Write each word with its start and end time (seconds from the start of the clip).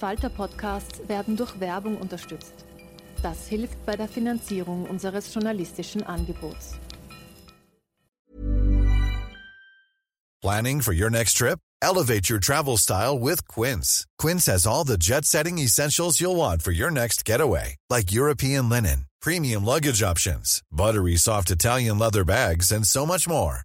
Falter-Podcasts 0.00 1.08
werden 1.08 1.36
durch 1.36 1.60
Werbung 1.60 1.98
unterstützt. 1.98 2.54
Das 3.22 3.46
hilft 3.48 3.84
bei 3.84 3.96
der 3.96 4.08
Finanzierung 4.08 4.86
unseres 4.86 5.32
journalistischen 5.34 6.02
Angebots. 6.02 6.76
Planning 10.40 10.80
for 10.80 10.94
your 10.94 11.10
next 11.10 11.34
trip? 11.34 11.58
Elevate 11.82 12.30
your 12.30 12.40
travel 12.40 12.78
style 12.78 13.18
with 13.18 13.46
Quince. 13.46 14.06
Quince 14.18 14.46
has 14.46 14.66
all 14.66 14.84
the 14.84 14.96
jet-setting 14.96 15.58
essentials 15.58 16.18
you'll 16.18 16.36
want 16.36 16.62
for 16.62 16.72
your 16.72 16.90
next 16.90 17.26
getaway, 17.26 17.76
like 17.90 18.10
European 18.10 18.70
linen, 18.70 19.04
premium 19.20 19.66
luggage 19.66 20.02
options, 20.02 20.62
buttery 20.72 21.16
soft 21.16 21.50
Italian 21.50 21.98
leather 21.98 22.24
bags, 22.24 22.72
and 22.72 22.86
so 22.86 23.04
much 23.04 23.28
more. 23.28 23.64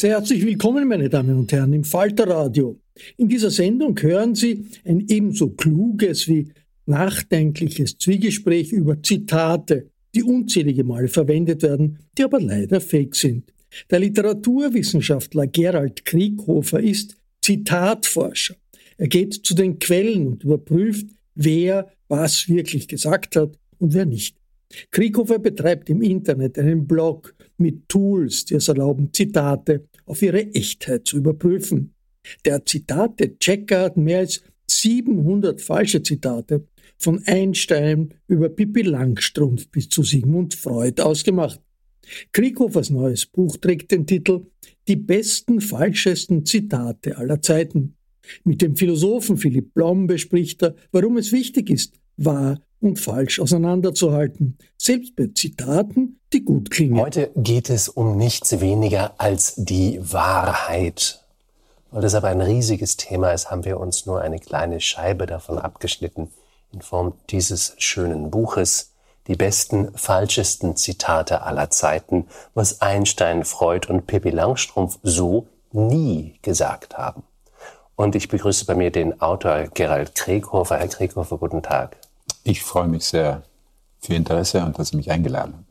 Sehr 0.00 0.12
herzlich 0.12 0.46
willkommen, 0.46 0.88
meine 0.88 1.10
Damen 1.10 1.36
und 1.36 1.52
Herren, 1.52 1.74
im 1.74 1.84
Falter 1.84 2.26
Radio. 2.26 2.80
In 3.18 3.28
dieser 3.28 3.50
Sendung 3.50 4.00
hören 4.00 4.34
Sie 4.34 4.64
ein 4.82 5.04
ebenso 5.06 5.50
kluges 5.50 6.26
wie 6.26 6.48
nachdenkliches 6.86 7.98
Zwiegespräch 7.98 8.72
über 8.72 9.02
Zitate, 9.02 9.90
die 10.14 10.22
unzählige 10.22 10.84
Male 10.84 11.08
verwendet 11.08 11.62
werden, 11.62 11.98
die 12.16 12.24
aber 12.24 12.40
leider 12.40 12.80
fake 12.80 13.14
sind. 13.14 13.52
Der 13.90 13.98
Literaturwissenschaftler 13.98 15.48
Gerald 15.48 16.06
Krieghofer 16.06 16.80
ist 16.80 17.18
Zitatforscher. 17.42 18.54
Er 18.96 19.08
geht 19.08 19.34
zu 19.34 19.54
den 19.54 19.78
Quellen 19.78 20.28
und 20.28 20.44
überprüft, 20.44 21.08
wer 21.34 21.92
was 22.08 22.48
wirklich 22.48 22.88
gesagt 22.88 23.36
hat 23.36 23.58
und 23.76 23.92
wer 23.92 24.06
nicht. 24.06 24.34
Krieghofer 24.90 25.38
betreibt 25.38 25.90
im 25.90 26.00
Internet 26.00 26.58
einen 26.58 26.86
Blog 26.86 27.34
mit 27.58 27.88
Tools, 27.88 28.44
die 28.46 28.54
es 28.54 28.68
erlauben, 28.68 29.12
Zitate 29.12 29.89
auf 30.10 30.22
ihre 30.22 30.52
Echtheit 30.54 31.06
zu 31.06 31.16
überprüfen. 31.16 31.94
Der 32.44 32.66
Zitate-Checker 32.66 33.82
hat 33.82 33.96
mehr 33.96 34.18
als 34.18 34.42
700 34.68 35.60
falsche 35.60 36.02
Zitate 36.02 36.66
von 36.98 37.22
Einstein 37.26 38.14
über 38.26 38.48
Pippi 38.48 38.82
Langstrumpf 38.82 39.68
bis 39.68 39.88
zu 39.88 40.02
Sigmund 40.02 40.54
Freud 40.54 41.00
ausgemacht. 41.02 41.60
Krieghofers 42.32 42.90
neues 42.90 43.26
Buch 43.26 43.56
trägt 43.56 43.92
den 43.92 44.06
Titel 44.06 44.46
Die 44.88 44.96
besten 44.96 45.60
falschesten 45.60 46.44
Zitate 46.44 47.16
aller 47.16 47.40
Zeiten. 47.40 47.94
Mit 48.44 48.62
dem 48.62 48.76
Philosophen 48.76 49.36
Philipp 49.36 49.74
Blom 49.74 50.06
bespricht 50.06 50.62
er, 50.62 50.74
warum 50.92 51.16
es 51.16 51.32
wichtig 51.32 51.70
ist, 51.70 51.94
wahr 52.16 52.60
und 52.80 52.98
falsch 52.98 53.40
auseinanderzuhalten, 53.40 54.58
selbst 54.78 55.16
bei 55.16 55.28
Zitaten, 55.34 56.20
die 56.32 56.44
gut 56.44 56.70
klingen. 56.70 57.00
Heute 57.00 57.30
geht 57.36 57.70
es 57.70 57.88
um 57.88 58.16
nichts 58.16 58.60
weniger 58.60 59.14
als 59.18 59.54
die 59.56 60.00
Wahrheit. 60.02 61.24
Weil 61.90 62.02
das 62.02 62.14
aber 62.14 62.28
ein 62.28 62.40
riesiges 62.40 62.96
Thema 62.96 63.32
ist, 63.32 63.50
haben 63.50 63.64
wir 63.64 63.80
uns 63.80 64.06
nur 64.06 64.20
eine 64.20 64.38
kleine 64.38 64.80
Scheibe 64.80 65.26
davon 65.26 65.58
abgeschnitten 65.58 66.30
in 66.72 66.82
Form 66.82 67.14
dieses 67.30 67.74
schönen 67.78 68.30
Buches, 68.30 68.92
die 69.26 69.34
besten, 69.34 69.90
falschesten 69.96 70.76
Zitate 70.76 71.42
aller 71.42 71.70
Zeiten, 71.70 72.26
was 72.54 72.80
Einstein, 72.80 73.44
Freud 73.44 73.88
und 73.88 74.06
Pippi 74.06 74.30
Langstrumpf 74.30 74.98
so 75.02 75.48
nie 75.72 76.38
gesagt 76.42 76.96
haben. 76.96 77.24
Und 77.96 78.14
ich 78.14 78.28
begrüße 78.28 78.64
bei 78.64 78.74
mir 78.74 78.90
den 78.90 79.20
Autor 79.20 79.68
Gerald 79.74 80.14
Krieghofer. 80.14 80.78
Herr 80.78 80.88
Krieghofer, 80.88 81.36
guten 81.36 81.62
Tag. 81.62 81.99
Ich 82.50 82.64
freue 82.64 82.88
mich 82.88 83.04
sehr 83.04 83.44
für 84.00 84.12
Ihr 84.12 84.18
Interesse 84.18 84.64
und 84.64 84.76
dass 84.76 84.88
Sie 84.88 84.96
mich 84.96 85.08
eingeladen 85.08 85.52
haben. 85.54 85.66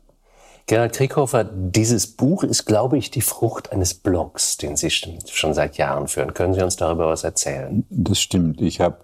Gerald 0.64 0.94
Krieghofer, 0.94 1.44
dieses 1.44 2.06
Buch 2.06 2.42
ist, 2.42 2.64
glaube 2.64 2.96
ich, 2.96 3.10
die 3.10 3.20
Frucht 3.20 3.70
eines 3.70 3.92
Blogs, 3.92 4.56
den 4.56 4.78
Sie 4.78 4.88
schon 4.88 5.52
seit 5.52 5.76
Jahren 5.76 6.08
führen. 6.08 6.32
Können 6.32 6.54
Sie 6.54 6.62
uns 6.62 6.76
darüber 6.76 7.08
was 7.08 7.22
erzählen? 7.22 7.84
Das 7.90 8.18
stimmt. 8.18 8.62
Ich 8.62 8.80
habe 8.80 8.96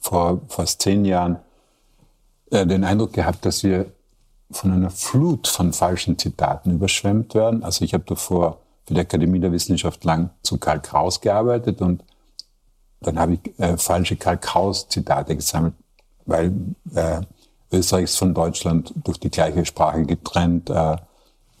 vor 0.00 0.40
fast 0.48 0.82
zehn 0.82 1.04
Jahren 1.04 1.38
äh, 2.50 2.66
den 2.66 2.82
Eindruck 2.82 3.12
gehabt, 3.12 3.46
dass 3.46 3.62
wir 3.62 3.92
von 4.50 4.72
einer 4.72 4.90
Flut 4.90 5.46
von 5.46 5.72
falschen 5.72 6.18
Zitaten 6.18 6.72
überschwemmt 6.72 7.36
werden. 7.36 7.62
Also 7.62 7.84
ich 7.84 7.94
habe 7.94 8.04
davor 8.08 8.58
für 8.86 8.94
die 8.94 9.00
Akademie 9.00 9.38
der 9.38 9.52
Wissenschaft 9.52 10.02
lang 10.02 10.30
zu 10.42 10.58
Karl 10.58 10.80
Kraus 10.80 11.20
gearbeitet 11.20 11.80
und 11.80 12.02
dann 13.00 13.20
habe 13.20 13.34
ich 13.34 13.60
äh, 13.60 13.76
falsche 13.76 14.16
Karl 14.16 14.38
Kraus-Zitate 14.38 15.36
gesammelt, 15.36 15.74
weil 16.26 16.52
äh, 16.94 17.20
Österreich 17.72 18.04
ist 18.04 18.18
von 18.18 18.34
Deutschland 18.34 18.92
durch 19.04 19.18
die 19.18 19.30
gleiche 19.30 19.64
Sprache 19.64 20.04
getrennt. 20.04 20.70
Äh, 20.70 20.96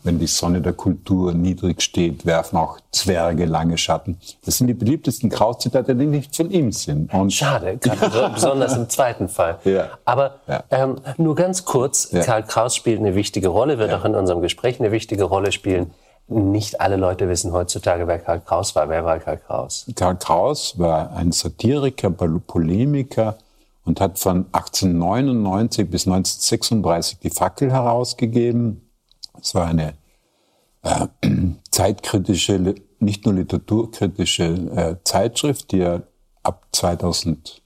wenn 0.04 0.18
die 0.18 0.26
Sonne 0.26 0.60
der 0.60 0.72
Kultur 0.72 1.32
niedrig 1.32 1.80
steht, 1.80 2.26
werfen 2.26 2.56
auch 2.56 2.78
Zwerge 2.90 3.44
lange 3.44 3.78
Schatten. 3.78 4.18
Das 4.44 4.58
sind 4.58 4.66
die 4.66 4.74
beliebtesten 4.74 5.30
Kraus-Zitate, 5.30 5.94
die 5.94 6.06
nicht 6.06 6.34
von 6.34 6.50
ihm 6.50 6.72
sind. 6.72 7.12
Und 7.14 7.32
Schade, 7.32 7.78
besonders 8.34 8.76
im 8.76 8.88
zweiten 8.88 9.28
Fall. 9.28 9.60
Ja. 9.64 9.90
Aber 10.04 10.40
ja. 10.48 10.64
Ähm, 10.70 10.96
nur 11.18 11.36
ganz 11.36 11.64
kurz, 11.64 12.10
ja. 12.10 12.22
Karl 12.22 12.42
Kraus 12.42 12.74
spielt 12.74 12.98
eine 12.98 13.14
wichtige 13.14 13.48
Rolle, 13.48 13.78
wird 13.78 13.92
auch 13.92 14.04
in 14.04 14.14
unserem 14.14 14.42
Gespräch 14.42 14.80
eine 14.80 14.90
wichtige 14.90 15.24
Rolle 15.24 15.52
spielen. 15.52 15.92
Nicht 16.26 16.80
alle 16.80 16.96
Leute 16.96 17.28
wissen 17.28 17.52
heutzutage, 17.52 18.06
wer 18.06 18.18
Karl 18.18 18.40
Kraus 18.40 18.74
war. 18.74 18.88
Wer 18.88 19.04
war 19.04 19.18
Karl 19.20 19.38
Kraus? 19.38 19.86
Karl 19.94 20.16
Kraus 20.16 20.78
war 20.78 21.12
ein 21.12 21.30
Satiriker, 21.30 22.10
Polemiker, 22.10 23.36
und 23.84 24.00
hat 24.00 24.18
von 24.18 24.46
1899 24.52 25.90
bis 25.90 26.06
1936 26.06 27.18
die 27.18 27.30
Fackel 27.30 27.72
herausgegeben. 27.72 28.90
Es 29.40 29.54
war 29.54 29.66
eine 29.66 29.94
äh, 30.82 31.06
zeitkritische, 31.70 32.74
nicht 32.98 33.24
nur 33.24 33.34
literaturkritische 33.34 34.44
äh, 34.44 34.96
Zeitschrift, 35.04 35.72
die 35.72 35.80
er 35.80 36.02
ab 36.42 36.66
2011, 36.72 37.60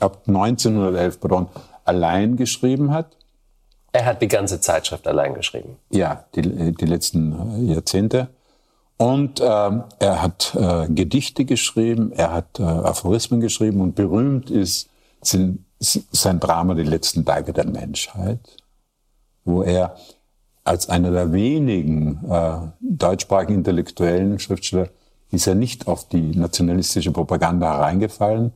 ab 0.00 0.22
1911, 0.26 1.20
pardon, 1.20 1.48
allein 1.84 2.36
geschrieben 2.36 2.92
hat. 2.92 3.16
Er 3.92 4.06
hat 4.06 4.22
die 4.22 4.28
ganze 4.28 4.60
Zeitschrift 4.60 5.06
allein 5.06 5.34
geschrieben. 5.34 5.76
Ja, 5.90 6.24
die, 6.34 6.72
die 6.72 6.86
letzten 6.86 7.68
äh, 7.68 7.74
Jahrzehnte. 7.74 8.28
Und 8.96 9.40
ähm, 9.40 9.84
er 9.98 10.22
hat 10.22 10.56
äh, 10.58 10.86
Gedichte 10.88 11.44
geschrieben, 11.44 12.12
er 12.12 12.32
hat 12.32 12.60
äh, 12.60 12.62
Aphorismen 12.62 13.40
geschrieben 13.40 13.80
und 13.80 13.94
berühmt 13.96 14.50
ist 14.50 14.88
sind, 15.26 15.64
sein 15.78 16.40
Drama 16.40 16.74
Die 16.74 16.82
letzten 16.82 17.24
Tage 17.24 17.52
der 17.52 17.66
Menschheit, 17.66 18.40
wo 19.44 19.62
er 19.62 19.96
als 20.64 20.88
einer 20.88 21.10
der 21.10 21.32
wenigen 21.32 22.24
äh, 22.30 22.56
deutschsprachigen 22.80 23.54
intellektuellen 23.54 24.38
Schriftsteller 24.38 24.88
ist 25.30 25.46
er 25.46 25.54
nicht 25.54 25.88
auf 25.88 26.08
die 26.08 26.36
nationalistische 26.36 27.10
Propaganda 27.10 27.76
hereingefallen. 27.76 28.52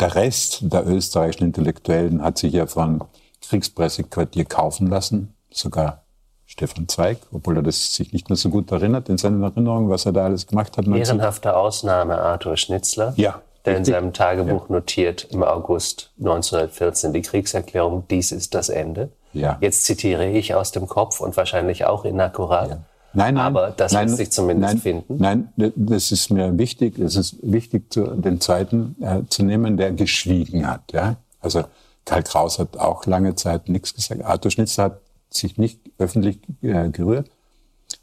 Der 0.00 0.14
Rest 0.14 0.60
der 0.72 0.86
österreichischen 0.86 1.44
Intellektuellen 1.44 2.22
hat 2.22 2.38
sich 2.38 2.54
ja 2.54 2.66
von 2.66 3.04
Kriegspressequartier 3.42 4.46
kaufen 4.46 4.88
lassen, 4.88 5.34
sogar 5.50 6.02
Stefan 6.46 6.88
Zweig, 6.88 7.18
obwohl 7.32 7.56
er 7.56 7.62
das 7.62 7.94
sich 7.94 8.12
nicht 8.12 8.28
mehr 8.28 8.36
so 8.36 8.48
gut 8.50 8.70
erinnert 8.72 9.08
in 9.08 9.18
seinen 9.18 9.42
Erinnerungen, 9.42 9.88
was 9.88 10.06
er 10.06 10.12
da 10.12 10.24
alles 10.24 10.46
gemacht 10.46 10.76
hat. 10.76 10.86
Ehrenhafte 10.86 11.56
Ausnahme 11.56 12.18
Arthur 12.18 12.56
Schnitzler. 12.56 13.14
Ja. 13.16 13.40
Der 13.64 13.76
in 13.76 13.84
seinem 13.84 14.12
Tagebuch 14.12 14.68
ja. 14.68 14.74
notiert 14.74 15.28
im 15.30 15.42
August 15.44 16.10
1914 16.18 17.12
die 17.12 17.22
Kriegserklärung, 17.22 18.04
dies 18.10 18.32
ist 18.32 18.54
das 18.54 18.68
Ende. 18.68 19.10
Ja. 19.32 19.58
Jetzt 19.60 19.84
zitiere 19.84 20.28
ich 20.28 20.54
aus 20.54 20.72
dem 20.72 20.88
Kopf 20.88 21.20
und 21.20 21.36
wahrscheinlich 21.36 21.84
auch 21.84 22.04
inakkurat. 22.04 22.70
Ja. 22.70 22.78
Nein, 23.14 23.34
nein. 23.34 23.44
Aber 23.44 23.70
das 23.70 23.92
nein, 23.92 24.08
lässt 24.08 24.18
sich 24.18 24.32
zumindest 24.32 24.74
nein, 24.74 24.82
finden. 24.82 25.16
Nein, 25.18 25.52
das 25.76 26.12
ist 26.12 26.30
mir 26.30 26.58
wichtig. 26.58 26.98
Es 26.98 27.16
ist 27.16 27.36
wichtig, 27.42 27.92
zu, 27.92 28.06
den 28.06 28.40
zweiten 28.40 28.96
äh, 29.02 29.22
zu 29.28 29.44
nehmen, 29.44 29.76
der 29.76 29.92
geschwiegen 29.92 30.66
hat. 30.66 30.92
Ja? 30.92 31.16
Also 31.40 31.64
Karl 32.04 32.22
Kraus 32.22 32.58
hat 32.58 32.78
auch 32.78 33.06
lange 33.06 33.34
Zeit 33.34 33.68
nichts 33.68 33.94
gesagt. 33.94 34.24
Arthur 34.24 34.50
Schnitzler 34.50 34.84
hat 34.84 35.00
sich 35.30 35.58
nicht 35.58 35.80
öffentlich 35.98 36.38
äh, 36.62 36.88
gerührt. 36.88 37.30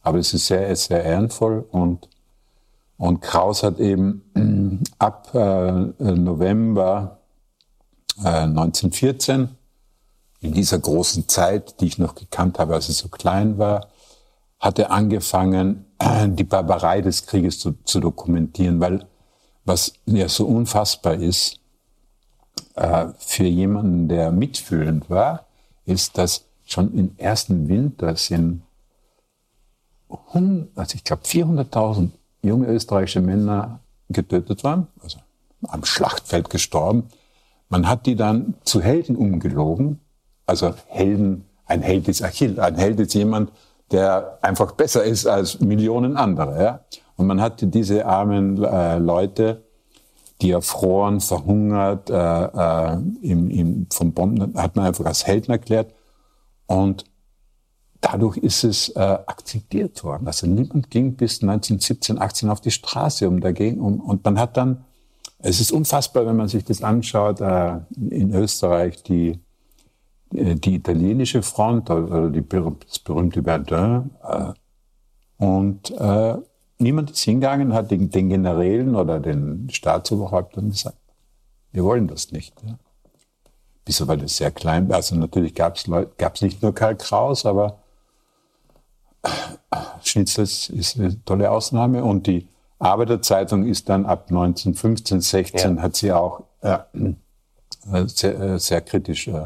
Aber 0.02 0.20
es 0.20 0.34
ist 0.34 0.48
sehr, 0.48 0.76
sehr 0.76 1.04
ehrenvoll 1.04 1.66
und, 1.72 2.08
und 3.00 3.22
Kraus 3.22 3.64
hat 3.64 3.80
eben 3.80 4.84
ab 5.00 5.34
äh, 5.34 5.72
November 6.00 7.20
1914 8.18 9.42
äh, 9.42 9.48
in 10.46 10.54
dieser 10.54 10.80
großen 10.80 11.28
Zeit, 11.30 11.80
die 11.80 11.88
ich 11.88 11.98
noch 11.98 12.14
gekannt 12.14 12.60
habe, 12.60 12.74
als 12.74 12.90
ich 12.90 12.98
so 12.98 13.08
klein 13.08 13.58
war, 13.58 13.88
hat 14.60 14.80
er 14.80 14.92
angefangen, 14.92 15.86
die 16.26 16.44
Barbarei 16.44 17.00
des 17.00 17.26
Krieges 17.26 17.60
zu, 17.60 17.76
zu 17.86 18.02
dokumentieren, 18.02 18.82
weil 18.82 19.08
was 19.64 19.94
ja 20.06 20.28
so 20.28 20.46
unfassbar 20.46 21.14
ist 21.14 21.62
äh, 22.76 23.08
für 23.18 23.46
jemanden, 23.46 24.10
der 24.10 24.34
mitfühlend 24.34 25.10
war, 25.10 25.46
ist, 25.86 26.18
dass 26.18 26.44
schon 26.66 26.94
im 26.94 27.16
ersten 27.18 27.70
Winter 27.70 28.18
sind, 28.18 28.64
100, 30.10 30.78
also 30.78 30.96
ich 30.96 31.04
glaube 31.06 31.24
400.000 31.24 32.10
junge 32.42 32.68
österreichische 32.68 33.22
Männer 33.22 33.80
getötet 34.10 34.64
worden, 34.64 34.88
also 35.02 35.20
am 35.68 35.84
Schlachtfeld 35.84 36.50
gestorben. 36.50 37.10
Man 37.70 37.88
hat 37.88 38.06
die 38.06 38.16
dann 38.16 38.56
zu 38.64 38.82
Helden 38.82 39.16
umgelogen. 39.16 40.00
Also 40.46 40.74
Helden, 40.88 41.46
ein 41.66 41.82
Held 41.82 42.08
ist 42.08 42.24
Achill, 42.24 42.60
ein 42.60 42.76
Held 42.76 43.00
ist 43.00 43.14
jemand, 43.14 43.52
der 43.92 44.40
einfach 44.42 44.72
besser 44.72 45.04
ist 45.04 45.28
als 45.28 45.60
Millionen 45.60 46.18
andere. 46.18 46.64
Ja? 46.64 46.80
Und 47.16 47.28
man 47.28 47.42
hat 47.42 47.58
diese 47.62 48.06
armen 48.06 48.64
äh, 48.64 48.98
Leute, 48.98 49.64
die 50.42 50.52
erfroren, 50.52 51.20
verhungert, 51.20 52.10
äh, 52.10 52.16
äh, 52.16 52.98
im, 53.22 53.50
im, 53.50 53.88
vom 53.92 54.14
Bomben, 54.14 54.54
hat 54.56 54.76
man 54.76 54.86
einfach 54.86 55.06
als 55.06 55.28
Helden 55.28 55.52
erklärt. 55.52 55.94
Und 56.66 57.06
dadurch 58.02 58.38
ist 58.38 58.64
es 58.64 58.90
äh, 58.90 59.00
akzeptiert 59.00 60.04
worden. 60.04 60.28
Also 60.28 60.48
niemand 60.48 60.90
ging 60.90 61.16
bis 61.16 61.42
1917, 61.42 62.20
18 62.20 62.50
auf 62.50 62.62
die 62.62 62.72
Straße 62.72 63.28
um 63.28 63.42
dagegen. 63.42 63.82
Um, 63.82 64.00
und 64.00 64.24
man 64.24 64.40
hat 64.40 64.58
dann, 64.58 64.86
es 65.40 65.60
ist 65.60 65.72
unfassbar, 65.72 66.26
wenn 66.26 66.36
man 66.36 66.48
sich 66.48 66.64
das 66.64 66.84
anschaut, 66.84 67.42
äh, 67.42 67.78
in 67.96 68.34
Österreich 68.34 69.04
die 69.04 69.40
äh, 70.34 70.56
die 70.56 70.76
italienische 70.76 71.42
Front, 71.42 71.90
also 71.90 72.30
die, 72.30 72.44
das 72.48 73.00
berühmte 73.00 73.44
Verdun. 73.44 74.12
Äh, 74.24 74.54
und 75.44 75.92
äh, 75.92 76.36
niemand 76.78 77.12
ist 77.12 77.24
hingegangen, 77.24 77.74
hat 77.74 77.92
den, 77.92 78.10
den 78.10 78.30
Generälen 78.30 78.96
oder 78.96 79.20
den 79.20 79.70
Staatsoberhäuptern 79.70 80.70
gesagt, 80.70 80.98
wir 81.72 81.84
wollen 81.84 82.08
das 82.08 82.32
nicht. 82.32 82.54
Ja. 82.66 82.78
Bis 83.86 84.06
weil 84.08 84.18
das 84.18 84.38
sehr 84.38 84.52
klein 84.52 84.90
war. 84.90 84.98
Also 84.98 85.16
natürlich 85.16 85.56
gab 85.56 85.76
es 85.76 86.42
nicht 86.42 86.62
nur 86.62 86.76
Karl 86.76 86.96
Kraus, 86.96 87.46
aber 87.46 87.80
Schnitzel 90.04 90.44
ist 90.44 90.98
eine 90.98 91.24
tolle 91.26 91.52
Ausnahme. 91.52 92.04
Und 92.04 92.28
die 92.28 92.48
Arbeiterzeitung 92.80 93.66
ist 93.66 93.90
dann 93.90 94.06
ab 94.06 94.26
1915, 94.30 95.22
16 95.22 95.76
ja. 95.78 95.82
hat 95.82 95.96
sie 95.96 96.12
auch 96.12 96.44
äh, 96.62 96.78
sehr, 98.08 98.60
sehr 98.60 98.82
kritisch 98.82 99.28
äh, 99.28 99.46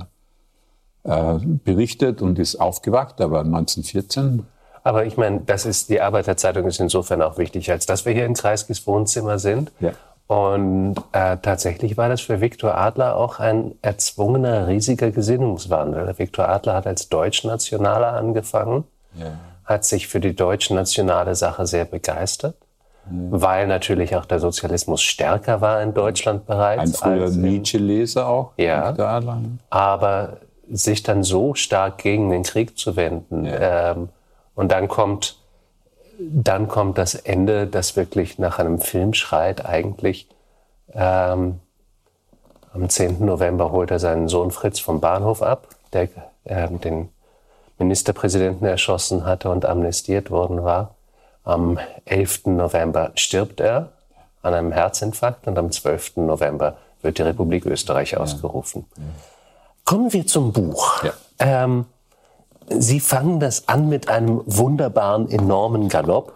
äh, 1.04 1.40
berichtet 1.42 2.22
und 2.22 2.40
ist 2.40 2.56
aufgewacht, 2.56 3.20
aber 3.22 3.40
1914. 3.40 4.46
Aber 4.84 5.06
ich 5.06 5.18
meine, 5.18 5.42
das 5.42 5.66
ist, 5.66 5.90
die 5.90 6.02
Arbeiterzeitung 6.02 6.68
ist 6.68 6.80
insofern 6.80 7.22
auch 7.22 7.38
wichtig, 7.38 7.72
als 7.72 7.86
dass 7.86 8.06
wir 8.06 8.14
hier 8.14 8.26
in 8.26 8.34
Kreiskis 8.34 8.86
Wohnzimmer 8.86 9.40
sind. 9.40 9.72
Ja. 9.80 9.92
Und 10.28 10.96
äh, 11.12 11.38
tatsächlich 11.38 11.98
war 11.98 12.10
das 12.10 12.22
für 12.22 12.42
Viktor 12.42 12.78
Adler 12.78 13.18
auch 13.18 13.40
ein 13.40 13.76
erzwungener, 13.82 14.68
riesiger 14.68 15.12
Gesinnungswandel. 15.12 16.18
Viktor 16.18 16.48
Adler 16.50 16.76
hat 16.76 16.88
als 16.88 17.10
Deutschnationaler 17.10 18.14
angefangen, 18.14 18.86
ja. 19.16 19.38
Hat 19.66 19.86
sich 19.86 20.08
für 20.08 20.20
die 20.20 20.36
deutsch-nationale 20.36 21.36
Sache 21.36 21.66
sehr 21.66 21.86
begeistert, 21.86 22.56
ja. 23.06 23.12
weil 23.12 23.68
natürlich 23.68 24.16
auch 24.16 24.26
der 24.26 24.40
Sozialismus 24.40 25.02
stärker 25.02 25.62
war 25.62 25.82
in 25.82 25.94
Deutschland 25.94 26.46
bereits. 26.46 27.02
Ein 27.04 27.18
früher 27.18 27.30
Nietzsche-Leser 27.30 28.28
auch, 28.28 28.52
ja. 28.58 28.92
Aber 29.70 30.38
sich 30.70 31.04
dann 31.04 31.24
so 31.24 31.54
stark 31.54 32.00
gegen 32.00 32.30
den 32.30 32.44
Krieg 32.44 32.78
zu 32.78 32.96
wenden. 32.96 33.46
Ja. 33.46 33.92
Ähm, 33.92 34.10
und 34.56 34.72
dann 34.72 34.88
kommt, 34.88 35.38
dann 36.20 36.68
kommt 36.68 36.98
das 36.98 37.16
Ende, 37.16 37.68
das 37.68 37.96
wirklich 37.96 38.40
nach 38.40 38.60
einem 38.60 38.80
Film 38.80 39.14
schreit 39.14 39.66
eigentlich. 39.66 40.28
Ähm, 40.94 41.60
am 42.74 42.90
10. 42.90 43.26
November 43.26 43.72
holt 43.72 43.92
er 43.92 44.00
seinen 44.00 44.28
Sohn 44.28 44.52
Fritz 44.52 44.80
vom 44.80 45.00
Bahnhof 45.00 45.42
ab, 45.42 45.68
der 45.92 46.10
ähm, 46.46 46.82
den 46.82 47.10
Ministerpräsidenten 47.84 48.66
erschossen 48.66 49.26
hatte 49.26 49.50
und 49.50 49.66
amnestiert 49.66 50.32
worden 50.32 50.64
war. 50.64 50.96
Am 51.44 51.80
11. 52.06 52.46
November 52.46 53.12
stirbt 53.16 53.60
er 53.60 53.90
an 54.42 54.54
einem 54.54 54.72
Herzinfarkt 54.72 55.48
und 55.48 55.58
am 55.58 55.72
12. 55.72 56.18
November 56.18 56.78
wird 57.02 57.18
die 57.18 57.24
Republik 57.24 57.66
Österreich 57.66 58.18
ausgerufen. 58.18 58.86
Ja. 58.96 59.04
Kommen 59.86 60.14
wir 60.14 60.26
zum 60.26 60.54
Buch. 60.54 61.04
Ja. 61.04 61.14
Ähm, 61.40 61.86
Sie 62.70 63.00
fangen 63.00 63.40
das 63.40 63.68
an 63.68 63.90
mit 63.90 64.08
einem 64.08 64.42
wunderbaren, 64.46 65.30
enormen 65.30 65.90
Galopp, 65.90 66.36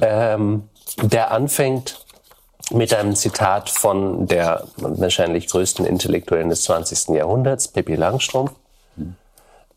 ähm, 0.00 0.68
der 1.00 1.30
anfängt 1.30 2.04
mit 2.70 2.94
einem 2.94 3.14
Zitat 3.14 3.70
von 3.70 4.26
der 4.26 4.64
wahrscheinlich 4.76 5.48
größten 5.48 5.84
Intellektuellen 5.84 6.48
des 6.48 6.62
20. 6.64 7.10
Jahrhunderts, 7.10 7.68
Pippi 7.68 7.94
Langstrumpf. 7.94 8.52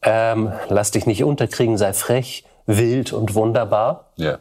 Ähm, 0.01 0.51
lass 0.69 0.91
dich 0.91 1.05
nicht 1.05 1.23
unterkriegen, 1.23 1.77
sei 1.77 1.93
frech, 1.93 2.45
wild 2.65 3.13
und 3.13 3.35
wunderbar. 3.35 4.05
Ja. 4.15 4.39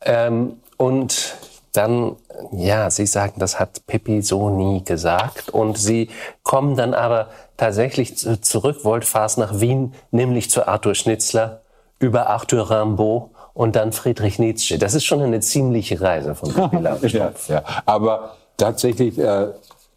Ähm, 0.00 0.60
und 0.76 1.36
dann, 1.72 2.16
ja, 2.52 2.90
Sie 2.90 3.06
sagen, 3.06 3.34
das 3.38 3.58
hat 3.58 3.86
Pippi 3.86 4.22
so 4.22 4.50
nie 4.50 4.84
gesagt. 4.84 5.48
Und 5.48 5.78
Sie 5.78 6.10
kommen 6.42 6.76
dann 6.76 6.92
aber 6.92 7.28
tatsächlich 7.56 8.16
zurück, 8.42 8.82
Voltfahrt 8.82 9.38
nach 9.38 9.60
Wien, 9.60 9.94
nämlich 10.10 10.50
zu 10.50 10.68
Arthur 10.68 10.94
Schnitzler, 10.94 11.62
über 11.98 12.26
Arthur 12.26 12.70
Rimbaud 12.70 13.30
und 13.54 13.76
dann 13.76 13.92
Friedrich 13.92 14.38
Nietzsche. 14.38 14.78
Das 14.78 14.94
ist 14.94 15.04
schon 15.04 15.22
eine 15.22 15.40
ziemliche 15.40 16.00
Reise 16.00 16.34
von 16.34 16.52
Pippi 16.52 17.06
ja, 17.16 17.32
ja, 17.48 17.62
aber 17.86 18.36
tatsächlich, 18.56 19.18
äh, 19.18 19.48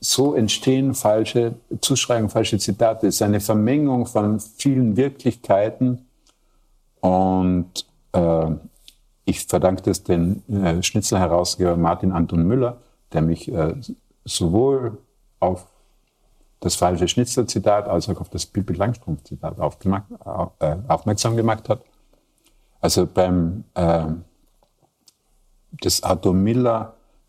so 0.10 0.36
entstehen 0.36 0.94
falsche 0.94 1.56
Zuschreibungen, 1.82 2.30
falsche 2.30 2.60
Zitate. 2.60 3.08
Es 3.08 3.16
ist 3.16 3.22
eine 3.22 3.40
Vermengung 3.40 4.06
von 4.06 4.40
vielen 4.40 4.96
Wirklichkeiten 4.98 6.06
und 7.02 7.86
äh, 8.14 8.52
ich 9.26 9.46
verdanke 9.46 9.82
das 9.82 10.04
den 10.04 10.48
äh, 10.48 10.82
Schnitzel-Herausgeber 10.84 11.76
Martin 11.76 12.12
Anton 12.12 12.44
Müller, 12.44 12.78
der 13.12 13.22
mich 13.22 13.52
äh, 13.52 13.74
sowohl 14.24 15.00
auf 15.40 15.66
das 16.60 16.76
falsche 16.76 17.08
Schnitzel-Zitat 17.08 17.88
als 17.88 18.08
auch 18.08 18.22
auf 18.22 18.30
das 18.30 18.46
Pippi 18.46 18.74
Langstrumpf-Zitat 18.74 19.58
äh, 19.58 20.76
aufmerksam 20.88 21.36
gemacht 21.36 21.70
hat. 21.70 21.82
Also 22.82 23.08
beim 23.08 23.64
äh, 23.74 24.06
das 25.82 26.04
Arthur 26.04 26.34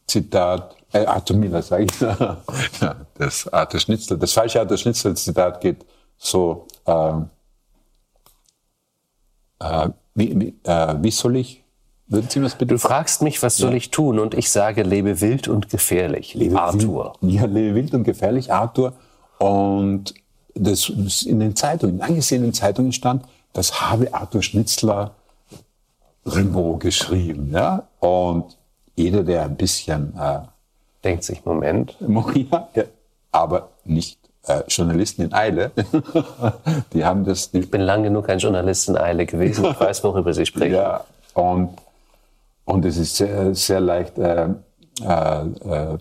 Miller-Zitat, 0.07 0.77
äh, 0.93 1.05
Arthur 1.05 1.37
Miller 1.37 1.63
sage 1.63 1.85
ich, 1.85 2.01
ja, 2.81 2.97
das 3.19 3.49
Arthur 3.53 3.81
Schnitzel, 3.81 4.19
das 4.19 4.33
falsche 4.33 4.61
Arthur 4.61 4.79
Schnitzel-Zitat 4.79 5.61
geht 5.61 5.85
so, 6.17 6.67
äh, 6.87 7.13
äh, 9.61 9.89
wie, 10.15 10.41
wie, 10.41 10.55
äh, 10.65 10.95
wie 11.01 11.11
soll 11.11 11.37
ich 11.37 11.63
würden 12.09 12.31
Sie 12.31 12.41
das 12.41 12.55
bitte? 12.55 12.75
Du 12.75 12.79
fragst 12.79 13.21
mich, 13.23 13.43
was 13.43 13.57
soll 13.57 13.73
ja. 13.73 13.79
ich 13.79 13.91
tun? 13.91 14.21
Und 14.21 14.35
ich 14.35 14.49
sage, 14.53 14.85
lebe 14.85 15.21
wild 15.21 15.49
und 15.49 15.71
gefährlich, 15.71 16.35
lebe 16.35 16.61
Arthur. 16.61 17.15
Wild, 17.21 17.33
ja, 17.33 17.47
lebe 17.47 17.75
wild 17.75 17.95
und 17.95 18.05
gefährlich, 18.05 18.53
Arthur. 18.53 18.93
Und 19.41 20.15
das 20.55 20.89
in 20.89 21.41
den 21.41 21.57
Zeitungen, 21.57 21.97
in 21.97 22.03
angesehenen 22.03 22.53
Zeitungen 22.53 22.93
stand, 22.93 23.25
das 23.53 23.81
habe 23.81 24.15
Arthur 24.15 24.45
Schnitzler 24.45 25.17
Rimbaud 26.25 26.79
geschrieben. 26.79 27.51
Ja? 27.53 27.89
Und 27.99 28.56
jeder, 28.97 29.23
der 29.23 29.45
ein 29.45 29.57
bisschen... 29.57 30.15
Äh, 30.19 30.41
Denkt 31.05 31.23
sich, 31.23 31.45
Moment. 31.45 31.97
Ja, 32.75 32.85
aber 33.31 33.69
nicht 33.85 34.19
äh, 34.47 34.63
Journalisten 34.67 35.23
in 35.23 35.33
Eile. 35.33 35.71
die 36.93 37.05
haben 37.05 37.25
das... 37.25 37.51
Ich 37.53 37.71
bin 37.71 37.83
lang 37.83 38.03
genug 38.03 38.29
ein 38.29 38.39
Journalist 38.39 38.89
in 38.89 38.97
Eile 38.97 39.27
gewesen. 39.27 39.65
Ich 39.67 39.81
weiß, 39.81 40.03
worüber 40.03 40.33
Sie 40.33 40.47
sprechen. 40.47 40.75
Ja, 40.75 41.05
und, 41.35 41.71
und 42.65 42.85
es 42.85 42.97
ist 42.97 43.17
sehr, 43.17 43.55
sehr 43.55 43.81
leicht... 43.81 44.19
Äh, 44.19 44.49
äh, 45.03 45.43
äh 45.43 45.99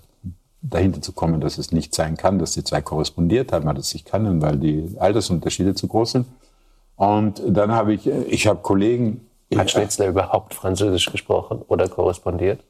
dahinter 0.68 1.02
zu 1.02 1.14
kommen, 1.14 1.42
dass 1.42 1.58
es 1.58 1.72
nicht 1.72 1.94
sein 1.94 2.18
kann, 2.18 2.40
dass 2.40 2.54
die 2.54 2.64
zwei 2.64 2.82
korrespondiert 2.82 3.52
haben, 3.52 3.66
weil 3.66 3.76
das 3.76 3.90
sich 3.90 4.04
können, 4.04 4.42
weil 4.42 4.58
die 4.58 4.96
Altersunterschiede 4.98 5.76
zu 5.76 5.88
groß 5.88 6.12
sind. 6.12 6.28
Und 6.96 7.42
dann 7.46 7.72
habe 7.72 7.94
ich, 7.94 8.08
ich 8.08 8.48
habe 8.48 8.62
Kollegen. 8.62 9.28
Hat 9.56 9.70
Schnitzler 9.70 10.08
überhaupt 10.08 10.54
Französisch 10.54 11.12
gesprochen 11.12 11.62
oder 11.68 11.88
korrespondiert? 11.88 12.62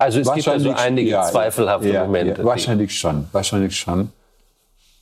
Also 0.00 0.20
es 0.20 0.32
gibt 0.32 0.48
also 0.48 0.72
einige 0.72 1.10
ja, 1.10 1.24
zweifelhafte 1.24 1.90
ja, 1.90 2.04
Momente. 2.04 2.40
Ja, 2.40 2.46
wahrscheinlich 2.46 2.98
schon, 2.98 3.28
wahrscheinlich 3.32 3.76
schon. 3.76 4.10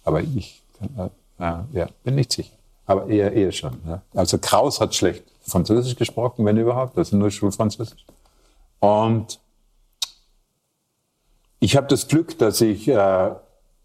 Aber 0.02 0.20
ich 0.20 0.60
äh, 0.80 1.08
ja, 1.38 1.88
bin 2.02 2.16
nicht 2.16 2.32
sicher. 2.32 2.52
Aber 2.84 3.06
eher, 3.06 3.32
eher 3.32 3.52
schon. 3.52 3.78
Also 4.12 4.38
Kraus 4.38 4.80
hat 4.80 4.94
schlecht 4.96 5.22
Französisch 5.42 5.94
gesprochen, 5.94 6.44
wenn 6.44 6.56
überhaupt, 6.56 6.98
also 6.98 7.16
nur 7.16 7.30
Schulfranzösisch. 7.30 8.04
Und 8.80 9.38
ich 11.60 11.76
habe 11.76 11.86
das 11.86 12.08
Glück, 12.08 12.36
dass 12.38 12.60
ich 12.60 12.88
äh, 12.88 13.30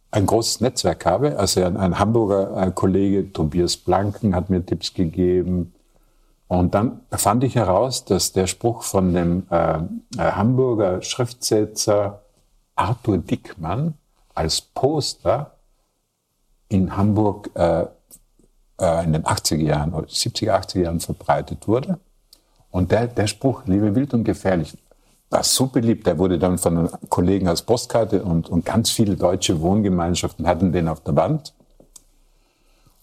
ein 0.09 0.25
großes 0.25 0.61
Netzwerk 0.61 1.05
habe. 1.05 1.37
Also 1.37 1.63
ein, 1.63 1.77
ein 1.77 1.99
Hamburger 1.99 2.59
äh, 2.59 2.71
Kollege, 2.71 3.31
Tobias 3.31 3.77
Blanken, 3.77 4.35
hat 4.35 4.49
mir 4.49 4.65
Tipps 4.65 4.95
gegeben. 4.95 5.75
Und 6.53 6.75
dann 6.75 7.01
fand 7.09 7.43
ich 7.43 7.55
heraus, 7.55 8.05
dass 8.05 8.31
der 8.31 8.45
Spruch 8.45 8.83
von 8.83 9.11
dem 9.11 9.47
äh, 9.49 9.77
äh 9.77 9.79
Hamburger 10.17 11.01
Schriftsetzer 11.01 12.21
Arthur 12.75 13.17
Dickmann 13.17 13.95
als 14.35 14.61
Poster 14.61 15.55
in 16.69 16.95
Hamburg 16.95 17.49
äh, 17.55 17.87
äh 18.79 19.03
in 19.03 19.13
den 19.13 19.23
80er 19.23 19.63
Jahren 19.63 19.93
oder 19.95 20.05
70er, 20.05 20.51
80er 20.51 20.81
Jahren 20.81 20.99
verbreitet 20.99 21.67
wurde. 21.67 21.99
Und 22.69 22.91
der, 22.91 23.07
der 23.07 23.25
Spruch, 23.25 23.63
liebe 23.65 23.95
wild 23.95 24.13
und 24.13 24.23
gefährlich, 24.23 24.77
war 25.31 25.43
so 25.43 25.65
beliebt. 25.65 26.05
Der 26.05 26.19
wurde 26.19 26.37
dann 26.37 26.59
von 26.59 26.87
Kollegen 27.09 27.47
als 27.47 27.63
Postkarte 27.63 28.23
und, 28.23 28.47
und 28.47 28.63
ganz 28.63 28.91
viele 28.91 29.15
deutsche 29.15 29.59
Wohngemeinschaften 29.59 30.45
hatten 30.45 30.71
den 30.71 30.87
auf 30.87 30.99
der 30.99 31.15
Wand. 31.15 31.55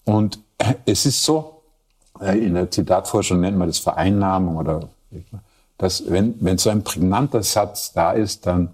Und 0.05 0.39
es 0.85 1.05
ist 1.05 1.21
so, 1.25 1.60
in 2.21 2.53
der 2.53 2.69
Zitatforschung 2.69 3.39
nennt 3.39 3.57
man 3.57 3.67
das 3.67 3.79
Vereinnahmung 3.79 4.57
oder, 4.57 4.89
dass 5.77 6.09
wenn, 6.09 6.35
wenn 6.39 6.57
so 6.57 6.69
ein 6.69 6.83
prägnanter 6.83 7.43
Satz 7.43 7.93
da 7.93 8.11
ist, 8.11 8.45
dann 8.45 8.69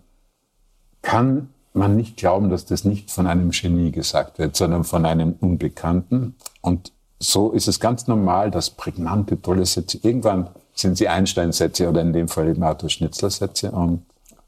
kann 1.02 1.50
man 1.74 1.96
nicht 1.96 2.18
glauben, 2.18 2.50
dass 2.50 2.66
das 2.66 2.84
nicht 2.84 3.12
von 3.12 3.28
einem 3.28 3.52
Genie 3.52 3.92
gesagt 3.92 4.40
wird, 4.40 4.56
sondern 4.56 4.84
von 4.84 5.06
einem 5.06 5.36
Unbekannten. 5.40 6.36
Und 6.62 6.92
so 7.20 7.52
ist 7.52 7.68
es 7.68 7.80
ganz 7.80 8.08
normal, 8.08 8.52
dass 8.52 8.70
prägnante, 8.70 9.42
tolle 9.42 9.66
Sätze 9.66 10.00
irgendwann 10.02 10.50
sind 10.74 10.98
sie 10.98 11.08
Einstein-Sätze 11.08 11.90
oder 11.90 12.02
in 12.02 12.14
dem 12.14 12.28
Fall 12.28 12.50
eben 12.50 12.64
Arthur 12.64 12.90
Schnitzler-Sätze. 12.90 13.72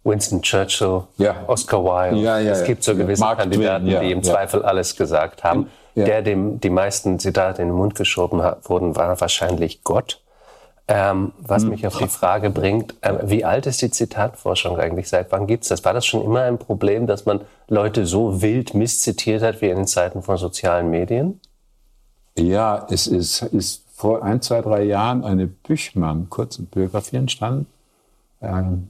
Winston 0.04 0.42
Churchill, 0.42 1.04
ja. 1.18 1.36
Oscar 1.48 1.84
Wilde. 1.84 2.22
Ja, 2.22 2.40
ja, 2.40 2.52
es 2.54 2.64
gibt 2.64 2.84
so 2.84 2.96
gewisse 2.96 3.22
Mark 3.22 3.40
Kandidaten, 3.40 3.88
Twain, 3.88 4.02
die 4.02 4.12
im 4.12 4.24
Zweifel 4.24 4.64
alles 4.64 4.96
gesagt 4.96 5.44
haben. 5.44 5.68
Der, 5.96 6.22
dem 6.22 6.60
die 6.62 6.70
meisten 6.70 7.20
Zitate 7.20 7.62
in 7.62 7.70
den 7.70 7.78
Mund 7.78 7.96
geschoben 7.96 8.42
wurden, 8.64 8.96
war 8.96 9.20
wahrscheinlich 9.20 9.84
Gott. 9.84 10.22
Ähm, 10.88 11.34
was 11.38 11.64
hm. 11.64 11.70
mich 11.70 11.86
auf 11.86 11.98
die 11.98 12.08
Frage 12.08 12.50
bringt, 12.50 12.96
äh, 13.02 13.14
wie 13.24 13.46
alt 13.46 13.68
ist 13.68 13.82
die 13.82 13.92
Zitatforschung 13.92 14.80
eigentlich? 14.80 15.08
Seit 15.08 15.32
wann 15.32 15.46
gibt's 15.46 15.68
das? 15.68 15.86
War 15.86 15.94
das 15.94 16.06
schon 16.06 16.24
immer 16.24 16.42
ein 16.42 16.58
Problem, 16.58 17.06
dass 17.06 17.26
man 17.26 17.42
Leute 17.68 18.08
so 18.08 18.42
wild 18.42 18.74
misszitiert 18.74 19.44
hat 19.44 19.62
wie 19.62 19.70
in 19.70 19.76
den 19.76 19.88
Zeiten 19.88 20.24
von 20.24 20.38
sozialen 20.38 20.90
Medien? 20.90 21.40
Ja, 22.36 22.88
es 22.90 23.06
ist, 23.06 23.44
ist 23.44 23.84
vor 23.94 24.24
ein, 24.24 24.42
zwei, 24.42 24.62
drei 24.62 24.84
Jahren 24.84 25.24
eine 25.24 25.46
Büchmann 25.46 26.30
kurze 26.30 26.64
Biografie 26.64 27.18
entstanden. 27.18 27.68
Ähm, 28.42 28.90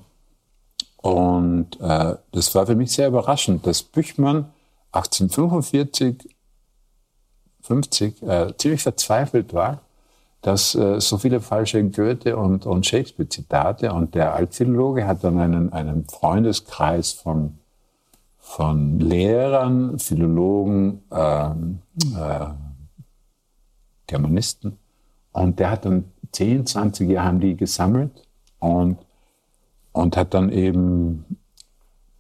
und 1.01 1.79
äh, 1.81 2.15
das 2.31 2.55
war 2.55 2.65
für 2.65 2.75
mich 2.75 2.91
sehr 2.91 3.07
überraschend, 3.07 3.65
dass 3.65 3.83
Büchmann 3.83 4.51
1845, 4.91 6.29
50 7.69 8.23
äh, 8.23 8.53
ziemlich 8.57 8.81
verzweifelt 8.81 9.53
war, 9.53 9.81
dass 10.41 10.73
äh, 10.73 10.99
so 10.99 11.17
viele 11.19 11.39
falsche 11.39 11.83
Goethe- 11.83 12.35
und, 12.35 12.65
und 12.65 12.85
Shakespeare-Zitate 12.85 13.93
und 13.93 14.15
der 14.15 14.33
Altphilologe 14.33 15.05
hat 15.05 15.23
dann 15.23 15.37
einen, 15.37 15.71
einen 15.71 16.05
Freundeskreis 16.05 17.11
von, 17.11 17.59
von 18.39 18.99
Lehrern, 18.99 19.99
Philologen, 19.99 21.03
ähm, 21.11 21.79
äh, 22.17 22.47
Germanisten 24.07 24.77
und 25.31 25.59
der 25.59 25.69
hat 25.69 25.85
dann 25.85 26.05
10, 26.31 26.65
20 26.65 27.07
Jahre 27.07 27.27
haben 27.27 27.39
die 27.39 27.55
gesammelt 27.55 28.11
und, 28.57 28.97
und 29.91 30.17
hat 30.17 30.33
dann 30.33 30.51
eben 30.51 31.37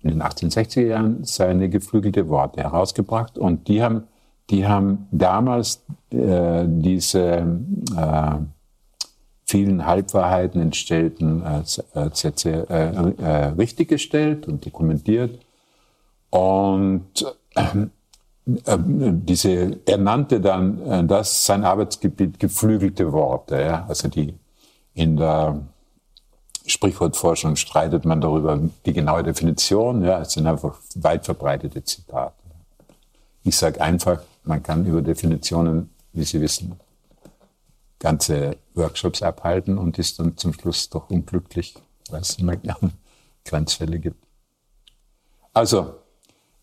in 0.01 0.11
den 0.11 0.21
1860er 0.21 0.85
Jahren 0.85 1.23
seine 1.23 1.69
geflügelte 1.69 2.29
Worte 2.29 2.61
herausgebracht. 2.61 3.37
Und 3.37 3.67
die 3.67 3.83
haben, 3.83 4.03
die 4.49 4.67
haben 4.67 5.07
damals 5.11 5.83
äh, 6.11 6.63
diese 6.65 7.59
äh, 7.95 8.35
vielen 9.45 9.85
Halbwahrheiten 9.85 10.61
entstellten 10.61 11.43
äh, 11.43 11.63
äh 11.95 12.09
äh, 12.45 13.11
äh, 13.21 13.45
richtiggestellt 13.57 14.47
und 14.47 14.65
dokumentiert. 14.65 15.39
Und 16.29 17.25
diese, 18.45 19.79
er 19.85 19.97
nannte 19.97 20.39
dann 20.39 21.07
das 21.07 21.45
sein 21.45 21.63
Arbeitsgebiet 21.63 22.39
geflügelte 22.39 23.11
Worte. 23.11 23.59
Ja? 23.59 23.85
Also 23.87 24.07
die 24.07 24.35
in 24.93 25.17
der 25.17 25.59
Sprichwortforschung 26.67 27.55
streitet 27.55 28.05
man 28.05 28.21
darüber 28.21 28.59
die 28.85 28.93
genaue 28.93 29.23
Definition. 29.23 30.03
Ja, 30.03 30.21
es 30.21 30.33
sind 30.33 30.45
einfach 30.45 30.75
weit 30.95 31.25
verbreitete 31.25 31.83
Zitate. 31.83 32.33
Ich 33.43 33.55
sage 33.55 33.81
einfach, 33.81 34.21
man 34.43 34.63
kann 34.63 34.85
über 34.85 35.01
Definitionen, 35.01 35.89
wie 36.13 36.23
Sie 36.23 36.41
wissen, 36.41 36.79
ganze 37.99 38.57
Workshops 38.73 39.21
abhalten 39.21 39.77
und 39.77 39.99
ist 39.99 40.19
dann 40.19 40.37
zum 40.37 40.53
Schluss 40.53 40.89
doch 40.89 41.09
unglücklich, 41.09 41.75
weil 42.09 42.21
es 42.21 42.37
immer 42.37 42.55
Grenzfälle 43.45 43.99
gibt. 43.99 44.23
Also, 45.53 45.95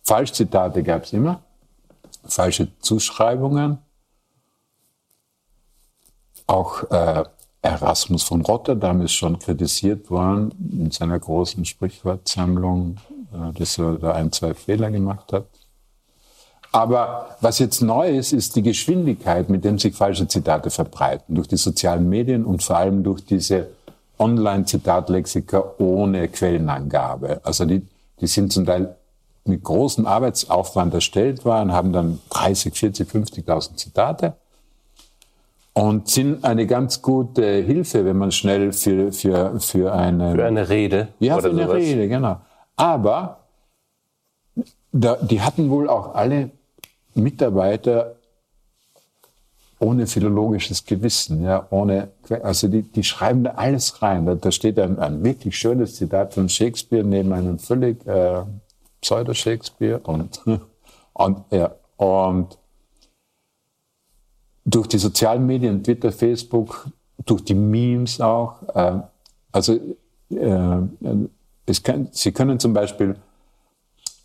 Falschzitate 0.03 0.83
gab 0.83 1.05
es 1.05 1.13
immer 1.13 1.43
falsche 2.29 2.69
Zuschreibungen. 2.81 3.79
Auch 6.47 6.85
äh, 6.91 7.25
Erasmus 7.63 8.23
von 8.23 8.43
Rotterdam 8.43 9.01
ist 9.03 9.13
schon 9.13 9.39
kritisiert 9.39 10.11
worden 10.11 10.53
in 10.71 10.91
seiner 10.91 11.19
großen 11.19 11.65
Sprichwortsammlung, 11.65 12.99
äh, 13.33 13.53
dass 13.53 13.79
er 13.79 13.99
da 13.99 14.13
ein, 14.13 14.31
zwei 14.33 14.55
Fehler 14.55 14.91
gemacht 14.91 15.33
hat. 15.33 15.47
Aber 16.77 17.37
was 17.41 17.59
jetzt 17.59 17.81
neu 17.81 18.11
ist, 18.11 18.35
ist 18.35 18.55
die 18.55 18.61
Geschwindigkeit, 18.61 19.49
mit 19.49 19.65
dem 19.65 19.79
sich 19.79 19.95
falsche 19.95 20.29
Zitate 20.29 20.69
verbreiten, 20.69 21.35
durch 21.35 21.49
die 21.49 21.57
sozialen 21.57 22.07
Medien 22.07 22.45
und 22.45 22.63
vor 22.63 22.77
allem 22.77 23.03
durch 23.03 23.25
diese 23.25 23.69
Online-Zitatlexika 24.19 25.73
ohne 25.79 26.29
Quellenangabe. 26.29 27.41
Also 27.45 27.65
die, 27.65 27.81
die 28.21 28.27
sind 28.27 28.53
zum 28.53 28.67
Teil 28.67 28.95
mit 29.47 29.65
großem 29.65 30.05
Arbeitsaufwand 30.05 30.93
erstellt 30.93 31.47
waren, 31.47 31.73
haben 31.73 31.95
dann 31.95 32.21
30, 32.29 32.75
40, 32.75 33.09
50.000 33.09 33.77
Zitate 33.77 34.35
und 35.73 36.09
sind 36.09 36.45
eine 36.45 36.67
ganz 36.67 37.01
gute 37.01 37.63
Hilfe, 37.63 38.05
wenn 38.05 38.19
man 38.19 38.33
schnell 38.33 38.75
für, 38.75 39.13
für, 39.13 39.59
für 39.61 39.95
eine... 39.95 40.35
Für 40.35 40.45
eine 40.45 40.69
Rede. 40.69 41.09
Ja, 41.21 41.39
für 41.39 41.49
eine 41.49 41.63
sowas. 41.63 41.77
Rede, 41.77 42.07
genau. 42.07 42.37
Aber 42.77 43.39
da, 44.93 45.17
die 45.23 45.41
hatten 45.41 45.71
wohl 45.71 45.89
auch 45.89 46.15
alle 46.15 46.51
Mitarbeiter 47.17 48.17
ohne 49.79 50.07
philologisches 50.07 50.85
Gewissen, 50.85 51.43
ja, 51.43 51.67
ohne, 51.71 52.09
also 52.43 52.69
die, 52.69 52.83
die 52.83 53.05
schreiben 53.05 53.45
da 53.45 53.53
alles 53.53 54.01
rein. 54.01 54.25
Da, 54.25 54.35
da 54.35 54.51
steht 54.51 54.79
ein, 54.79 54.99
ein 54.99 55.23
wirklich 55.23 55.59
schönes 55.59 55.97
Zitat 55.97 56.33
von 56.33 56.49
Shakespeare 56.49 57.05
neben 57.05 57.33
einem 57.33 57.59
völlig 57.59 58.07
äh, 58.07 58.43
Pseudo-Shakespeare 59.03 59.99
und, 59.99 60.41
und, 61.13 61.43
ja, 61.51 61.75
und 61.97 62.59
durch 64.65 64.87
die 64.87 64.99
sozialen 64.99 65.47
Medien, 65.47 65.83
Twitter, 65.85 66.11
Facebook, 66.11 66.89
durch 67.25 67.45
die 67.45 67.55
Memes 67.55 68.21
auch, 68.21 68.63
äh, 68.75 69.01
also 69.53 69.75
äh, 70.31 70.79
es 71.67 71.83
kann, 71.83 72.09
Sie 72.13 72.33
können 72.33 72.59
zum 72.59 72.73
Beispiel 72.73 73.17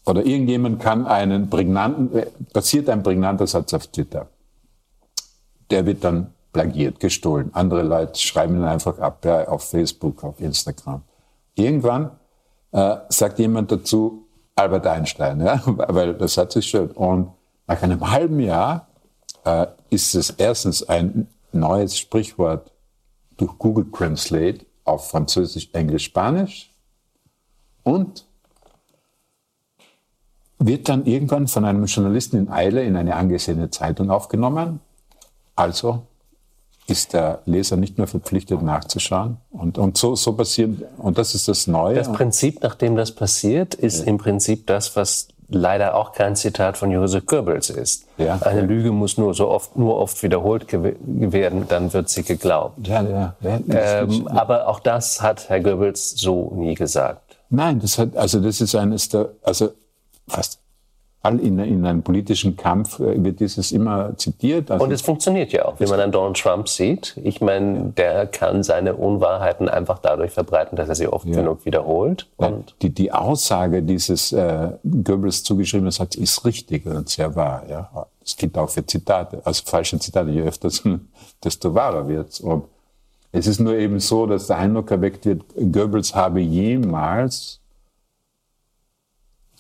oder 0.06 0.26
irgendjemand 0.26 0.80
kann 0.80 1.06
einen 1.06 1.50
prägnanten, 1.50 2.24
passiert 2.54 2.90
ein 2.90 3.04
prägnanter 3.04 3.48
Satz 3.48 3.74
auf 3.74 3.88
Twitter. 3.88 4.28
der 5.70 5.86
wird 5.86 6.04
dann 6.04 6.34
plagiert, 6.52 7.00
gestohlen. 7.00 7.50
Andere 7.54 7.84
Leute 7.84 8.20
schreiben 8.20 8.58
ihn 8.58 8.64
einfach 8.66 9.00
ab, 9.00 9.24
ja, 9.24 9.48
auf 9.48 9.70
Facebook, 9.70 10.24
auf 10.24 10.40
Instagram. 10.42 11.02
Irgendwann 11.56 12.12
äh, 12.72 12.98
sagt 13.10 13.40
jemand 13.40 13.72
dazu, 13.72 14.28
Albert 14.56 14.86
Einstein, 14.88 15.40
ja, 15.40 15.62
weil 15.66 16.14
das 16.14 16.38
hat 16.38 16.52
sich 16.52 16.66
schön. 16.66 16.92
Und 16.92 17.32
nach 17.68 17.82
einem 17.82 18.12
halben 18.12 18.40
Jahr 18.40 18.88
äh, 19.46 19.68
ist 19.90 20.14
es 20.16 20.30
erstens 20.32 20.84
ein 20.84 21.28
neues 21.52 21.98
Sprichwort 21.98 22.72
durch 23.38 23.58
Google 23.58 23.90
Translate 23.92 24.66
auf 24.84 25.10
Französisch, 25.10 25.70
Englisch, 25.74 26.06
Spanisch 26.06 26.72
und 27.84 28.26
wird 30.66 30.90
dann 30.90 31.06
irgendwann 31.06 31.48
von 31.48 31.66
einem 31.66 31.86
Journalisten 31.86 32.38
in 32.38 32.50
Eile 32.50 32.84
in 32.84 32.96
eine 32.96 33.16
angesehene 33.16 33.70
Zeitung 33.70 34.10
aufgenommen. 34.10 34.80
Also 35.56 36.04
ist 36.88 37.14
der 37.14 37.42
Leser 37.46 37.78
nicht 37.78 37.98
mehr 37.98 38.08
verpflichtet 38.08 38.62
nachzuschauen. 38.62 39.38
Und, 39.52 39.78
und 39.78 39.98
so, 39.98 40.16
so 40.16 40.34
passiert, 40.34 40.72
und 40.98 41.18
das 41.18 41.36
ist 41.36 41.48
das 41.48 41.68
Neue. 41.68 41.96
Das 41.96 42.12
Prinzip, 42.12 42.62
nach 42.64 42.76
dem 42.76 42.96
das 42.96 43.14
passiert, 43.14 43.74
ist 43.74 44.02
ja. 44.02 44.06
im 44.08 44.18
Prinzip 44.18 44.68
das, 44.68 44.96
was 44.96 45.30
leider 45.48 45.96
auch 45.96 46.14
kein 46.14 46.36
Zitat 46.36 46.78
von 46.78 46.92
Joseph 46.92 47.26
Goebbels 47.26 47.70
ist. 47.70 48.06
Ja. 48.18 48.40
Eine 48.42 48.62
Lüge 48.62 48.92
muss 48.92 49.18
nur 49.18 49.34
so 49.34 49.50
oft, 49.50 49.76
nur 49.78 49.98
oft 49.98 50.22
wiederholt 50.24 50.68
werden, 50.72 51.66
dann 51.68 51.94
wird 51.94 52.10
sie 52.10 52.24
geglaubt. 52.24 52.88
Ja, 52.88 53.04
ja. 53.04 53.36
Ähm, 53.70 54.28
aber 54.28 54.68
auch 54.68 54.80
das 54.80 55.22
hat 55.22 55.50
Herr 55.50 55.60
Goebbels 55.60 56.12
so 56.12 56.54
nie 56.56 56.76
gesagt. 56.76 57.38
Nein, 57.50 57.80
das 57.80 57.98
hat, 57.98 58.16
also 58.16 58.40
das 58.40 58.62
ist 58.62 58.76
eines 58.76 59.10
der, 59.10 59.30
also 59.44 59.72
fast 60.32 60.62
all 61.24 61.40
in, 61.40 61.60
in 61.60 61.86
einem 61.86 62.02
politischen 62.02 62.58
Kampf 62.58 63.00
äh, 63.00 63.24
wird 63.24 63.40
dieses 63.40 63.72
immer 63.72 64.18
zitiert. 64.18 64.72
Also 64.72 64.84
und 64.84 64.92
es 64.92 65.02
funktioniert 65.02 65.52
ja 65.52 65.66
auch, 65.66 65.80
wie 65.80 65.86
man 65.86 66.00
an 66.00 66.12
Donald 66.12 66.38
Trump 66.38 66.68
sieht. 66.68 67.16
Ich 67.24 67.42
meine, 67.42 67.94
der 67.96 68.26
kann 68.26 68.64
seine 68.64 68.96
Unwahrheiten 68.96 69.70
einfach 69.70 70.00
dadurch 70.00 70.32
verbreiten, 70.32 70.76
dass 70.76 70.90
er 70.90 70.96
sie 70.96 71.08
oft 71.08 71.28
ja. 71.28 71.36
genug 71.36 71.66
wiederholt. 71.66 72.28
Und 72.38 72.76
die, 72.82 72.90
die 72.90 73.12
Aussage 73.12 73.84
dieses 73.84 74.32
äh, 74.32 74.72
Goebbels 74.84 75.44
zugeschriebenen 75.44 75.92
Satz 75.92 76.16
ist 76.16 76.44
richtig 76.44 76.88
und 76.88 77.08
sehr 77.08 77.36
wahr. 77.36 77.64
Ja. 77.70 78.08
Es 78.24 78.36
gibt 78.36 78.58
auch 78.58 78.70
für 78.70 78.86
Zitate, 78.86 79.42
also 79.44 79.64
falsche 79.66 80.00
Zitate, 80.00 80.32
je 80.32 80.42
öfter, 80.42 80.70
desto 81.44 81.74
wahrer 81.76 82.08
wird's. 82.08 82.40
Und 82.40 82.66
es 83.32 83.46
ist 83.46 83.60
nur 83.60 83.76
eben 83.76 84.00
so, 84.00 84.26
dass 84.26 84.48
der 84.48 84.58
Eindruck 84.58 84.90
erweckt 84.90 85.26
wird, 85.26 85.44
Goebbels 85.56 86.16
habe 86.16 86.40
jemals 86.42 87.61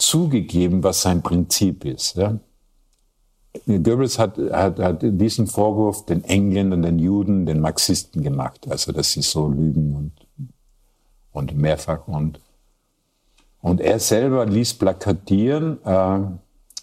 zugegeben, 0.01 0.83
was 0.83 1.01
sein 1.01 1.21
Prinzip 1.21 1.85
ist. 1.85 2.15
Ja? 2.17 2.37
Goebbels 3.65 4.17
hat, 4.17 4.37
hat, 4.37 4.79
hat 4.79 4.99
diesen 5.01 5.47
Vorwurf 5.47 6.05
den 6.05 6.23
Engländern, 6.23 6.81
den 6.81 6.99
Juden, 6.99 7.45
den 7.45 7.59
Marxisten 7.59 8.23
gemacht, 8.23 8.67
also 8.69 8.91
dass 8.91 9.11
sie 9.11 9.21
so 9.21 9.47
lügen 9.47 9.95
und, 9.95 10.11
und 11.31 11.57
mehrfach 11.57 12.07
und 12.07 12.39
und 13.61 13.79
er 13.79 13.99
selber 13.99 14.45
ließ 14.45 14.73
plakatieren 14.75 15.77
äh, 15.85 15.89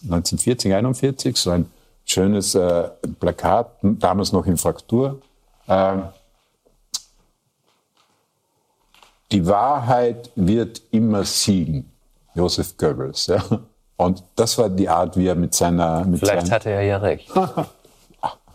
1940, 0.04 0.75
41 0.75 1.37
so 1.37 1.50
ein 1.50 1.70
schönes 2.04 2.54
äh, 2.54 2.88
Plakat, 3.18 3.78
damals 3.82 4.32
noch 4.32 4.46
in 4.46 4.56
Fraktur. 4.56 5.20
Äh, 5.66 5.96
die 9.32 9.46
Wahrheit 9.46 10.30
wird 10.37 10.82
immer 10.92 11.25
siegen. 11.25 11.90
Joseph 12.38 12.76
Goebbels. 12.76 13.26
Ja. 13.26 13.42
Und 13.97 14.23
das 14.37 14.57
war 14.59 14.68
die 14.68 14.88
Art, 14.88 15.16
wie 15.16 15.26
er 15.26 15.35
mit 15.35 15.54
seiner... 15.54 16.04
Mit 16.04 16.21
Vielleicht 16.21 16.47
seinen, 16.47 16.52
hatte 16.52 16.71
er 16.71 16.83
ja 16.83 16.99
recht. 16.99 17.28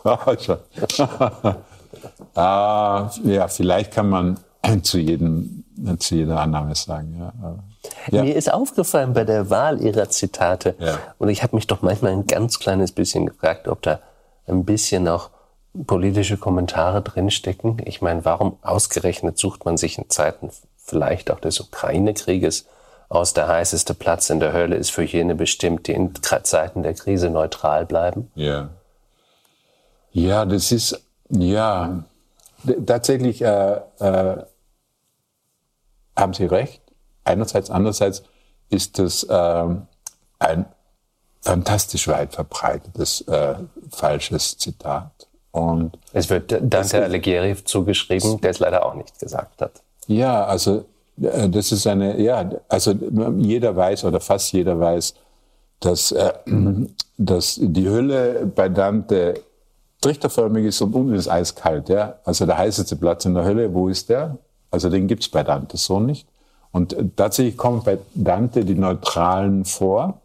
ah, 2.36 3.10
ja, 3.24 3.48
vielleicht 3.48 3.94
kann 3.94 4.10
man 4.10 4.38
zu, 4.84 4.98
jedem, 4.98 5.64
zu 6.00 6.16
jeder 6.16 6.40
Annahme 6.40 6.76
sagen. 6.76 7.16
Ja. 7.20 7.34
Ja. 8.12 8.24
Mir 8.24 8.36
ist 8.36 8.52
aufgefallen 8.52 9.14
bei 9.14 9.26
der 9.26 9.50
Wahl 9.50 9.82
Ihrer 9.82 10.10
Zitate, 10.10 10.76
ja. 10.80 10.98
und 11.18 11.30
ich 11.30 11.44
habe 11.44 11.56
mich 11.56 11.68
doch 11.68 11.82
manchmal 11.82 12.14
ein 12.14 12.28
ganz 12.28 12.60
kleines 12.60 12.94
bisschen 12.94 13.26
gefragt, 13.26 13.68
ob 13.68 13.82
da 13.82 14.00
ein 14.48 14.64
bisschen 14.64 15.08
auch 15.08 15.30
politische 15.86 16.38
Kommentare 16.38 17.02
drinstecken. 17.02 17.82
Ich 17.86 18.02
meine, 18.02 18.24
warum 18.26 18.58
ausgerechnet 18.62 19.38
sucht 19.38 19.66
man 19.66 19.78
sich 19.78 19.98
in 19.98 20.10
Zeiten 20.10 20.50
vielleicht 20.78 21.32
auch 21.32 21.40
des 21.40 21.60
Ukraine-Krieges 21.60 22.68
aus 23.10 23.34
der 23.34 23.48
heißeste 23.48 23.94
Platz 23.94 24.30
in 24.30 24.40
der 24.40 24.54
Hölle 24.54 24.76
ist 24.76 24.92
für 24.92 25.04
jene 25.04 25.36
bestimmt, 25.36 25.88
die 25.88 25.94
in 25.94 26.14
Zeiten 26.44 26.84
der 26.84 26.94
Krise 26.94 27.30
neutral 27.30 27.86
bleiben? 27.86 28.32
Ja. 28.36 28.70
Ja, 30.12 30.46
das 30.46 30.72
ist, 30.72 31.02
ja, 31.30 32.04
tatsächlich 32.86 33.42
äh, 33.42 33.82
äh, 34.00 34.38
haben 36.16 36.34
Sie 36.34 36.46
recht. 36.46 36.82
Einerseits, 37.24 37.70
andererseits 37.70 38.24
ist 38.70 39.00
das 39.00 39.24
äh, 39.24 39.66
ein 40.40 40.66
fantastisch 41.42 42.08
weit 42.08 42.34
verbreitetes 42.34 43.22
äh, 43.22 43.56
falsches 43.92 44.58
Zitat. 44.58 45.28
Und 45.52 45.98
es 46.14 46.30
wird 46.30 46.58
Dante 46.62 47.04
Alighieri 47.04 47.64
zugeschrieben, 47.64 48.42
der 48.42 48.52
es 48.52 48.60
leider 48.60 48.86
auch 48.86 48.96
nicht 48.96 49.20
gesagt 49.20 49.62
hat. 49.62 49.84
Ja, 50.08 50.46
also 50.46 50.86
das 51.16 51.72
ist 51.72 51.86
eine, 51.88 52.20
ja, 52.20 52.50
also 52.68 52.94
jeder 53.38 53.76
weiß 53.76 54.06
oder 54.06 54.20
fast 54.20 54.52
jeder 54.52 54.80
weiß, 54.80 55.14
dass, 55.80 56.12
äh, 56.12 56.34
dass 57.18 57.60
die 57.62 57.90
Hülle 57.90 58.52
bei 58.54 58.70
Dante 58.70 59.36
trichterförmig 60.02 60.66
ist 60.66 60.82
und 60.82 60.94
unten 60.94 61.14
ist 61.14 61.30
eiskalt. 61.30 61.90
Ja? 61.90 62.20
Also 62.26 62.46
der 62.46 62.58
heißeste 62.58 62.96
Platz 62.96 63.26
in 63.26 63.34
der 63.34 63.46
Hölle, 63.46 63.74
wo 63.74 63.88
ist 63.88 64.10
der? 64.10 64.38
Also 64.72 64.90
den 64.90 65.08
gibt's 65.08 65.30
bei 65.30 65.44
Dante 65.44 65.78
so 65.78 66.00
nicht. 66.00 66.28
Und 66.72 66.94
äh, 66.94 67.06
tatsächlich 67.16 67.58
kommen 67.58 67.84
bei 67.84 68.00
Dante 68.16 68.66
die 68.66 68.76
Neutralen 68.76 69.66
vor, 69.66 70.22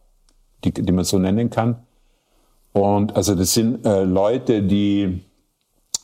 die, 0.64 0.72
die 0.72 0.92
man 0.92 1.04
so 1.04 1.18
nennen 1.18 1.50
kann. 1.50 1.76
Und 2.72 3.14
also 3.14 3.34
das 3.34 3.54
sind 3.54 3.84
äh, 3.84 4.04
Leute, 4.04 4.62
die, 4.62 5.22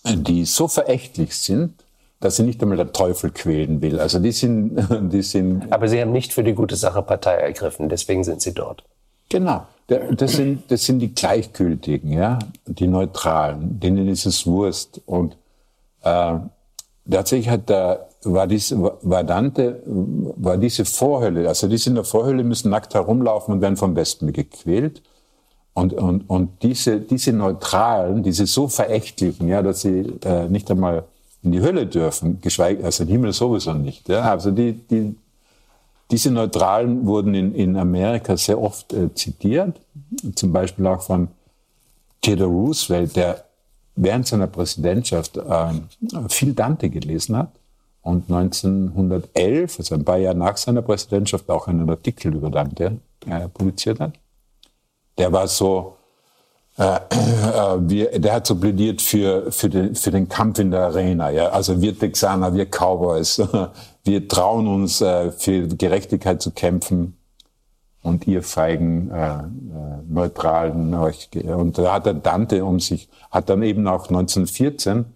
die 0.04 0.44
so 0.44 0.68
verächtlich 0.68 1.36
sind, 1.36 1.83
dass 2.24 2.36
sie 2.36 2.42
nicht 2.42 2.62
einmal 2.62 2.78
der 2.78 2.90
Teufel 2.90 3.30
quälen 3.30 3.82
will. 3.82 4.00
Also 4.00 4.18
die 4.18 4.32
sind, 4.32 4.76
die 5.12 5.20
sind. 5.20 5.70
Aber 5.70 5.88
Sie 5.88 6.00
haben 6.00 6.10
nicht 6.10 6.32
für 6.32 6.42
die 6.42 6.54
gute 6.54 6.74
Sache 6.74 7.02
Partei 7.02 7.34
ergriffen, 7.34 7.90
deswegen 7.90 8.24
sind 8.24 8.40
Sie 8.40 8.54
dort. 8.54 8.82
Genau. 9.28 9.66
Das 9.86 10.32
sind, 10.32 10.70
das 10.70 10.86
sind 10.86 11.00
die 11.00 11.14
Gleichgültigen, 11.14 12.12
ja, 12.12 12.38
die 12.66 12.86
Neutralen, 12.86 13.78
denen 13.78 14.08
ist 14.08 14.24
es 14.24 14.46
Wurst. 14.46 15.02
Und 15.04 15.36
äh, 16.02 16.36
tatsächlich 17.10 17.50
hat 17.50 17.68
da 17.68 18.06
war 18.22 18.46
diese 18.46 18.80
war 18.80 19.22
Dante 19.22 19.82
war 19.84 20.56
diese 20.56 20.86
Vorhölle, 20.86 21.46
also 21.46 21.68
die 21.68 21.78
in 21.86 21.96
der 21.96 22.04
Vorhölle 22.04 22.42
müssen 22.42 22.70
nackt 22.70 22.94
herumlaufen 22.94 23.52
und 23.52 23.60
werden 23.60 23.76
vom 23.76 23.94
Westen 23.94 24.32
gequält. 24.32 25.02
Und, 25.74 25.92
und, 25.92 26.30
und 26.30 26.62
diese, 26.62 27.00
diese 27.00 27.32
Neutralen, 27.32 28.22
diese 28.22 28.46
so 28.46 28.68
verächtlichen, 28.68 29.48
ja, 29.48 29.60
dass 29.60 29.82
sie 29.82 30.14
äh, 30.24 30.48
nicht 30.48 30.70
einmal 30.70 31.04
in 31.44 31.52
die 31.52 31.60
Hölle 31.60 31.86
dürfen, 31.86 32.40
geschweige, 32.40 32.84
also 32.84 33.04
den 33.04 33.12
Himmel 33.12 33.32
sowieso 33.32 33.74
nicht. 33.74 34.08
Ja? 34.08 34.22
Also 34.22 34.50
die, 34.50 34.72
die, 34.72 35.14
diese 36.10 36.30
Neutralen 36.30 37.06
wurden 37.06 37.34
in, 37.34 37.54
in 37.54 37.76
Amerika 37.76 38.36
sehr 38.36 38.60
oft 38.60 38.92
äh, 38.92 39.12
zitiert, 39.14 39.80
zum 40.34 40.52
Beispiel 40.52 40.86
auch 40.86 41.02
von 41.02 41.28
Theodore 42.22 42.50
Roosevelt, 42.50 43.14
der 43.16 43.44
während 43.96 44.26
seiner 44.26 44.46
Präsidentschaft 44.46 45.36
äh, 45.36 45.72
viel 46.28 46.54
Dante 46.54 46.88
gelesen 46.88 47.36
hat 47.36 47.52
und 48.02 48.30
1911, 48.30 49.78
also 49.78 49.94
ein 49.94 50.04
paar 50.04 50.18
Jahre 50.18 50.36
nach 50.36 50.56
seiner 50.56 50.82
Präsidentschaft, 50.82 51.48
auch 51.50 51.68
einen 51.68 51.88
Artikel 51.88 52.34
über 52.34 52.50
Dante 52.50 52.98
äh, 53.26 53.48
publiziert 53.48 54.00
hat. 54.00 54.12
Der 55.18 55.32
war 55.32 55.46
so 55.46 55.96
wir, 56.76 58.18
der 58.18 58.32
hat 58.32 58.46
so 58.46 58.56
plädiert 58.56 59.00
für, 59.00 59.52
für, 59.52 59.68
den, 59.68 59.94
für 59.94 60.10
den 60.10 60.28
Kampf 60.28 60.58
in 60.58 60.72
der 60.72 60.80
Arena. 60.86 61.30
Ja? 61.30 61.48
Also 61.50 61.80
wir 61.80 61.96
Texaner, 61.96 62.52
wir 62.54 62.66
Cowboys, 62.66 63.40
wir 64.04 64.28
trauen 64.28 64.66
uns 64.66 65.00
äh, 65.00 65.30
für 65.30 65.68
Gerechtigkeit 65.68 66.42
zu 66.42 66.50
kämpfen 66.50 67.16
und 68.04 68.26
ihr 68.26 68.42
feigen 68.42 69.10
äh, 69.10 69.38
äh, 69.38 69.44
Neutralen. 70.06 70.94
Und 70.94 71.78
da 71.78 71.94
hat 71.94 72.06
er 72.06 72.14
Dante 72.14 72.64
um 72.64 72.78
sich, 72.78 73.08
hat 73.30 73.48
dann 73.48 73.62
eben 73.62 73.88
auch 73.88 74.08
1914, 74.08 75.06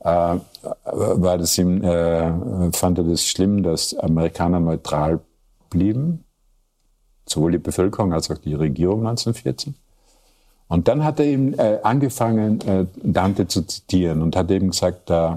äh, 0.00 0.06
war 0.06 1.38
das 1.38 1.58
ihm, 1.58 1.82
äh, 1.82 2.70
fand 2.72 2.98
er 2.98 3.04
das 3.04 3.24
schlimm, 3.24 3.64
dass 3.64 3.94
Amerikaner 3.94 4.60
neutral 4.60 5.20
blieben, 5.68 6.24
sowohl 7.26 7.52
die 7.52 7.58
Bevölkerung 7.58 8.12
als 8.12 8.30
auch 8.30 8.38
die 8.38 8.54
Regierung 8.54 9.00
1914. 9.00 9.74
Und 10.68 10.86
dann 10.86 11.02
hat 11.02 11.18
er 11.18 11.26
eben 11.26 11.54
äh, 11.58 11.80
angefangen, 11.82 12.60
äh, 12.60 12.86
Dante 13.02 13.48
zu 13.48 13.62
zitieren 13.62 14.22
und 14.22 14.36
hat 14.36 14.50
eben 14.50 14.70
gesagt, 14.70 15.10
äh, 15.10 15.30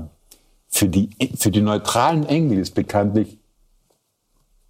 für, 0.67 0.89
die, 0.89 1.10
für 1.38 1.52
die 1.52 1.62
neutralen 1.62 2.26
Engel 2.26 2.60
ist 2.60 2.76
bekanntlich 2.76 3.38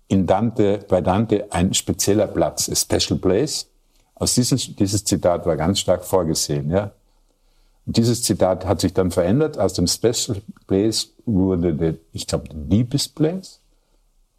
in 0.08 0.28
Dante, 0.28 0.86
bei 0.88 1.02
Dante 1.02 1.52
ein 1.52 1.74
spezieller 1.74 2.28
Platz, 2.28 2.70
a 2.70 2.76
special 2.76 3.18
place. 3.18 3.68
Aus 4.16 4.36
diesem, 4.36 4.58
dieses 4.76 5.04
Zitat 5.04 5.46
war 5.46 5.58
ganz 5.58 5.80
stark 5.80 6.04
vorgesehen. 6.04 6.70
Ja? 6.70 6.92
Dieses 7.86 8.22
Zitat 8.22 8.66
hat 8.66 8.82
sich 8.82 8.94
dann 8.94 9.10
verändert. 9.10 9.58
Aus 9.58 9.74
dem 9.74 9.88
Special 9.88 10.42
Place 10.68 11.10
wurde, 11.26 11.74
der, 11.74 11.96
ich 12.14 12.28
glaube, 12.28 12.50
der 12.50 12.60
Deepest 12.60 13.16
Place. 13.16 13.61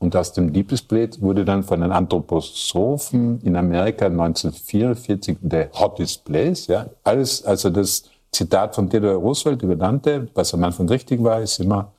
Und 0.02 0.16
aus 0.16 0.32
dem 0.32 0.52
Place 0.52 1.22
wurde 1.22 1.44
dann 1.44 1.62
von 1.62 1.80
den 1.80 1.92
Anthroposophen 1.92 3.40
in 3.42 3.54
Amerika 3.54 4.06
1944 4.06 5.38
der 5.40 5.70
Hottest 5.74 6.24
Place. 6.24 6.66
Ja, 6.66 6.86
alles, 7.04 7.44
also 7.44 7.70
das 7.70 8.02
Zitat 8.32 8.74
von 8.74 8.90
Theodor 8.90 9.14
Roosevelt 9.14 9.62
über 9.62 9.76
Dante, 9.76 10.26
was 10.34 10.52
am 10.54 10.64
Anfang 10.64 10.88
richtig 10.88 11.22
war, 11.22 11.40
ist 11.40 11.60
immer. 11.60 11.92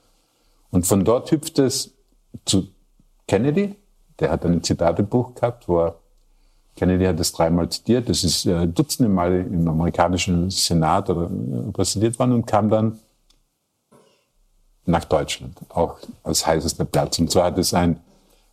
Und 0.70 0.86
von 0.86 1.06
dort 1.06 1.32
hüpft 1.32 1.60
es 1.60 1.94
zu 2.44 2.68
Kennedy. 3.26 3.74
Der 4.20 4.32
hat 4.32 4.46
ein 4.46 4.62
Zitatebuch 4.62 5.34
gehabt, 5.36 5.70
wo 5.70 5.80
er 5.80 5.96
Kennedy 6.76 7.06
hat 7.06 7.18
das 7.18 7.32
dreimal 7.32 7.70
zitiert. 7.70 8.10
Das 8.10 8.26
ist 8.26 8.46
äh, 8.46 8.68
dutzende 8.68 9.08
Mal 9.08 9.48
im 9.50 9.66
amerikanischen 9.66 10.50
Senat 10.50 11.10
oder 11.10 11.30
äh, 11.32 11.72
präsentiert 11.72 12.20
worden 12.20 12.34
und 12.34 12.48
kam 12.48 12.70
dann 12.70 13.00
nach 14.86 15.06
Deutschland, 15.06 15.58
auch 15.70 15.98
als 16.24 16.46
heißester 16.46 16.86
Platz. 16.86 17.20
Und 17.20 17.32
zwar 17.32 17.46
hat 17.46 17.58
es 17.58 17.74
ein, 17.74 18.00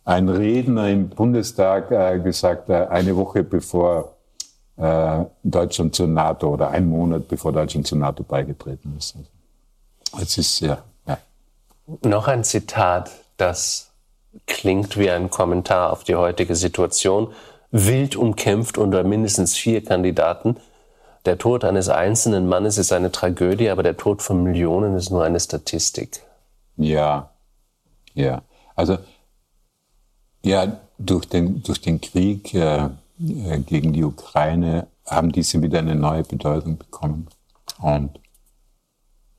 ein 0.05 0.29
Redner 0.29 0.89
im 0.89 1.09
Bundestag 1.09 1.91
äh, 1.91 2.19
gesagt, 2.19 2.69
äh, 2.69 2.87
eine 2.87 3.15
Woche 3.15 3.43
bevor 3.43 4.15
äh, 4.77 5.25
Deutschland 5.43 5.95
zur 5.95 6.07
NATO 6.07 6.49
oder 6.53 6.69
ein 6.71 6.87
Monat 6.87 7.27
bevor 7.27 7.51
Deutschland 7.51 7.85
zur 7.87 7.97
NATO 7.97 8.23
beigetreten 8.23 8.95
ist. 8.97 9.15
Also, 10.13 10.23
es 10.23 10.37
ist 10.37 10.59
ja, 10.61 10.83
ja. 11.07 11.17
Noch 12.03 12.27
ein 12.27 12.43
Zitat, 12.43 13.11
das 13.37 13.91
klingt 14.47 14.97
wie 14.97 15.09
ein 15.09 15.29
Kommentar 15.29 15.91
auf 15.91 16.03
die 16.03 16.15
heutige 16.15 16.55
Situation 16.55 17.33
wild 17.71 18.15
umkämpft 18.15 18.77
unter 18.77 19.03
mindestens 19.03 19.55
vier 19.55 19.83
Kandidaten. 19.83 20.57
Der 21.25 21.37
Tod 21.37 21.63
eines 21.63 21.87
einzelnen 21.87 22.47
Mannes 22.47 22.77
ist 22.77 22.91
eine 22.91 23.11
Tragödie, 23.11 23.69
aber 23.69 23.83
der 23.83 23.97
Tod 23.97 24.21
von 24.21 24.43
Millionen 24.43 24.95
ist 24.95 25.11
nur 25.11 25.23
eine 25.23 25.39
Statistik. 25.39 26.21
Ja, 26.77 27.29
ja. 28.13 28.41
Also, 28.75 28.97
ja, 30.43 30.79
durch 30.97 31.27
den, 31.27 31.61
durch 31.61 31.81
den 31.81 32.01
Krieg 32.01 32.53
äh, 32.53 32.89
äh 33.19 33.59
gegen 33.59 33.93
die 33.93 34.03
Ukraine 34.03 34.87
haben 35.05 35.31
diese 35.31 35.61
wieder 35.61 35.79
eine 35.79 35.95
neue 35.95 36.23
Bedeutung 36.23 36.77
bekommen. 36.77 37.27
Und, 37.79 38.19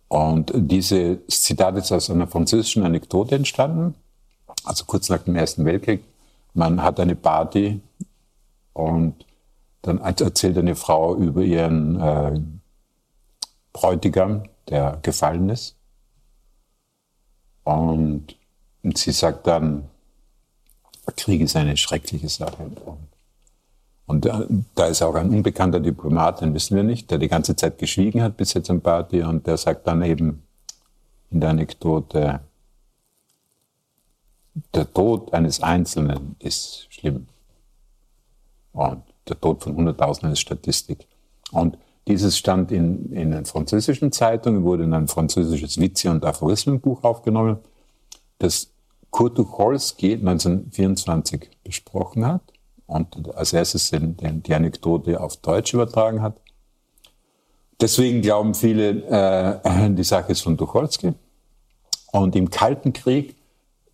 und 0.09 0.53
dieses 0.55 1.19
Zitat 1.29 1.77
ist 1.77 1.91
aus 1.91 2.11
einer 2.11 2.29
französischen 2.29 2.85
Anekdote 2.85 3.35
entstanden, 3.35 3.95
also 4.65 4.85
kurz 4.85 5.09
nach 5.09 5.23
dem 5.23 5.35
Ersten 5.35 5.65
Weltkrieg. 5.65 6.05
Man 6.55 6.83
hat 6.83 7.01
eine 7.01 7.17
Party 7.17 7.81
und 8.75 9.15
dann 9.83 9.99
erzählt 9.99 10.57
eine 10.57 10.77
Frau 10.77 11.17
über 11.17 11.43
ihren 11.43 12.01
äh, 12.01 12.41
Bräutigam, 13.73 14.45
der 14.69 14.99
gefallen 15.03 15.49
ist. 15.51 15.77
Und, 17.65 18.37
sie 18.95 19.13
sagt 19.13 19.47
dann, 19.47 19.89
Krieg 21.17 21.41
ist 21.41 21.57
eine 21.57 21.77
schreckliche 21.77 22.29
Sache. 22.29 22.71
Und, 24.07 24.25
da, 24.25 24.45
da 24.75 24.87
ist 24.87 25.03
auch 25.03 25.15
ein 25.15 25.31
unbekannter 25.31 25.81
Diplomat, 25.81 26.41
den 26.41 26.55
wissen 26.55 26.77
wir 26.77 26.83
nicht, 26.83 27.11
der 27.11 27.19
die 27.19 27.29
ganze 27.29 27.57
Zeit 27.57 27.79
geschwiegen 27.79 28.23
hat 28.23 28.37
bis 28.37 28.55
jetzt 28.55 28.71
am 28.71 28.81
Party 28.81 29.23
und 29.23 29.47
der 29.47 29.57
sagt 29.57 29.87
dann 29.87 30.03
eben 30.03 30.43
in 31.31 31.41
der 31.41 31.51
Anekdote, 31.51 32.41
der 34.75 34.93
Tod 34.93 35.33
eines 35.33 35.63
Einzelnen 35.63 36.37
ist 36.41 36.87
schlimm. 36.91 37.27
Und 38.73 39.03
der 39.29 39.41
Tod 39.41 39.63
von 39.63 39.77
Hunderttausenden 39.77 40.33
ist 40.33 40.41
Statistik. 40.41 41.07
Und 41.51 41.79
dieses 42.09 42.37
stand 42.37 42.73
in, 42.73 43.13
in 43.13 43.31
den 43.31 43.45
französischen 43.45 44.11
Zeitungen, 44.11 44.65
wurde 44.65 44.85
in 44.85 44.93
ein 44.93 45.09
französisches 45.09 45.79
Witze- 45.79 46.11
und 46.11 46.25
Aphorismenbuch 46.25 47.05
aufgenommen, 47.05 47.59
das 48.39 48.69
Kurt 49.11 49.37
Tucholsky 49.37 50.15
1924 50.15 51.51
besprochen 51.63 52.27
hat 52.27 52.43
und 52.87 53.35
als 53.37 53.53
erstes 53.53 53.91
den, 53.91 54.17
den, 54.17 54.43
die 54.43 54.55
Anekdote 54.55 55.21
auf 55.21 55.37
Deutsch 55.37 55.75
übertragen 55.75 56.23
hat. 56.23 56.41
Deswegen 57.81 58.23
glauben 58.23 58.55
viele, 58.55 59.61
äh, 59.65 59.91
die 59.91 60.05
Sache 60.05 60.33
ist 60.33 60.41
von 60.41 60.57
Tucholsky. 60.57 61.13
Und 62.13 62.37
im 62.37 62.51
Kalten 62.51 62.93
Krieg, 62.93 63.37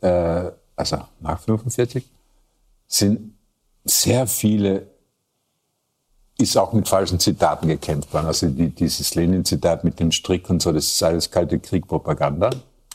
äh, 0.00 0.50
also 0.76 0.96
nach 1.20 1.40
1945, 1.40 2.04
sind 2.86 3.34
sehr 3.84 4.26
viele 4.26 4.88
ist 6.38 6.56
auch 6.56 6.72
mit 6.72 6.88
falschen 6.88 7.18
Zitaten 7.18 7.68
gekämpft 7.68 8.14
worden. 8.14 8.26
Also 8.26 8.48
die, 8.48 8.70
dieses 8.70 9.14
Lenin-Zitat 9.14 9.84
mit 9.84 9.98
dem 9.98 10.12
Strick 10.12 10.48
und 10.48 10.62
so, 10.62 10.72
das 10.72 10.86
ist 10.86 11.02
alles 11.02 11.30
kalte 11.30 11.58
Krieg-Propaganda. 11.58 12.50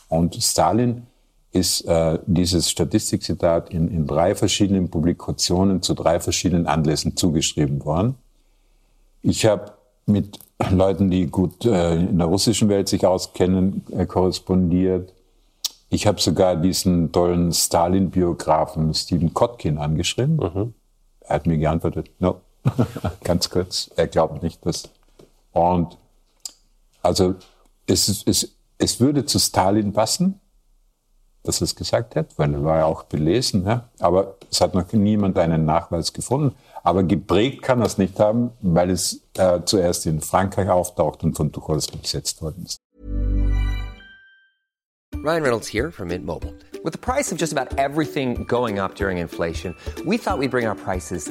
Und 0.08 0.34
Stalin 0.42 1.06
ist 1.52 1.82
äh, 1.82 2.18
dieses 2.26 2.70
Statistikzitat 2.70 3.70
in, 3.70 3.88
in 3.88 4.06
drei 4.06 4.34
verschiedenen 4.34 4.88
Publikationen 4.90 5.82
zu 5.82 5.94
drei 5.94 6.20
verschiedenen 6.20 6.66
Anlässen 6.66 7.16
zugeschrieben 7.16 7.84
worden. 7.84 8.16
Ich 9.22 9.46
habe 9.46 9.72
mit 10.06 10.38
Leuten, 10.70 11.10
die 11.10 11.26
gut 11.26 11.64
äh, 11.64 11.96
in 11.96 12.18
der 12.18 12.26
russischen 12.26 12.68
Welt 12.68 12.88
sich 12.88 13.06
auskennen, 13.06 13.84
äh, 13.92 14.06
korrespondiert. 14.06 15.12
Ich 15.90 16.06
habe 16.06 16.20
sogar 16.20 16.56
diesen 16.56 17.12
tollen 17.12 17.52
Stalin-Biografen 17.52 18.92
Stephen 18.94 19.34
Kotkin 19.34 19.78
angeschrieben. 19.78 20.36
Mhm. 20.36 20.74
Er 21.20 21.36
hat 21.36 21.46
mir 21.46 21.58
geantwortet, 21.58 22.10
no, 22.18 22.40
ganz 23.24 23.50
kurz, 23.50 23.90
er 23.96 24.08
glaubt 24.08 24.42
nicht, 24.42 24.64
dass. 24.64 24.88
Und 25.52 25.96
also 27.02 27.34
es, 27.86 28.24
es, 28.26 28.56
es 28.78 29.00
würde 29.00 29.24
zu 29.24 29.38
Stalin 29.38 29.92
passen, 29.92 30.40
dass 31.42 31.60
er 31.60 31.66
es 31.66 31.76
gesagt 31.76 32.16
hat, 32.16 32.38
weil 32.38 32.54
er 32.54 32.64
war 32.64 32.78
ja 32.78 32.84
auch 32.86 33.04
belesen, 33.04 33.66
ja? 33.66 33.88
aber 34.00 34.36
es 34.50 34.60
hat 34.60 34.74
noch 34.74 34.90
niemand 34.92 35.38
einen 35.38 35.66
Nachweis 35.66 36.12
gefunden. 36.12 36.56
Aber 36.82 37.02
geprägt 37.02 37.62
kann 37.62 37.80
er 37.80 37.86
es 37.86 37.98
nicht 37.98 38.18
haben, 38.18 38.50
weil 38.60 38.90
es 38.90 39.20
äh, 39.36 39.60
zuerst 39.64 40.06
in 40.06 40.20
Frankreich 40.20 40.68
auftaucht 40.68 41.22
und 41.22 41.36
von 41.36 41.52
Tucholsky 41.52 41.98
besetzt 41.98 42.42
worden 42.42 42.64
ist. 42.64 42.78
Ryan 45.22 45.42
Reynolds 45.42 45.68
here 45.68 45.90
from 45.90 46.08
Mint 46.08 46.26
Mobile. 46.26 46.52
With 46.82 46.92
the 46.92 46.98
price 46.98 47.32
of 47.32 47.38
just 47.38 47.52
about 47.52 47.78
everything 47.78 48.44
going 48.46 48.78
up 48.78 48.94
during 48.94 49.18
inflation, 49.18 49.74
we 50.04 50.18
thought 50.18 50.38
we'd 50.38 50.50
bring 50.50 50.66
our 50.66 50.74
prices 50.74 51.30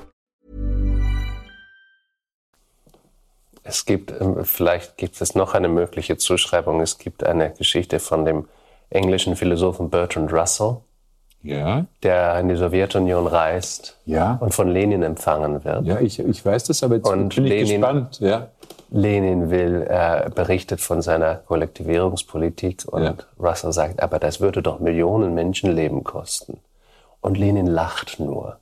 Es 3.63 3.85
gibt, 3.85 4.13
ähm, 4.19 4.43
vielleicht 4.43 4.97
gibt 4.97 5.21
es 5.21 5.35
noch 5.35 5.53
eine 5.53 5.69
mögliche 5.69 6.17
Zuschreibung. 6.17 6.81
Es 6.81 6.97
gibt 6.97 7.23
eine 7.23 7.51
Geschichte 7.51 7.99
von 7.99 8.25
dem 8.25 8.47
englischen 8.89 9.35
Philosophen 9.35 9.89
Bertrand 9.89 10.33
Russell, 10.33 10.77
ja. 11.43 11.85
der 12.03 12.39
in 12.39 12.49
die 12.49 12.55
Sowjetunion 12.55 13.27
reist 13.27 13.97
ja. 14.05 14.37
und 14.41 14.53
von 14.53 14.67
Lenin 14.67 15.03
empfangen 15.03 15.63
wird. 15.63 15.85
Ja, 15.85 15.99
ich, 15.99 16.19
ich 16.19 16.45
weiß 16.45 16.65
das, 16.65 16.83
aber 16.83 16.95
jetzt 16.95 17.07
und 17.07 17.35
bin 17.35 17.45
ich 17.45 17.51
Lenin, 17.51 17.81
gespannt. 17.81 18.19
Ja. 18.19 18.47
Lenin 18.89 19.49
will, 19.49 19.87
äh, 19.89 20.29
berichtet 20.29 20.81
von 20.81 21.01
seiner 21.01 21.35
Kollektivierungspolitik 21.35 22.83
und 22.87 23.03
Ja. 23.03 23.15
Russell 23.39 23.71
sagt, 23.71 24.03
aber 24.03 24.19
das 24.19 24.41
würde 24.41 24.61
doch 24.61 24.79
Millionen 24.79 25.33
Menschenleben 25.33 26.03
kosten. 26.03 26.59
Und 27.21 27.37
Lenin 27.37 27.67
lacht 27.67 28.19
nur. 28.19 28.57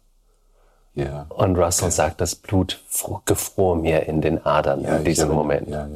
Ja. 1.03 1.25
Und 1.29 1.57
Russell 1.57 1.91
sagt, 1.91 2.21
das 2.21 2.35
Blut 2.35 2.79
fro- 2.91 3.21
gefror 3.25 3.75
mir 3.75 4.07
in 4.07 4.21
den 4.21 4.45
Adern 4.45 4.81
Ja, 4.81 4.97
in 4.97 5.03
diesem 5.03 5.31
Moment. 5.31 5.67
Ja. 5.69 5.88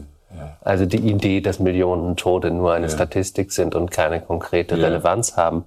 Also 0.62 0.86
die 0.86 0.98
Idee, 0.98 1.42
dass 1.42 1.60
Millionen 1.60 2.16
Tote 2.18 2.50
nur 2.52 2.74
eine 2.74 2.90
Statistik 2.90 3.52
sind 3.52 3.76
und 3.76 3.92
keine 3.92 4.20
konkrete. 4.22 4.76
Relevanz 4.78 5.38
haben. 5.38 5.66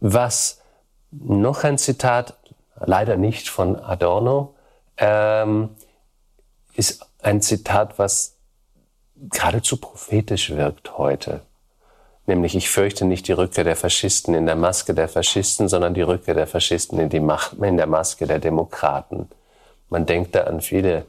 Was 0.00 0.60
noch 1.10 1.64
ein 1.64 1.78
Zitat, 1.78 2.34
leider 2.84 3.16
nicht 3.16 3.48
von 3.48 3.76
Adorno, 3.76 4.54
ähm, 4.98 5.70
ist 6.74 7.06
ein 7.22 7.40
Zitat, 7.40 7.98
was 7.98 8.36
geradezu 9.16 9.76
prophetisch 9.78 10.50
wirkt 10.50 10.98
heute. 10.98 11.40
Nämlich, 12.26 12.54
ich 12.54 12.70
fürchte 12.70 13.04
nicht 13.04 13.26
die 13.26 13.32
Rückkehr 13.32 13.64
der 13.64 13.74
Faschisten 13.74 14.34
in 14.34 14.46
der 14.46 14.54
Maske 14.54 14.94
der 14.94 15.08
Faschisten, 15.08 15.68
sondern 15.68 15.94
die 15.94 16.02
Rückkehr 16.02 16.34
der 16.34 16.46
Faschisten 16.46 16.98
in, 17.00 17.08
die 17.08 17.20
Macht, 17.20 17.54
in 17.54 17.76
der 17.76 17.88
Maske 17.88 18.26
der 18.26 18.38
Demokraten. 18.38 19.28
Man 19.88 20.06
denkt 20.06 20.34
da 20.34 20.44
an 20.44 20.60
viele 20.60 21.04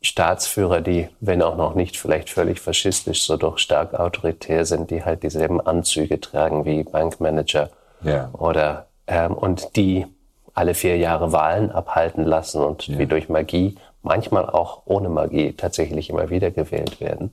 Staatsführer, 0.00 0.80
die, 0.80 1.08
wenn 1.20 1.42
auch 1.42 1.56
noch 1.56 1.74
nicht 1.74 1.96
vielleicht 1.96 2.30
völlig 2.30 2.60
faschistisch, 2.60 3.22
so 3.22 3.36
doch 3.36 3.58
stark 3.58 3.94
autoritär 3.94 4.64
sind, 4.64 4.90
die 4.90 5.04
halt 5.04 5.22
dieselben 5.22 5.60
Anzüge 5.60 6.20
tragen 6.20 6.64
wie 6.64 6.82
Bankmanager 6.82 7.70
ja. 8.02 8.30
oder 8.32 8.86
ähm, 9.06 9.34
und 9.34 9.76
die 9.76 10.06
alle 10.54 10.74
vier 10.74 10.96
Jahre 10.98 11.32
Wahlen 11.32 11.70
abhalten 11.70 12.24
lassen 12.24 12.62
und 12.62 12.86
ja. 12.86 12.98
wie 12.98 13.06
durch 13.06 13.28
Magie, 13.28 13.76
manchmal 14.02 14.48
auch 14.48 14.82
ohne 14.84 15.08
Magie, 15.08 15.52
tatsächlich 15.52 16.10
immer 16.10 16.30
wieder 16.30 16.50
gewählt 16.50 17.00
werden. 17.00 17.32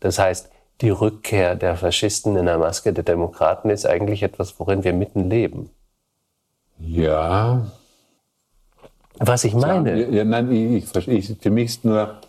Das 0.00 0.18
heißt, 0.18 0.50
die 0.80 0.90
Rückkehr 0.90 1.56
der 1.56 1.76
Faschisten 1.76 2.36
in 2.36 2.46
der 2.46 2.58
Maske 2.58 2.92
der 2.92 3.04
Demokraten 3.04 3.70
ist 3.70 3.86
eigentlich 3.86 4.22
etwas, 4.22 4.58
worin 4.58 4.84
wir 4.84 4.92
mitten 4.92 5.30
leben. 5.30 5.70
Ja. 6.78 7.70
Was 9.18 9.44
ich 9.44 9.54
meine. 9.54 10.10
Ja, 10.10 10.24
nein, 10.24 10.52
ich, 10.52 10.94
ich, 10.94 11.08
ich, 11.08 11.38
für 11.38 11.50
mich 11.50 11.66
ist 11.66 11.84
nur 11.84 12.20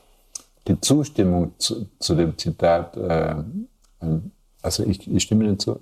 die 0.67 0.79
Zustimmung 0.79 1.51
zu, 1.57 1.87
zu 1.99 2.15
dem 2.15 2.37
Zitat, 2.37 2.95
äh, 2.95 3.35
also 4.61 4.83
ich, 4.83 5.09
ich 5.11 5.23
stimme 5.23 5.45
Ihnen 5.45 5.59
zu, 5.59 5.79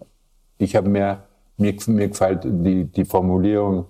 ich 0.58 0.76
habe 0.76 0.90
mehr, 0.90 1.24
mir, 1.58 1.76
mir 1.88 2.08
gefällt 2.08 2.44
die, 2.44 2.86
die 2.86 3.06
Formulierung, 3.06 3.86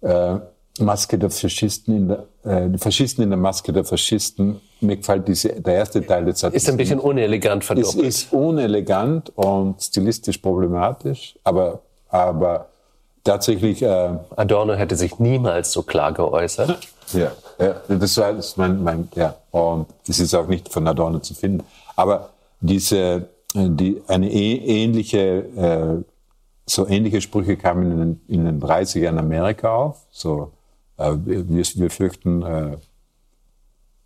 äh, 0.00 0.38
Maske 0.80 1.18
der 1.18 1.30
Faschisten 1.30 1.96
in 1.96 2.08
der, 2.08 2.26
äh, 2.44 2.68
die 2.68 2.78
Faschisten 2.78 3.24
in 3.24 3.30
der 3.30 3.38
Maske 3.38 3.72
der 3.72 3.84
Faschisten. 3.84 4.60
Mir 4.80 4.96
gefällt 4.96 5.26
diese, 5.28 5.60
der 5.60 5.74
erste 5.74 6.04
Teil 6.04 6.24
des 6.24 6.40
Satzes. 6.40 6.62
Ist 6.62 6.68
ein 6.68 6.76
bisschen 6.76 7.00
unelegant 7.00 7.64
verdoppelt. 7.64 8.06
Es 8.06 8.22
ist 8.24 8.32
unelegant 8.32 9.32
und 9.36 9.80
stilistisch 9.80 10.38
problematisch, 10.38 11.36
aber, 11.44 11.80
aber 12.08 12.68
tatsächlich. 13.24 13.82
Äh, 13.82 14.10
Adorno 14.36 14.74
hätte 14.74 14.96
sich 14.96 15.18
niemals 15.18 15.72
so 15.72 15.82
klar 15.82 16.12
geäußert. 16.12 16.78
ja, 17.12 17.32
ja, 17.58 17.76
das 17.88 18.16
war 18.18 18.32
das 18.32 18.56
mein, 18.56 18.82
mein, 18.82 19.08
ja, 19.14 19.34
und 19.50 19.86
das 20.06 20.18
ist 20.18 20.34
auch 20.34 20.46
nicht 20.46 20.68
von 20.68 20.86
Adorno 20.86 21.20
zu 21.20 21.34
finden. 21.34 21.64
Aber 21.94 22.30
diese, 22.60 23.28
die, 23.54 24.02
eine 24.06 24.30
ähnliche, 24.30 25.18
äh, 25.56 26.04
so 26.66 26.86
ähnliche 26.86 27.20
Sprüche 27.20 27.56
kamen 27.56 27.90
in 27.92 27.98
den, 27.98 28.20
in 28.28 28.44
den 28.44 28.60
30ern 28.60 29.08
in 29.08 29.18
Amerika 29.18 29.74
auf. 29.74 30.06
So, 30.10 30.42
äh, 30.42 30.55
wir, 30.98 31.48
wir 31.48 31.90
fürchten, 31.90 32.42
äh, 32.42 32.76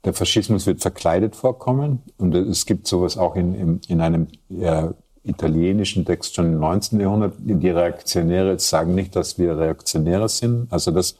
der 0.05 0.15
Faschismus 0.15 0.67
wird 0.67 0.81
verkleidet 0.81 1.37
vorkommen. 1.37 2.03
Und 2.17 2.35
es 2.35 2.67
gibt 2.67 2.87
sowas 2.87 3.17
auch 3.17 3.37
in, 3.37 3.55
in, 3.55 3.81
in 3.89 4.01
einem 4.01 4.29
äh, 4.51 4.89
italienischen 5.25 6.05
Text 6.05 6.35
schon 6.35 6.47
im 6.47 6.59
19. 6.59 7.01
Jahrhundert. 7.01 7.35
Die 7.39 7.69
Reaktionäre 7.69 8.59
sagen 8.59 8.95
nicht, 8.95 9.15
dass 9.15 9.39
wir 9.39 9.59
Reaktionäre 9.59 10.29
sind. 10.29 10.73
Also 10.73 10.91
das, 10.91 11.17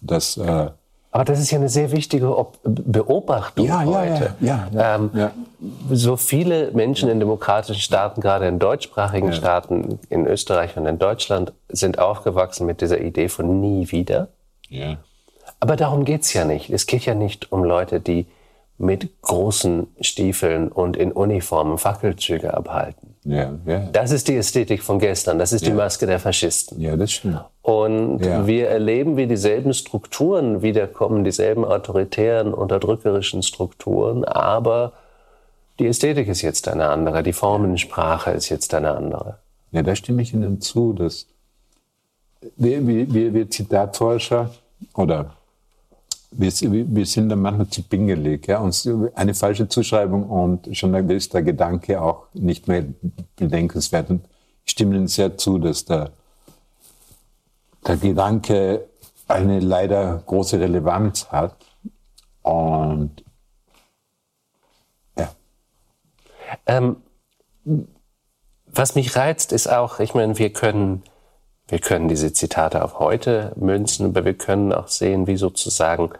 das 0.00 0.36
äh, 0.38 0.70
aber 1.14 1.24
das 1.24 1.40
ist 1.40 1.50
ja 1.50 1.58
eine 1.58 1.68
sehr 1.68 1.92
wichtige 1.92 2.34
Beobachtung 2.64 3.66
ja, 3.66 3.84
heute. 3.84 4.34
Ja, 4.40 4.68
ja, 4.72 4.80
ja, 4.80 4.94
ähm, 4.94 5.10
ja, 5.12 5.30
So 5.90 6.16
viele 6.16 6.70
Menschen 6.72 7.10
in 7.10 7.20
demokratischen 7.20 7.82
Staaten, 7.82 8.22
gerade 8.22 8.48
in 8.48 8.58
deutschsprachigen 8.58 9.26
ja. 9.28 9.34
Staaten, 9.34 9.98
in 10.08 10.26
Österreich 10.26 10.74
und 10.78 10.86
in 10.86 10.98
Deutschland, 10.98 11.52
sind 11.68 11.98
aufgewachsen 11.98 12.66
mit 12.66 12.80
dieser 12.80 12.98
Idee 12.98 13.28
von 13.28 13.60
nie 13.60 13.90
wieder. 13.90 14.28
Aber 15.62 15.76
darum 15.76 16.04
geht's 16.04 16.32
ja 16.32 16.44
nicht. 16.44 16.70
Es 16.70 16.86
geht 16.86 17.06
ja 17.06 17.14
nicht 17.14 17.52
um 17.52 17.62
Leute, 17.62 18.00
die 18.00 18.26
mit 18.78 19.22
großen 19.22 19.86
Stiefeln 20.00 20.72
und 20.72 20.96
in 20.96 21.12
Uniformen 21.12 21.78
Fackelzüge 21.78 22.52
abhalten. 22.52 23.14
Ja, 23.22 23.52
ja. 23.64 23.88
Das 23.92 24.10
ist 24.10 24.26
die 24.26 24.34
Ästhetik 24.34 24.82
von 24.82 24.98
gestern. 24.98 25.38
Das 25.38 25.52
ist 25.52 25.64
ja. 25.64 25.70
die 25.70 25.76
Maske 25.76 26.06
der 26.06 26.18
Faschisten. 26.18 26.80
Ja, 26.80 26.96
das 26.96 27.12
stimmt. 27.12 27.44
Und 27.62 28.24
ja. 28.24 28.44
wir 28.44 28.70
erleben, 28.70 29.16
wie 29.16 29.28
dieselben 29.28 29.72
Strukturen 29.72 30.62
wiederkommen, 30.62 31.22
dieselben 31.22 31.64
autoritären, 31.64 32.52
unterdrückerischen 32.52 33.44
Strukturen, 33.44 34.24
aber 34.24 34.94
die 35.78 35.86
Ästhetik 35.86 36.26
ist 36.26 36.42
jetzt 36.42 36.66
eine 36.66 36.88
andere, 36.88 37.22
die 37.22 37.32
Formensprache 37.32 38.32
ist 38.32 38.48
jetzt 38.48 38.74
eine 38.74 38.96
andere. 38.96 39.38
Ja, 39.70 39.84
da 39.84 39.94
stimme 39.94 40.22
ich 40.22 40.34
Ihnen 40.34 40.60
zu, 40.60 40.92
dass 40.92 41.28
wir, 42.56 42.84
wir, 42.84 43.32
wir 43.32 43.48
Zitatforscher 43.48 44.50
oder 44.96 45.36
wir, 46.32 46.52
wir 46.94 47.06
sind 47.06 47.28
dann 47.28 47.40
manchmal 47.40 47.68
zu 47.68 47.82
pingelig. 47.82 48.48
Ja? 48.48 48.58
Und 48.58 48.88
eine 49.14 49.34
falsche 49.34 49.68
Zuschreibung 49.68 50.28
und 50.28 50.76
schon 50.76 50.94
ist 51.10 51.34
der 51.34 51.42
Gedanke 51.42 52.00
auch 52.00 52.26
nicht 52.34 52.68
mehr 52.68 52.84
bedenkenswert. 53.36 54.10
Und 54.10 54.24
ich 54.64 54.72
stimme 54.72 54.96
Ihnen 54.96 55.08
sehr 55.08 55.36
zu, 55.36 55.58
dass 55.58 55.84
der, 55.84 56.10
der 57.86 57.96
Gedanke 57.96 58.88
eine 59.28 59.60
leider 59.60 60.22
große 60.26 60.58
Relevanz 60.58 61.28
hat. 61.30 61.56
Und 62.42 63.24
ja. 65.16 65.34
Ähm, 66.66 66.96
was 68.66 68.94
mich 68.94 69.16
reizt, 69.16 69.52
ist 69.52 69.68
auch, 69.70 70.00
ich 70.00 70.14
meine, 70.14 70.38
wir 70.38 70.52
können 70.52 71.02
wir 71.72 71.78
können 71.78 72.06
diese 72.06 72.34
Zitate 72.34 72.84
auf 72.84 72.98
heute 72.98 73.52
münzen, 73.56 74.04
aber 74.04 74.26
wir 74.26 74.34
können 74.34 74.74
auch 74.74 74.88
sehen, 74.88 75.26
wie 75.26 75.38
sozusagen 75.38 76.10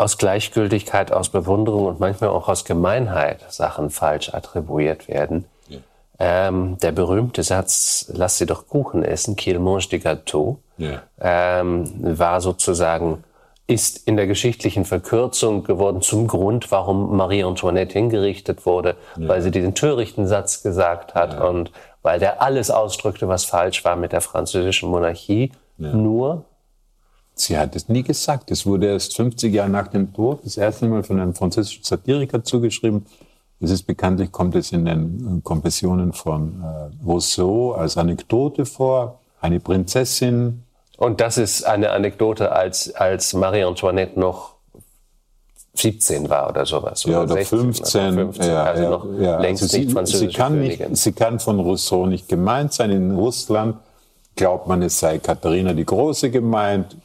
aus 0.00 0.16
Gleichgültigkeit, 0.16 1.12
aus 1.12 1.28
Bewunderung 1.28 1.84
und 1.84 2.00
manchmal 2.00 2.30
auch 2.30 2.48
aus 2.48 2.64
Gemeinheit 2.64 3.44
Sachen 3.50 3.90
falsch 3.90 4.32
attribuiert 4.32 5.08
werden. 5.08 5.44
Ja. 5.68 5.78
Ähm, 6.18 6.78
der 6.78 6.92
berühmte 6.92 7.42
Satz, 7.42 8.10
lass 8.14 8.38
sie 8.38 8.46
doch 8.46 8.66
Kuchen 8.66 9.04
essen, 9.04 9.36
qu'il 9.36 9.58
mange 9.58 9.86
des 9.86 10.02
gâteaux, 10.02 10.56
ja. 10.78 11.02
ähm, 11.20 12.18
war 12.18 12.40
sozusagen, 12.40 13.24
ist 13.66 14.08
in 14.08 14.16
der 14.16 14.26
geschichtlichen 14.26 14.86
Verkürzung 14.86 15.64
geworden 15.64 16.00
zum 16.00 16.28
Grund, 16.28 16.72
warum 16.72 17.14
Marie 17.14 17.44
Antoinette 17.44 17.92
hingerichtet 17.92 18.64
wurde, 18.64 18.96
ja. 19.18 19.28
weil 19.28 19.42
sie 19.42 19.50
diesen 19.50 19.74
törichten 19.74 20.26
Satz 20.26 20.62
gesagt 20.62 21.14
hat 21.14 21.38
und 21.38 21.72
weil 22.00 22.18
der 22.18 22.40
alles 22.40 22.70
ausdrückte, 22.70 23.28
was 23.28 23.44
falsch 23.44 23.84
war 23.84 23.96
mit 23.96 24.12
der 24.12 24.22
französischen 24.22 24.88
Monarchie. 24.88 25.52
Nur 25.76 26.44
Sie 27.40 27.56
hat 27.56 27.74
es 27.74 27.88
nie 27.88 28.02
gesagt. 28.02 28.50
Es 28.50 28.66
wurde 28.66 28.88
erst 28.88 29.16
50 29.16 29.52
Jahre 29.52 29.70
nach 29.70 29.88
dem 29.88 30.12
Tod 30.12 30.44
das 30.44 30.58
erste 30.58 30.86
Mal 30.86 31.02
von 31.02 31.18
einem 31.18 31.34
französischen 31.34 31.82
Satiriker 31.82 32.44
zugeschrieben. 32.44 33.06
Es 33.60 33.70
ist 33.70 33.84
bekanntlich, 33.84 34.30
kommt 34.30 34.54
es 34.54 34.72
in 34.72 34.84
den 34.84 35.38
äh, 35.38 35.40
Kompressionen 35.42 36.12
von 36.12 36.62
äh, 36.62 37.04
Rousseau 37.04 37.72
als 37.72 37.96
Anekdote 37.96 38.66
vor. 38.66 39.20
Eine 39.40 39.58
Prinzessin. 39.58 40.64
Und 40.98 41.20
das 41.20 41.38
ist 41.38 41.64
eine 41.64 41.90
Anekdote, 41.92 42.52
als, 42.52 42.94
als 42.94 43.32
Marie 43.32 43.64
Antoinette 43.64 44.20
noch 44.20 44.56
17 45.74 46.28
war 46.28 46.50
oder 46.50 46.66
sowas. 46.66 47.06
Oder 47.06 47.14
ja, 47.14 47.22
oder 47.22 47.34
16, 47.34 47.58
15. 47.58 48.00
Oder 48.00 48.12
15 48.12 48.46
ja, 48.46 48.64
also 48.64 48.82
ja, 48.82 48.90
noch 48.90 49.06
ja. 49.18 49.40
längst 49.40 49.62
also 49.62 49.76
sie, 49.76 49.84
nicht 49.84 49.92
französisch. 49.92 50.32
Sie 50.32 50.36
kann, 50.36 50.60
nicht, 50.60 50.96
sie 50.96 51.12
kann 51.12 51.40
von 51.40 51.58
Rousseau 51.58 52.04
nicht 52.04 52.28
gemeint 52.28 52.74
sein. 52.74 52.90
In 52.90 53.14
Russland 53.14 53.76
glaubt 54.36 54.66
man, 54.66 54.82
es 54.82 54.98
sei 54.98 55.18
Katharina 55.18 55.72
die 55.72 55.86
Große 55.86 56.30
gemeint. 56.30 56.96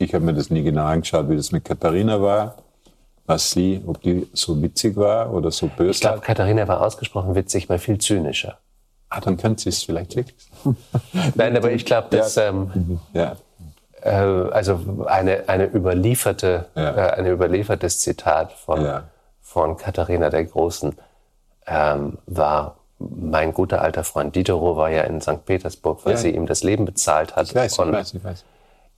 Ich 0.00 0.14
habe 0.14 0.24
mir 0.24 0.32
das 0.32 0.48
nie 0.48 0.62
genau 0.62 0.86
angeschaut, 0.86 1.28
wie 1.28 1.36
das 1.36 1.52
mit 1.52 1.64
Katharina 1.64 2.22
war. 2.22 2.56
Was 3.26 3.50
sie, 3.50 3.82
ob 3.86 4.00
die 4.00 4.26
so 4.32 4.60
witzig 4.60 4.96
war 4.96 5.32
oder 5.32 5.50
so 5.50 5.68
böse. 5.68 5.90
Ich 5.90 6.00
glaube, 6.00 6.20
Katharina 6.20 6.66
war 6.66 6.80
ausgesprochen 6.80 7.34
witzig, 7.34 7.68
weil 7.68 7.78
viel 7.78 7.98
zynischer. 7.98 8.58
Ah, 9.10 9.20
dann 9.20 9.36
könnte 9.36 9.62
sie 9.62 9.68
es 9.68 9.82
vielleicht 9.82 10.16
wirklich. 10.16 10.50
Nein, 11.34 11.56
aber 11.56 11.70
ich 11.70 11.84
glaube, 11.84 12.08
dass 12.10 12.34
ja. 12.36 12.48
Ähm, 12.48 12.98
ja. 13.12 13.36
Äh, 14.02 14.10
also 14.10 15.04
eine 15.06 15.48
eine 15.48 15.66
überlieferte 15.66 16.66
ja. 16.74 16.96
äh, 16.96 17.10
ein 17.18 17.26
überliefertes 17.26 18.00
Zitat 18.00 18.52
von 18.52 18.82
ja. 18.82 19.04
von 19.42 19.76
Katharina 19.76 20.30
der 20.30 20.44
Großen 20.44 20.96
ähm, 21.66 22.18
war 22.26 22.78
mein 22.98 23.52
guter 23.52 23.82
alter 23.82 24.04
Freund 24.04 24.34
Diderot 24.34 24.76
war 24.76 24.90
ja 24.90 25.02
in 25.02 25.20
St. 25.20 25.44
Petersburg, 25.44 26.04
weil 26.04 26.16
sie 26.16 26.30
ihm 26.30 26.46
das 26.46 26.62
Leben 26.62 26.84
bezahlt 26.84 27.36
hat. 27.36 27.48
Ich 27.48 27.54
weiß, 27.54 27.72
ich 27.72 27.78
weiß, 27.78 28.14
ich 28.14 28.24
weiß. 28.24 28.44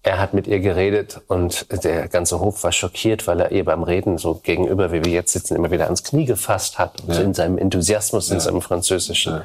Er 0.04 0.18
hat 0.18 0.34
mit 0.34 0.48
ihr 0.48 0.58
geredet 0.58 1.20
und 1.28 1.84
der 1.84 2.08
ganze 2.08 2.40
Hof 2.40 2.64
war 2.64 2.72
schockiert, 2.72 3.28
weil 3.28 3.40
er 3.40 3.52
ihr 3.52 3.64
beim 3.64 3.84
Reden 3.84 4.18
so 4.18 4.34
gegenüber, 4.34 4.90
wie 4.92 5.04
wir 5.04 5.12
jetzt 5.12 5.32
sitzen, 5.32 5.54
immer 5.54 5.70
wieder 5.70 5.84
ans 5.84 6.02
Knie 6.02 6.24
gefasst 6.24 6.78
hat 6.78 7.00
und 7.02 7.10
ja. 7.10 7.14
so 7.14 7.22
in 7.22 7.34
seinem 7.34 7.56
Enthusiasmus, 7.56 8.30
in 8.30 8.40
seinem 8.40 8.62
Französischen. 8.62 9.34
Ja. 9.34 9.44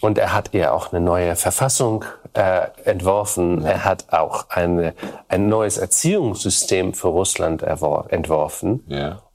Und 0.00 0.16
er 0.16 0.32
hat 0.32 0.54
ihr 0.54 0.72
auch 0.72 0.92
eine 0.92 1.04
neue 1.04 1.36
Verfassung 1.36 2.06
äh, 2.32 2.68
entworfen. 2.84 3.62
Er 3.62 3.84
hat 3.84 4.06
auch 4.12 4.48
eine, 4.48 4.94
ein 5.28 5.48
neues 5.48 5.76
Erziehungssystem 5.76 6.94
für 6.94 7.08
Russland 7.08 7.62
entworfen. 7.62 8.82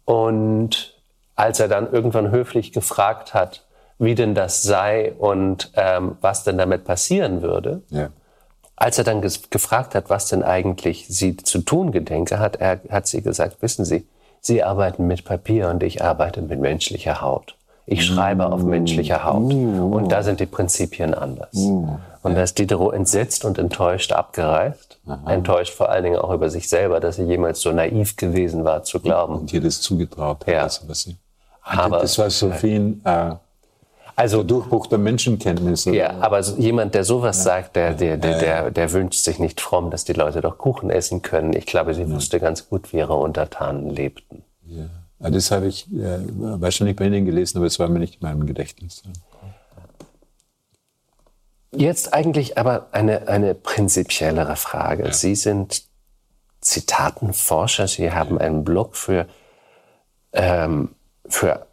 Und 0.05 0.95
als 1.35 1.59
er 1.59 1.67
dann 1.67 1.91
irgendwann 1.91 2.31
höflich 2.31 2.71
gefragt 2.71 3.35
hat, 3.35 3.63
wie 3.99 4.15
denn 4.15 4.33
das 4.33 4.63
sei 4.63 5.13
und 5.13 5.71
ähm, 5.75 6.17
was 6.21 6.43
denn 6.43 6.57
damit 6.57 6.83
passieren 6.83 7.41
würde, 7.41 7.83
als 8.75 8.97
er 8.97 9.03
dann 9.03 9.21
gefragt 9.21 9.95
hat, 9.95 10.09
was 10.09 10.27
denn 10.27 10.43
eigentlich 10.43 11.07
sie 11.07 11.37
zu 11.37 11.59
tun 11.59 11.91
gedenke, 11.91 12.39
hat 12.39 12.57
er, 12.57 12.81
hat 12.89 13.07
sie 13.07 13.21
gesagt, 13.21 13.61
wissen 13.61 13.85
Sie, 13.85 14.05
Sie 14.41 14.61
arbeiten 14.61 15.07
mit 15.07 15.25
Papier 15.25 15.69
und 15.69 15.81
ich 15.81 16.03
arbeite 16.03 16.39
mit 16.43 16.59
menschlicher 16.59 17.19
Haut. 17.19 17.55
Ich 17.87 18.05
schreibe 18.05 18.45
auf 18.45 18.63
menschlicher 18.63 19.23
Haut. 19.23 19.51
Und 19.51 20.11
da 20.11 20.21
sind 20.21 20.39
die 20.39 20.45
Prinzipien 20.45 21.15
anders. 21.15 21.53
Und 21.55 22.35
da 22.35 22.43
ist 22.43 22.57
Diderot 22.59 22.93
entsetzt 22.93 23.43
und 23.43 23.57
enttäuscht 23.57 24.11
abgereist. 24.11 24.99
Aha. 25.07 25.31
Enttäuscht 25.31 25.73
vor 25.73 25.89
allen 25.89 26.03
Dingen 26.03 26.17
auch 26.17 26.31
über 26.31 26.51
sich 26.51 26.69
selber, 26.69 26.99
dass 26.99 27.17
er 27.17 27.25
jemals 27.25 27.61
so 27.61 27.71
naiv 27.71 28.17
gewesen 28.17 28.63
war, 28.63 28.83
zu 28.83 28.99
glauben. 28.99 29.35
Und 29.35 29.53
ihr 29.53 29.61
das 29.61 29.81
zugetraut 29.81 30.41
hat. 30.41 30.53
Ja. 30.53 30.63
Also, 30.63 30.87
was 30.87 31.01
sie, 31.01 31.15
aber, 31.63 31.99
das 31.99 32.17
war 32.17 32.29
so 32.29 32.51
viel, 32.51 32.99
äh, 33.03 33.31
Also 34.15 34.43
Durchbruch 34.43 34.87
der 34.87 34.97
Menschenkenntnis. 34.97 35.87
oder? 35.87 35.95
Ja, 35.95 36.19
aber 36.19 36.39
jemand, 36.39 36.95
der 36.95 37.03
sowas 37.03 37.43
sagt, 37.43 37.75
der, 37.75 37.93
der, 37.93 38.17
der, 38.17 38.39
der, 38.39 38.71
der 38.71 38.91
wünscht 38.93 39.23
sich 39.23 39.39
nicht 39.39 39.59
fromm, 39.59 39.91
dass 39.91 40.05
die 40.05 40.13
Leute 40.13 40.41
doch 40.41 40.57
Kuchen 40.57 40.89
essen 40.89 41.21
können. 41.21 41.53
Ich 41.53 41.65
glaube, 41.65 41.93
sie 41.93 42.09
wusste 42.09 42.39
ganz 42.39 42.69
gut, 42.69 42.93
wie 42.93 42.97
ihre 42.97 43.15
Untertanen 43.15 43.89
lebten. 43.89 44.43
Ja. 44.65 44.89
Ja, 45.19 45.29
das 45.29 45.49
habe 45.49 45.67
ich 45.67 45.87
äh, 45.93 46.19
wahrscheinlich 46.27 46.95
bei 46.95 47.05
Ihnen 47.05 47.25
gelesen, 47.25 47.57
aber 47.57 47.67
es 47.67 47.79
war 47.79 47.87
mir 47.87 47.99
nicht 47.99 48.15
in 48.15 48.27
meinem 48.27 48.45
Gedächtnis. 48.45 49.01
Jetzt 51.71 52.13
eigentlich 52.13 52.57
aber 52.57 52.87
eine, 52.91 53.27
eine 53.27 53.55
prinzipiellere 53.55 54.55
Frage. 54.55 55.13
Sie 55.13 55.35
sind 55.35 55.83
Zitatenforscher, 56.61 57.87
Sie 57.87 58.11
haben 58.11 58.37
einen 58.37 58.63
Blog 58.63 58.95
für, 58.95 59.27
ähm, 60.33 60.95
für 61.27 61.65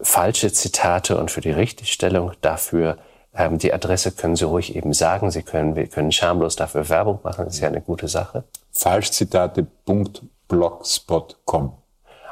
falsche 0.00 0.52
Zitate 0.52 1.16
und 1.18 1.30
für 1.30 1.40
die 1.40 1.50
Richtigstellung 1.50 2.32
dafür. 2.40 2.98
Ähm, 3.34 3.58
die 3.58 3.72
Adresse 3.72 4.12
können 4.12 4.36
Sie 4.36 4.44
ruhig 4.44 4.76
eben 4.76 4.92
sagen. 4.92 5.30
Sie 5.30 5.42
können, 5.42 5.76
wir 5.76 5.86
können 5.86 6.12
schamlos 6.12 6.56
dafür 6.56 6.88
Werbung 6.88 7.20
machen. 7.22 7.44
Das 7.44 7.54
ist 7.54 7.60
ja 7.60 7.68
eine 7.68 7.80
gute 7.80 8.08
Sache. 8.08 8.44
Falschzitate.blogspot.com. 8.72 11.72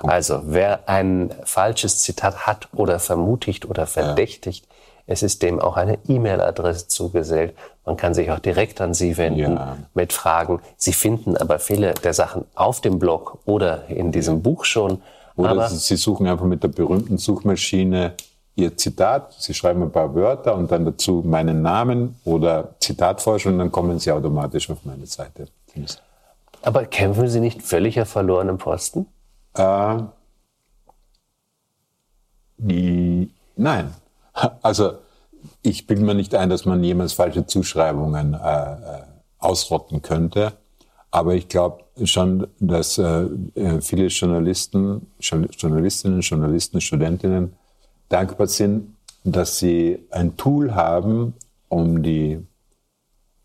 Also, 0.02 0.42
wer 0.44 0.88
ein 0.88 1.34
falsches 1.44 2.02
Zitat 2.02 2.46
hat 2.46 2.68
oder 2.74 2.98
vermutigt 2.98 3.64
oder 3.64 3.86
verdächtigt, 3.86 4.66
es 5.06 5.22
ist 5.22 5.42
dem 5.42 5.60
auch 5.60 5.76
eine 5.76 5.98
E-Mail-Adresse 6.08 6.88
zugesellt. 6.88 7.54
Man 7.84 7.96
kann 7.96 8.12
sich 8.12 8.30
auch 8.30 8.40
direkt 8.40 8.80
an 8.80 8.92
Sie 8.92 9.16
wenden 9.16 9.56
Ja. 9.56 9.76
mit 9.94 10.12
Fragen. 10.12 10.60
Sie 10.76 10.92
finden 10.92 11.36
aber 11.36 11.58
viele 11.60 11.94
der 11.94 12.12
Sachen 12.12 12.44
auf 12.56 12.80
dem 12.80 12.98
Blog 12.98 13.38
oder 13.46 13.86
in 13.88 14.10
diesem 14.12 14.42
Buch 14.42 14.64
schon. 14.64 15.00
Oder 15.36 15.50
aber 15.50 15.68
Sie 15.68 15.96
suchen 15.96 16.26
einfach 16.26 16.46
mit 16.46 16.62
der 16.62 16.68
berühmten 16.68 17.18
Suchmaschine 17.18 18.14
Ihr 18.58 18.74
Zitat, 18.76 19.34
Sie 19.34 19.52
schreiben 19.52 19.82
ein 19.82 19.92
paar 19.92 20.14
Wörter 20.14 20.54
und 20.54 20.70
dann 20.72 20.86
dazu 20.86 21.22
meinen 21.24 21.60
Namen 21.60 22.16
oder 22.24 22.74
Zitatforschung 22.80 23.52
und 23.52 23.58
dann 23.58 23.70
kommen 23.70 23.98
Sie 23.98 24.10
automatisch 24.10 24.70
auf 24.70 24.84
meine 24.84 25.04
Seite. 25.04 25.48
Aber 26.62 26.86
kämpfen 26.86 27.28
Sie 27.28 27.40
nicht 27.40 27.62
völlig 27.62 28.00
auf 28.00 28.08
verlorenem 28.08 28.56
Posten? 28.56 29.06
Äh, 29.54 29.98
die, 32.56 33.30
nein. 33.56 33.92
Also 34.62 34.94
ich 35.62 35.86
bilde 35.86 36.04
mir 36.04 36.14
nicht 36.14 36.34
ein, 36.34 36.48
dass 36.48 36.64
man 36.64 36.82
jemals 36.82 37.12
falsche 37.12 37.46
Zuschreibungen 37.46 38.34
äh, 38.34 38.38
äh, 38.38 38.76
ausrotten 39.38 40.00
könnte. 40.00 40.54
Aber 41.16 41.34
ich 41.34 41.48
glaube 41.48 41.82
schon, 42.04 42.46
dass 42.60 42.98
äh, 42.98 43.26
äh, 43.54 43.80
viele 43.80 44.08
Journalisten, 44.08 45.06
Journal- 45.18 45.48
Journalistinnen, 45.56 46.20
Journalisten, 46.20 46.78
Studentinnen 46.78 47.54
dankbar 48.10 48.48
sind, 48.48 48.94
dass 49.24 49.58
sie 49.58 49.98
ein 50.10 50.36
Tool 50.36 50.74
haben, 50.74 51.32
um 51.70 52.02
die 52.02 52.38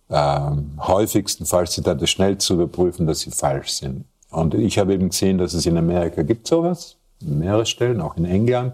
ähm, 0.10 0.72
häufigsten 0.80 1.46
Falschzitate 1.46 2.08
schnell 2.08 2.38
zu 2.40 2.56
überprüfen, 2.56 3.08
dass 3.08 3.22
sie 3.22 3.32
falsch 3.32 3.72
sind. 3.72 4.04
Und 4.32 4.54
ich 4.54 4.78
habe 4.78 4.94
eben 4.94 5.08
gesehen, 5.08 5.38
dass 5.38 5.54
es 5.54 5.66
in 5.66 5.78
Amerika 5.78 6.24
gibt 6.24 6.48
sowas, 6.48 6.98
an 7.22 7.40
mehreren 7.40 7.66
Stellen, 7.66 8.02
auch 8.02 8.18
in 8.18 8.26
England. 8.26 8.74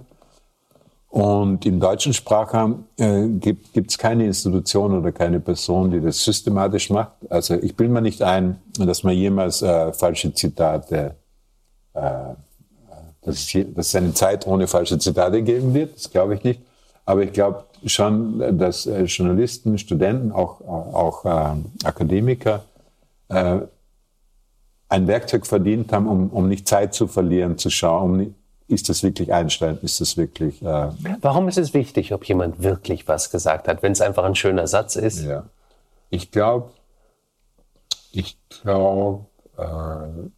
Und 1.09 1.65
im 1.65 1.79
deutschen 1.79 2.13
Sprachraum 2.13 2.85
äh, 2.97 3.27
gibt 3.29 3.75
es 3.89 3.97
keine 3.97 4.25
Institution 4.25 4.97
oder 4.97 5.11
keine 5.11 5.39
Person, 5.39 5.89
die 5.89 6.01
das 6.01 6.21
systematisch 6.23 6.89
macht. 6.89 7.13
Also 7.29 7.55
ich 7.55 7.75
bilde 7.75 7.93
mir 7.93 8.01
nicht 8.01 8.21
ein, 8.21 8.59
dass 8.77 9.03
man 9.03 9.15
jemals 9.15 9.61
äh, 9.61 9.93
falsche 9.93 10.33
Zitate, 10.33 11.15
äh, 11.93 12.01
dass, 13.21 13.35
es 13.35 13.53
je- 13.53 13.63
dass 13.73 13.87
es 13.87 13.95
eine 13.95 14.13
Zeit 14.13 14.45
ohne 14.47 14.67
falsche 14.67 14.99
Zitate 14.99 15.41
geben 15.43 15.73
wird. 15.73 15.95
Das 15.95 16.11
glaube 16.11 16.35
ich 16.35 16.43
nicht. 16.43 16.61
Aber 17.05 17.23
ich 17.23 17.31
glaube 17.31 17.63
schon, 17.85 18.57
dass 18.59 18.85
äh, 18.85 19.03
Journalisten, 19.03 19.77
Studenten, 19.77 20.33
auch, 20.33 20.59
auch 20.61 21.23
äh, 21.23 21.55
Akademiker 21.85 22.65
äh, 23.29 23.59
ein 24.89 25.07
Werkzeug 25.07 25.47
verdient 25.47 25.91
haben, 25.93 26.07
um, 26.07 26.29
um 26.29 26.49
nicht 26.49 26.67
Zeit 26.67 26.93
zu 26.93 27.07
verlieren, 27.07 27.57
zu 27.57 27.69
schauen, 27.69 28.19
um, 28.19 28.35
ist 28.67 28.89
das 28.89 29.03
wirklich 29.03 29.33
Einstein, 29.33 29.77
ist 29.81 30.01
das 30.01 30.17
wirklich... 30.17 30.61
Äh, 30.61 30.89
Warum 31.21 31.47
ist 31.47 31.57
es 31.57 31.73
wichtig, 31.73 32.13
ob 32.13 32.25
jemand 32.25 32.61
wirklich 32.61 33.07
was 33.07 33.29
gesagt 33.29 33.67
hat, 33.67 33.81
wenn 33.81 33.93
es 33.93 34.01
einfach 34.01 34.25
ein 34.25 34.35
schöner 34.35 34.67
Satz 34.67 34.95
ist? 34.95 35.23
Ja. 35.23 35.45
Ich 36.09 36.31
glaube, 36.31 36.71
ich 38.11 38.37
glaube, 38.49 39.25
äh, 39.57 40.29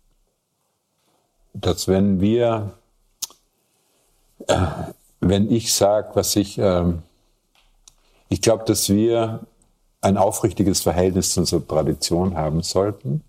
dass 1.53 1.87
wenn 1.87 2.21
wir, 2.21 2.73
äh, 4.47 4.65
wenn 5.19 5.51
ich 5.51 5.73
sage, 5.73 6.11
was 6.13 6.35
ich, 6.35 6.57
ähm, 6.57 7.01
ich 8.29 8.41
glaube, 8.41 8.63
dass 8.65 8.89
wir 8.89 9.41
ein 10.01 10.17
aufrichtiges 10.17 10.81
Verhältnis 10.81 11.33
zu 11.33 11.41
unserer 11.41 11.67
Tradition 11.67 12.37
haben 12.37 12.61
sollten 12.61 13.23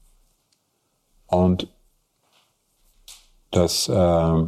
und 1.27 1.69
dass, 3.51 3.89
äh, 3.89 4.45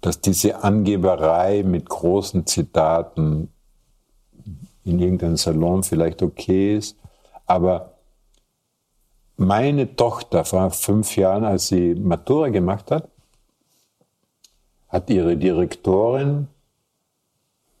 dass 0.00 0.20
diese 0.20 0.62
Angeberei 0.62 1.62
mit 1.62 1.88
großen 1.88 2.46
Zitaten 2.46 3.52
in 4.84 4.98
irgendeinem 4.98 5.36
Salon 5.36 5.82
vielleicht 5.82 6.22
okay 6.22 6.76
ist. 6.76 6.96
Aber 7.46 7.94
meine 9.36 9.96
Tochter 9.96 10.44
vor 10.44 10.70
fünf 10.70 11.16
Jahren, 11.16 11.44
als 11.44 11.68
sie 11.68 11.94
Matura 11.94 12.48
gemacht 12.48 12.90
hat, 12.90 13.08
hat 14.88 15.08
ihre 15.10 15.36
Direktorin 15.36 16.48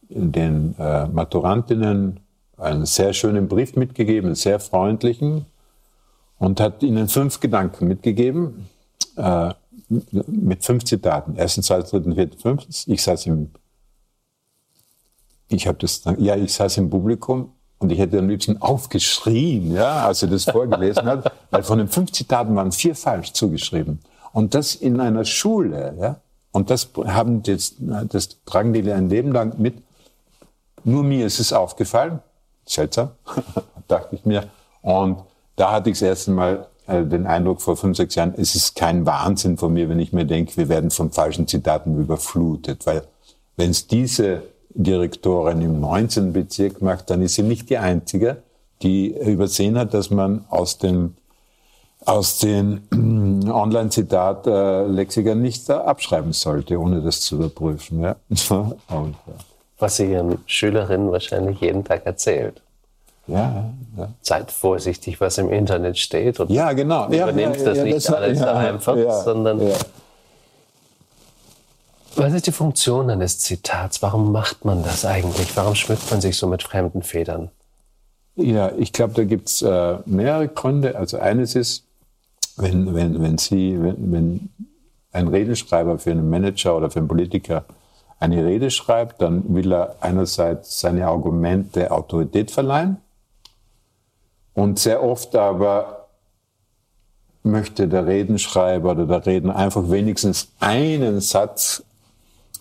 den 0.08 0.74
äh, 0.78 1.06
Maturantinnen 1.06 2.20
einen 2.56 2.86
sehr 2.86 3.12
schönen 3.12 3.48
Brief 3.48 3.76
mitgegeben, 3.76 4.26
einen 4.26 4.34
sehr 4.34 4.60
freundlichen, 4.60 5.46
und 6.38 6.58
hat 6.58 6.82
ihnen 6.82 7.08
fünf 7.08 7.38
Gedanken 7.38 7.86
mitgegeben, 7.86 8.66
äh, 9.16 9.52
mit 9.88 10.64
fünf 10.64 10.84
Zitaten. 10.84 11.36
Erstens, 11.36 11.66
zweitens, 11.66 11.90
drittens, 11.90 12.14
viertens, 12.14 12.42
fünftens. 12.42 12.88
Ich 12.88 13.02
saß 13.02 13.26
im 13.26 13.50
ich 15.50 15.66
habe 15.66 15.78
das, 15.78 16.02
ja, 16.18 16.36
ich 16.36 16.54
saß 16.54 16.78
im 16.78 16.90
Publikum 16.90 17.52
und 17.78 17.90
ich 17.90 17.98
hätte 17.98 18.18
am 18.18 18.28
liebsten 18.28 18.62
aufgeschrien, 18.62 19.72
ja, 19.72 20.06
als 20.06 20.22
er 20.22 20.28
das 20.28 20.44
vorgelesen 20.44 21.04
hat, 21.06 21.32
weil 21.50 21.62
von 21.62 21.78
den 21.78 21.88
fünf 21.88 22.12
Zitaten 22.12 22.54
waren 22.54 22.72
vier 22.72 22.94
falsch 22.94 23.32
zugeschrieben. 23.32 24.00
Und 24.32 24.54
das 24.54 24.76
in 24.76 25.00
einer 25.00 25.24
Schule, 25.24 25.96
ja. 26.00 26.20
Und 26.52 26.70
das 26.70 26.90
haben 27.04 27.42
das, 27.42 27.74
das 27.78 28.42
tragen 28.44 28.72
die 28.72 28.90
ein 28.90 29.08
Leben 29.08 29.32
lang 29.32 29.58
mit. 29.58 29.82
Nur 30.82 31.02
mir 31.02 31.26
ist 31.26 31.38
es 31.38 31.52
aufgefallen. 31.52 32.20
Seltsam, 32.64 33.10
dachte 33.88 34.16
ich 34.16 34.24
mir. 34.24 34.48
Und 34.82 35.22
da 35.56 35.72
hatte 35.72 35.90
ich 35.90 35.98
das 35.98 36.02
erste 36.02 36.30
Mal 36.32 36.66
den 36.88 37.26
Eindruck 37.26 37.60
vor 37.60 37.76
fünf, 37.76 37.96
sechs 37.96 38.14
Jahren, 38.14 38.34
es 38.36 38.54
ist 38.54 38.74
kein 38.74 39.06
Wahnsinn 39.06 39.56
von 39.56 39.72
mir, 39.72 39.88
wenn 39.88 40.00
ich 40.00 40.12
mir 40.12 40.24
denke, 40.24 40.56
wir 40.56 40.68
werden 40.68 40.90
von 40.90 41.12
falschen 41.12 41.46
Zitaten 41.46 41.98
überflutet. 42.00 42.86
Weil 42.86 43.02
wenn 43.56 43.70
es 43.70 43.86
diese 43.86 44.42
Direktorin 44.74 45.60
im 45.60 45.80
19. 45.80 46.32
Bezirk 46.32 46.82
macht, 46.82 47.10
dann 47.10 47.22
ist 47.22 47.34
sie 47.34 47.42
nicht 47.42 47.70
die 47.70 47.78
einzige, 47.78 48.42
die 48.82 49.08
übersehen 49.08 49.78
hat, 49.78 49.94
dass 49.94 50.10
man 50.10 50.44
aus 50.48 50.78
den 50.78 51.16
aus 52.06 52.38
den 52.38 52.80
Online-Zitat-Lexikern 53.50 55.40
nicht 55.40 55.68
abschreiben 55.70 56.32
sollte, 56.32 56.78
ohne 56.78 57.02
das 57.02 57.20
zu 57.20 57.36
überprüfen. 57.36 58.00
Ja. 58.00 58.16
Und, 58.88 59.16
Was 59.78 59.96
sie 59.96 60.10
ihren 60.12 60.38
Schülerinnen 60.46 61.12
wahrscheinlich 61.12 61.60
jeden 61.60 61.84
Tag 61.84 62.06
erzählt. 62.06 62.62
Ja, 63.30 63.70
ja. 63.96 64.08
Seid 64.22 64.50
vorsichtig, 64.50 65.20
was 65.20 65.38
im 65.38 65.50
Internet 65.50 65.98
steht 65.98 66.40
und 66.40 66.50
ja, 66.50 66.72
genau. 66.72 67.06
Übernehmt 67.06 67.56
ja, 67.56 67.64
das 67.64 67.78
nicht 67.78 68.10
alles 68.10 68.38
ja, 68.38 68.44
so 68.44 68.50
einfach, 68.50 69.24
sondern 69.24 69.60
was 72.16 72.32
ist 72.34 72.46
die 72.46 72.52
Funktion 72.52 73.08
eines 73.08 73.38
Zitats? 73.38 74.02
Warum 74.02 74.32
macht 74.32 74.64
man 74.64 74.82
das 74.82 75.04
eigentlich? 75.04 75.56
Warum 75.56 75.74
schmückt 75.74 76.10
man 76.10 76.20
sich 76.20 76.36
so 76.36 76.46
mit 76.46 76.62
fremden 76.62 77.02
Federn? 77.02 77.50
Ja, 78.34 78.72
ich 78.76 78.92
glaube, 78.92 79.14
da 79.14 79.24
gibt's 79.24 79.62
äh, 79.62 79.98
mehrere 80.06 80.48
Gründe. 80.48 80.96
Also 80.96 81.18
eines 81.18 81.54
ist, 81.54 81.84
wenn, 82.56 82.94
wenn, 82.94 83.22
wenn 83.22 83.38
Sie, 83.38 83.80
wenn, 83.80 84.12
wenn 84.12 84.50
ein 85.12 85.28
Redenschreiber 85.28 85.98
für 85.98 86.10
einen 86.10 86.28
Manager 86.28 86.76
oder 86.76 86.90
für 86.90 86.98
einen 86.98 87.08
Politiker 87.08 87.64
eine 88.18 88.44
Rede 88.44 88.70
schreibt, 88.70 89.22
dann 89.22 89.54
will 89.54 89.72
er 89.72 89.96
einerseits 90.00 90.80
seine 90.80 91.06
Argumente 91.06 91.90
Autorität 91.90 92.50
verleihen 92.50 92.98
und 94.54 94.78
sehr 94.78 95.02
oft 95.02 95.34
aber 95.36 96.08
möchte 97.42 97.88
der 97.88 98.06
Redenschreiber 98.06 98.92
oder 98.92 99.06
der 99.06 99.26
Redner 99.26 99.56
einfach 99.56 99.90
wenigstens 99.90 100.48
einen 100.60 101.20
Satz 101.20 101.82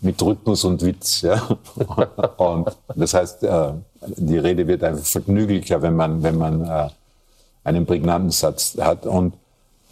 mit 0.01 0.21
Rhythmus 0.21 0.63
und 0.63 0.83
Witz. 0.83 1.21
Ja? 1.21 1.57
Und 2.37 2.69
das 2.95 3.13
heißt, 3.13 3.43
äh, 3.43 3.71
die 4.17 4.37
Rede 4.37 4.65
wird 4.67 4.83
einfach 4.83 5.05
vergnüglicher, 5.05 5.81
wenn 5.81 5.95
man, 5.95 6.23
wenn 6.23 6.37
man 6.37 6.65
äh, 6.65 6.89
einen 7.63 7.85
prägnanten 7.85 8.31
Satz 8.31 8.77
hat. 8.79 9.05
Und 9.05 9.33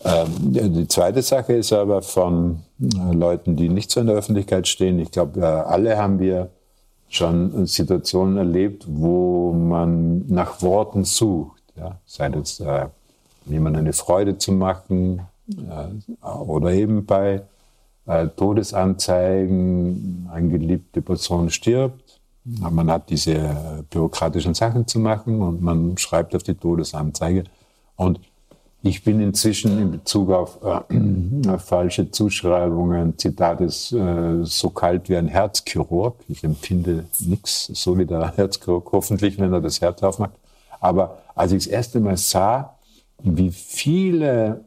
ähm, 0.06 0.30
die 0.40 0.88
zweite 0.88 1.22
Sache 1.22 1.54
ist 1.54 1.74
aber 1.74 2.02
von 2.02 2.62
äh, 2.82 3.14
Leuten, 3.14 3.56
die 3.56 3.70
nicht 3.70 3.92
so 3.92 4.00
in 4.00 4.08
der 4.08 4.16
Öffentlichkeit 4.16 4.68
stehen. 4.68 5.00
Ich 5.00 5.12
glaube, 5.12 5.66
alle 5.68 5.98
haben 5.98 6.20
wir 6.20 6.50
schon 7.10 7.66
Situationen 7.66 8.38
erlebt, 8.38 8.86
wo 8.88 9.54
man 9.54 10.26
nach 10.28 10.62
Worten 10.62 11.04
sucht. 11.04 11.57
Ja? 11.78 12.00
Sei 12.06 12.30
das, 12.30 12.60
äh, 12.60 12.88
jemand 13.46 13.78
eine 13.78 13.94
Freude 13.94 14.38
zu 14.38 14.52
machen 14.52 15.22
äh, 15.50 16.28
oder 16.28 16.72
eben 16.72 17.06
bei 17.06 17.44
äh, 18.06 18.28
Todesanzeigen, 18.28 20.30
eine 20.32 20.50
geliebte 20.50 21.02
Person 21.02 21.50
stirbt. 21.50 22.20
Man 22.44 22.90
hat 22.90 23.10
diese 23.10 23.84
bürokratischen 23.90 24.54
Sachen 24.54 24.88
zu 24.88 25.00
machen 25.00 25.42
und 25.42 25.62
man 25.62 25.98
schreibt 25.98 26.34
auf 26.34 26.44
die 26.44 26.54
Todesanzeige. 26.54 27.44
Und 27.98 28.22
ich 28.84 29.04
bin 29.04 29.20
inzwischen 29.20 29.80
in 29.80 29.92
Bezug 29.92 30.32
auf 30.32 30.60
äh, 30.64 31.58
falsche 31.58 32.12
Zuschreibungen, 32.12 33.18
Zitat 33.18 33.60
ist 33.60 33.92
äh, 33.92 34.44
so 34.44 34.70
kalt 34.70 35.10
wie 35.10 35.18
ein 35.18 35.28
Herzchirurg. 35.28 36.16
Ich 36.28 36.44
empfinde 36.44 37.06
nichts, 37.20 37.72
so 37.74 37.98
wie 37.98 38.06
der 38.06 38.34
Herzchirurg, 38.36 38.88
hoffentlich, 38.92 39.40
wenn 39.40 39.52
er 39.52 39.62
das 39.62 39.82
Herz 39.82 40.04
aufmacht. 40.04 40.34
Aber 40.80 41.20
als 41.36 41.52
ich 41.52 41.66
das 41.66 41.68
erste 41.68 42.00
Mal 42.00 42.18
sah, 42.18 42.78
wie 43.20 43.52
viele 43.52 44.66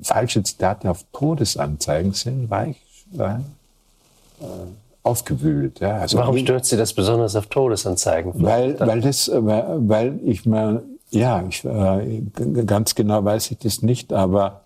falsche 0.00 0.42
Zitate 0.42 0.90
auf 0.90 1.04
Todesanzeigen 1.12 2.12
sind, 2.12 2.50
war 2.50 2.66
ich 2.68 3.06
äh, 3.18 3.38
aufgewühlt. 5.02 5.80
Ja. 5.80 5.98
Also 5.98 6.18
Warum 6.18 6.36
stört 6.38 6.66
Sie 6.66 6.76
das 6.76 6.92
besonders 6.92 7.36
auf 7.36 7.46
Todesanzeigen? 7.46 8.32
Weil, 8.36 8.78
weil, 8.80 9.00
das, 9.00 9.30
weil 9.32 10.18
ich 10.24 10.44
mal, 10.46 10.82
ja, 11.10 11.44
ich, 11.48 11.64
äh, 11.64 12.22
ganz 12.66 12.94
genau 12.94 13.24
weiß 13.24 13.50
ich 13.52 13.58
das 13.58 13.82
nicht, 13.82 14.12
aber, 14.12 14.62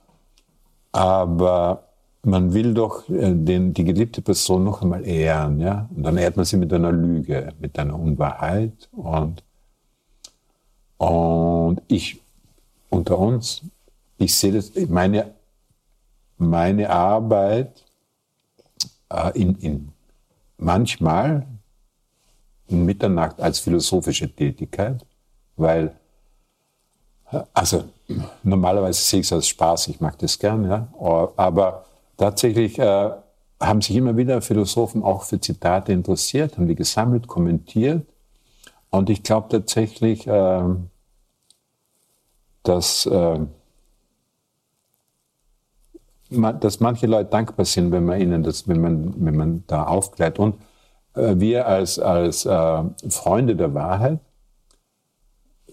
aber 0.92 1.84
man 2.22 2.52
will 2.52 2.74
doch 2.74 3.08
äh, 3.08 3.34
den, 3.34 3.72
die 3.72 3.84
geliebte 3.84 4.22
Person 4.22 4.64
noch 4.64 4.82
einmal 4.82 5.06
ehren, 5.06 5.60
ja. 5.60 5.88
Und 5.94 6.02
dann 6.02 6.18
ehrt 6.18 6.36
man 6.36 6.44
sie 6.44 6.56
mit 6.56 6.72
einer 6.72 6.92
Lüge, 6.92 7.52
mit 7.58 7.78
einer 7.78 7.98
Unwahrheit 7.98 8.88
und, 8.92 9.42
und 10.98 11.80
ich, 11.88 12.20
unter 12.90 13.18
uns, 13.18 13.62
ich 14.18 14.34
sehe 14.34 14.52
das, 14.52 14.72
meine, 14.88 15.32
meine 16.36 16.90
Arbeit 16.90 17.84
äh, 19.08 19.30
in, 19.40 19.54
in 19.56 19.92
manchmal 20.58 21.46
in 22.66 22.84
Mitternacht 22.84 23.40
als 23.40 23.58
philosophische 23.58 24.30
Tätigkeit, 24.30 25.04
weil, 25.56 25.92
also 27.54 27.84
normalerweise 28.42 29.00
sehe 29.00 29.20
ich 29.20 29.26
es 29.26 29.32
als 29.32 29.48
Spaß, 29.48 29.88
ich 29.88 30.00
mag 30.00 30.18
das 30.18 30.38
gern, 30.38 30.68
ja, 30.68 30.86
aber 31.36 31.86
tatsächlich 32.20 32.78
äh, 32.78 33.10
haben 33.60 33.80
sich 33.80 33.96
immer 33.96 34.16
wieder 34.16 34.42
Philosophen 34.42 35.02
auch 35.02 35.24
für 35.24 35.40
Zitate 35.40 35.92
interessiert, 35.92 36.56
haben 36.56 36.68
die 36.68 36.74
gesammelt, 36.76 37.26
kommentiert 37.26 38.06
und 38.90 39.10
ich 39.10 39.22
glaube 39.22 39.48
tatsächlich, 39.48 40.26
äh, 40.26 40.62
dass 42.62 43.06
äh, 43.06 43.40
dass 46.30 46.78
manche 46.78 47.06
Leute 47.06 47.30
dankbar 47.30 47.66
sind, 47.66 47.90
wenn 47.90 48.04
man 48.04 48.20
ihnen 48.20 48.44
das, 48.44 48.68
wenn 48.68 48.80
man, 48.80 49.14
wenn 49.24 49.36
man 49.36 49.64
da 49.66 49.84
aufklärt. 49.84 50.38
Und 50.38 50.56
äh, 51.14 51.34
wir 51.36 51.66
als, 51.66 51.98
als 51.98 52.46
äh, 52.46 52.84
Freunde 53.08 53.56
der 53.56 53.74
Wahrheit, 53.74 54.20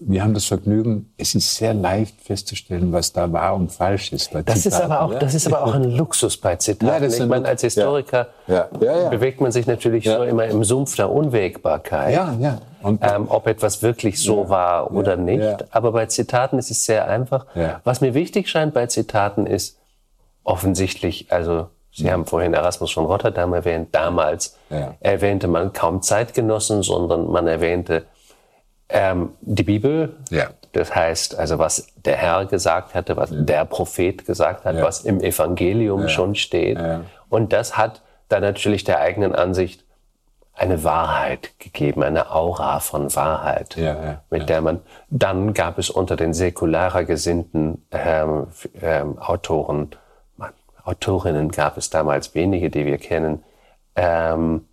wir 0.00 0.22
haben 0.22 0.34
das 0.34 0.44
Vergnügen, 0.44 1.12
es 1.16 1.34
ist 1.34 1.56
sehr 1.56 1.74
leicht 1.74 2.20
festzustellen, 2.20 2.92
was 2.92 3.12
da 3.12 3.32
wahr 3.32 3.54
und 3.54 3.72
falsch 3.72 4.12
ist. 4.12 4.30
das, 4.44 4.66
ist 4.66 4.80
aber 4.80 5.02
auch, 5.02 5.14
das 5.18 5.34
ist 5.34 5.46
aber 5.46 5.64
auch 5.64 5.74
ein 5.74 5.84
Luxus 5.96 6.36
bei 6.36 6.56
Zitaten. 6.56 7.10
Ja, 7.10 7.16
ich 7.16 7.26
meine, 7.26 7.48
als 7.48 7.62
Historiker 7.62 8.28
ja. 8.46 8.68
Ja, 8.80 9.08
bewegt 9.08 9.40
man 9.40 9.52
sich 9.52 9.66
natürlich 9.66 10.04
so 10.04 10.22
immer 10.22 10.46
im 10.46 10.64
Sumpf 10.64 10.96
der 10.96 11.10
Unwägbarkeit. 11.10 12.14
Ja, 12.14 12.34
ja. 12.38 12.60
Und, 12.82 13.00
ähm, 13.02 13.26
ob 13.28 13.46
etwas 13.46 13.82
wirklich 13.82 14.20
so 14.22 14.48
war 14.48 14.92
oder 14.92 15.16
nicht. 15.16 15.74
Aber 15.74 15.92
bei 15.92 16.06
Zitaten 16.06 16.58
ist 16.58 16.70
es 16.70 16.84
sehr 16.84 17.08
einfach. 17.08 17.46
Was 17.84 18.00
mir 18.00 18.14
wichtig 18.14 18.48
scheint 18.48 18.74
bei 18.74 18.86
Zitaten 18.86 19.46
ist, 19.46 19.78
offensichtlich, 20.44 21.26
also 21.30 21.68
Sie 21.90 22.12
haben 22.12 22.26
vorhin 22.26 22.54
Erasmus 22.54 22.92
von 22.92 23.06
Rotterdam 23.06 23.52
erwähnt, 23.54 23.88
damals 23.92 24.56
erwähnte 25.00 25.48
man 25.48 25.72
kaum 25.72 26.02
Zeitgenossen, 26.02 26.82
sondern 26.82 27.30
man 27.30 27.48
erwähnte 27.48 28.04
ähm, 28.88 29.30
die 29.40 29.62
Bibel. 29.62 30.16
Ja. 30.30 30.50
Das 30.72 30.94
heißt, 30.94 31.38
also 31.38 31.58
was 31.58 31.88
der 31.96 32.16
Herr 32.16 32.44
gesagt 32.46 32.94
hatte, 32.94 33.16
was 33.16 33.30
ja. 33.30 33.40
der 33.40 33.64
Prophet 33.64 34.26
gesagt 34.26 34.64
hat, 34.64 34.80
was 34.82 35.00
im 35.00 35.20
Evangelium 35.20 36.08
schon 36.08 36.34
steht. 36.34 36.78
Und 37.30 37.52
das 37.52 37.76
hat 37.76 38.02
dann 38.28 38.42
natürlich 38.42 38.84
der 38.84 39.00
eigenen 39.00 39.34
Ansicht 39.34 39.84
eine 40.54 40.84
Wahrheit 40.84 41.58
gegeben, 41.58 42.02
eine 42.02 42.30
Aura 42.32 42.80
von 42.80 43.14
Wahrheit, 43.14 43.76
mit 44.30 44.48
der 44.48 44.60
man, 44.60 44.80
dann 45.08 45.54
gab 45.54 45.78
es 45.78 45.88
unter 45.88 46.16
den 46.16 46.34
säkularer 46.34 47.04
gesinnten 47.04 47.82
ähm, 47.90 48.48
ähm, 48.82 49.18
Autoren 49.18 49.90
Autorinnen 50.88 51.50
gab 51.50 51.76
es 51.76 51.90
damals 51.90 52.34
wenige, 52.34 52.70
die 52.70 52.86
wir 52.86 52.96
kennen, 52.96 53.42
ähm, 53.94 54.67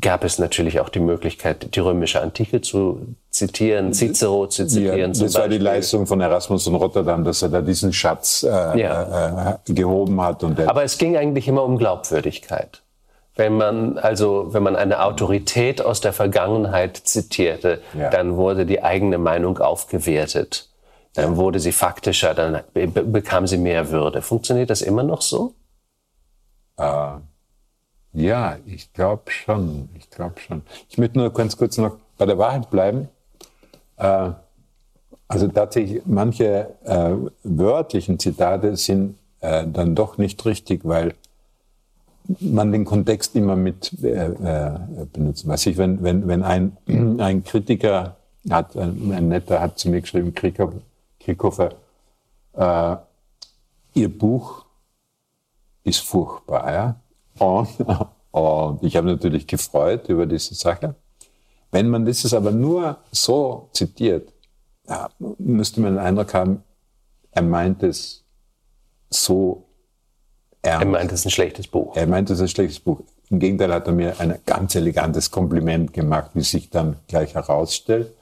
gab 0.00 0.24
es 0.24 0.38
natürlich 0.38 0.80
auch 0.80 0.88
die 0.88 1.00
Möglichkeit, 1.00 1.74
die 1.74 1.80
römische 1.80 2.20
Antike 2.20 2.62
zu 2.62 3.14
zitieren, 3.30 3.92
Cicero 3.92 4.46
zu 4.46 4.66
zitieren. 4.66 4.98
Ja, 4.98 5.08
das 5.08 5.34
war 5.34 5.48
die 5.48 5.58
Leistung 5.58 6.06
von 6.06 6.20
Erasmus 6.20 6.66
und 6.66 6.76
Rotterdam, 6.76 7.24
dass 7.24 7.42
er 7.42 7.50
da 7.50 7.60
diesen 7.60 7.92
Schatz 7.92 8.42
äh, 8.42 8.80
ja. 8.80 9.58
äh, 9.66 9.72
gehoben 9.72 10.20
hat. 10.22 10.42
Und 10.42 10.58
Aber 10.60 10.82
es 10.82 10.96
ging 10.96 11.16
eigentlich 11.16 11.46
immer 11.46 11.62
um 11.62 11.76
Glaubwürdigkeit. 11.76 12.82
Wenn 13.34 13.58
man 13.58 13.98
also, 13.98 14.54
wenn 14.54 14.62
man 14.62 14.76
eine 14.76 15.02
Autorität 15.02 15.84
aus 15.84 16.00
der 16.00 16.14
Vergangenheit 16.14 16.96
zitierte, 16.96 17.82
ja. 17.92 18.08
dann 18.08 18.36
wurde 18.36 18.64
die 18.64 18.82
eigene 18.82 19.18
Meinung 19.18 19.58
aufgewertet. 19.58 20.70
Dann 21.12 21.36
wurde 21.36 21.60
sie 21.60 21.72
faktischer, 21.72 22.34
dann 22.34 22.60
bekam 22.72 23.46
sie 23.46 23.56
mehr 23.58 23.90
Würde. 23.90 24.20
Funktioniert 24.22 24.70
das 24.70 24.82
immer 24.82 25.02
noch 25.02 25.22
so? 25.22 25.54
Äh, 26.78 27.12
ja, 28.16 28.56
ich 28.66 28.92
glaube 28.94 29.30
schon. 29.30 29.90
Ich 29.94 30.08
glaube 30.10 30.40
schon. 30.40 30.62
Ich 30.88 30.96
möchte 30.96 31.18
nur 31.18 31.32
ganz 31.32 31.56
kurz 31.56 31.76
noch 31.76 31.96
bei 32.16 32.24
der 32.24 32.38
Wahrheit 32.38 32.70
bleiben. 32.70 33.08
Äh, 33.96 34.30
also 35.28 35.48
tatsächlich, 35.48 36.02
manche 36.06 36.74
äh, 36.84 37.14
wörtlichen 37.42 38.18
Zitate 38.18 38.76
sind 38.76 39.18
äh, 39.40 39.66
dann 39.66 39.94
doch 39.94 40.16
nicht 40.16 40.44
richtig, 40.46 40.80
weil 40.84 41.14
man 42.40 42.72
den 42.72 42.84
Kontext 42.86 43.36
immer 43.36 43.54
mit 43.54 43.92
äh, 44.02 44.28
äh, 44.28 44.78
benutzt. 45.12 45.46
Weiß 45.46 45.66
ich, 45.66 45.76
wenn, 45.76 46.02
wenn, 46.02 46.26
wenn 46.26 46.42
ein, 46.42 46.76
ein 47.20 47.44
Kritiker 47.44 48.16
hat, 48.48 48.76
ein, 48.76 49.12
ein 49.12 49.28
netter 49.28 49.60
hat 49.60 49.78
zu 49.78 49.90
mir 49.90 50.00
geschrieben, 50.00 50.34
Kritiker, 50.34 50.72
Kirchhofer, 51.20 51.74
äh, 52.54 52.96
Ihr 53.94 54.08
Buch 54.16 54.64
ist 55.84 56.00
furchtbar. 56.00 56.72
Ja? 56.72 56.96
Und, 57.38 57.68
und 58.30 58.82
ich 58.82 58.96
habe 58.96 59.06
natürlich 59.06 59.46
gefreut 59.46 60.08
über 60.08 60.26
diese 60.26 60.54
Sache. 60.54 60.94
Wenn 61.70 61.88
man 61.88 62.04
das 62.04 62.32
aber 62.32 62.52
nur 62.52 62.98
so 63.10 63.68
zitiert, 63.72 64.32
ja, 64.88 65.08
müsste 65.38 65.80
man 65.80 65.94
den 65.94 65.98
Eindruck 65.98 66.32
haben, 66.34 66.62
er 67.32 67.42
meint 67.42 67.82
es 67.82 68.24
so 69.10 69.64
ernst. 70.62 70.84
Er 70.84 70.90
meint 70.90 71.12
es 71.12 71.24
ein 71.24 71.30
schlechtes 71.30 71.66
Buch. 71.66 71.96
Er 71.96 72.06
meint 72.06 72.30
es 72.30 72.40
ein 72.40 72.48
schlechtes 72.48 72.80
Buch. 72.80 73.00
Im 73.30 73.40
Gegenteil 73.40 73.72
hat 73.72 73.86
er 73.86 73.92
mir 73.92 74.18
ein 74.20 74.38
ganz 74.46 74.74
elegantes 74.74 75.30
Kompliment 75.30 75.92
gemacht, 75.92 76.30
wie 76.34 76.42
sich 76.42 76.70
dann 76.70 76.96
gleich 77.08 77.34
herausstellt. 77.34 78.12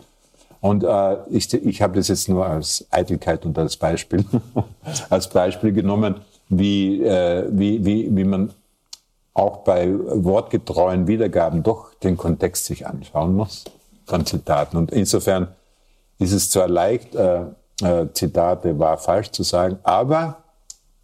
Und 0.61 0.83
äh, 0.83 1.17
ich, 1.29 1.53
ich 1.53 1.83
habe 1.83 1.97
das 1.97 2.09
jetzt 2.09 2.29
nur 2.29 2.47
als 2.47 2.87
Eitelkeit 2.91 3.45
und 3.45 3.59
als 3.59 3.77
Beispiel, 3.77 4.25
als 5.11 5.29
Beispiel 5.29 5.73
genommen, 5.73 6.17
wie, 6.49 7.03
äh, 7.03 7.47
wie, 7.51 7.85
wie, 7.85 8.17
wie 8.17 8.25
man 8.25 8.51
auch 9.35 9.59
bei 9.59 9.93
wortgetreuen 9.93 11.09
Wiedergaben 11.09 11.63
doch 11.63 11.93
den 11.95 12.17
Kontext 12.17 12.67
sich 12.67 12.87
anschauen 12.87 13.35
muss 13.35 13.65
von 14.07 14.25
Zitaten. 14.25 14.77
Und 14.77 14.93
insofern 14.93 15.49
ist 16.19 16.33
es 16.33 16.51
zwar 16.51 16.69
leicht, 16.69 17.15
äh, 17.17 17.43
äh, 17.83 18.07
Zitate 18.13 18.79
wahr 18.79 18.97
falsch 18.99 19.33
zu 19.33 19.43
sagen, 19.43 19.79
aber 19.83 20.45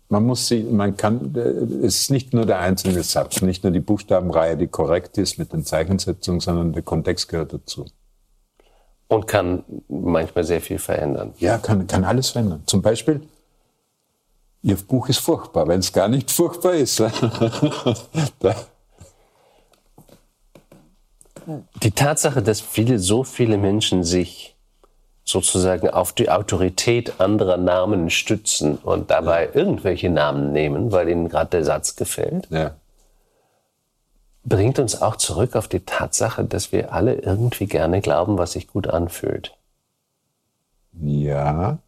man 0.09 0.24
muss 0.24 0.47
sie, 0.47 0.62
man 0.62 0.97
kann, 0.97 1.35
äh, 1.35 1.87
es 1.87 2.03
ist 2.03 2.11
nicht 2.11 2.33
nur 2.33 2.47
der 2.47 2.61
einzelne 2.61 3.03
Satz, 3.03 3.43
nicht 3.43 3.64
nur 3.64 3.72
die 3.72 3.81
Buchstabenreihe, 3.81 4.57
die 4.57 4.68
korrekt 4.68 5.18
ist 5.18 5.39
mit 5.39 5.53
den 5.53 5.64
Zeichensetzungen, 5.64 6.41
sondern 6.41 6.72
der 6.72 6.83
Kontext 6.83 7.28
gehört 7.28 7.53
dazu. 7.53 7.87
Und 9.09 9.26
kann 9.26 9.64
manchmal 9.89 10.45
sehr 10.45 10.61
viel 10.61 10.78
verändern. 10.78 11.33
Ja, 11.39 11.59
kann, 11.59 11.89
kann 11.89 12.05
alles 12.05 12.31
verändern. 12.31 12.62
Zum 12.66 12.81
Beispiel, 12.81 13.22
Ihr 14.63 14.77
Buch 14.77 15.09
ist 15.09 15.21
furchtbar, 15.21 15.67
wenn 15.69 15.81
es 15.81 15.93
gar 15.93 16.09
nicht 16.09 16.31
furchtbar 16.31 16.75
ist. 16.75 17.01
die 21.83 21.91
Tatsache, 21.93 22.43
dass 22.43 22.61
viele, 22.61 22.99
so 22.99 23.25
viele 23.25 23.57
Menschen 23.57 24.05
sich 24.05 24.57
sozusagen 25.25 25.89
auf 25.89 26.13
die 26.13 26.29
Autorität 26.29 27.21
anderer 27.21 27.57
Namen 27.57 28.11
stützen 28.11 28.77
und 28.77 29.11
dabei 29.11 29.47
ja. 29.47 29.55
irgendwelche 29.55 30.11
Namen 30.11 30.53
nehmen, 30.53 30.93
weil 30.93 31.09
ihnen 31.09 31.29
gerade 31.29 31.51
der 31.51 31.65
Satz 31.65 31.97
gefällt, 31.97 32.49
ja. 32.51 32.75
bringt 34.45 34.79
uns 34.79 35.01
auch 35.01 35.17
zurück 35.17 35.57
auf 35.57 35.69
die 35.69 35.81
Tatsache, 35.81 36.45
dass 36.45 36.73
wir 36.73 36.93
alle 36.93 37.15
irgendwie 37.15 37.67
gerne 37.67 38.01
glauben, 38.01 38.39
was 38.39 38.53
sich 38.53 38.67
gut 38.67 38.89
anfühlt. 38.89 39.57
Ja. 41.01 41.79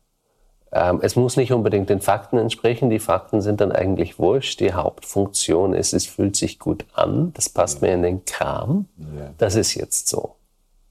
Ähm, 0.73 1.01
es 1.03 1.17
muss 1.17 1.37
nicht 1.37 1.53
unbedingt 1.53 1.91
den 1.91 2.01
Fakten 2.01 2.39
entsprechen. 2.39 2.89
Die 2.89 2.99
Fakten 2.99 3.43
sind 3.43 3.61
dann 3.61 3.73
eigentlich 3.73 4.19
wurscht. 4.19 4.59
Die 4.61 4.73
Hauptfunktion 4.73 5.75
ist, 5.75 5.93
es 5.93 6.07
fühlt 6.07 6.35
sich 6.35 6.59
gut 6.59 6.87
an. 6.95 7.33
Das 7.35 7.51
passt 7.51 7.83
ja. 7.83 7.89
mir 7.89 7.95
in 7.95 8.03
den 8.03 8.25
Kram. 8.25 8.87
Ja. 8.99 9.31
Das 9.37 9.55
ist 9.55 9.75
jetzt 9.75 10.09
so. 10.09 10.37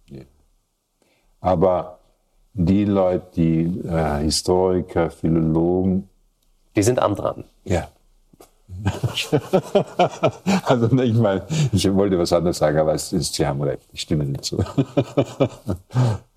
Ja. 0.07 0.21
Aber 1.39 1.97
die 2.53 2.85
Leute, 2.85 3.25
die 3.35 3.81
äh, 3.87 4.19
Historiker, 4.19 5.09
Philologen, 5.09 6.07
die 6.75 6.83
sind 6.83 6.99
am 6.99 7.15
dran. 7.15 7.43
Ja. 7.63 7.87
also 10.65 11.01
ich 11.01 11.13
meine, 11.15 11.45
ich 11.71 11.93
wollte 11.93 12.17
was 12.17 12.31
anderes 12.31 12.57
sagen, 12.57 12.77
aber 12.77 12.93
es 12.93 13.11
ist, 13.11 13.33
Sie 13.33 13.45
haben 13.45 13.61
recht, 13.61 13.83
ich 13.91 14.01
stimme 14.01 14.25
dazu. 14.25 14.57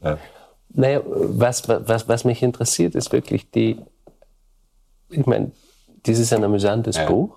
ja. 0.02 0.18
Naja, 0.74 1.00
was, 1.04 1.68
was, 1.68 2.08
was 2.08 2.24
mich 2.24 2.42
interessiert, 2.42 2.94
ist 2.94 3.12
wirklich 3.12 3.50
die, 3.50 3.80
ich 5.08 5.24
meine, 5.24 5.52
dieses 6.04 6.26
ist 6.26 6.32
ein 6.32 6.44
amüsantes 6.44 6.96
ja. 6.96 7.06
Buch 7.06 7.36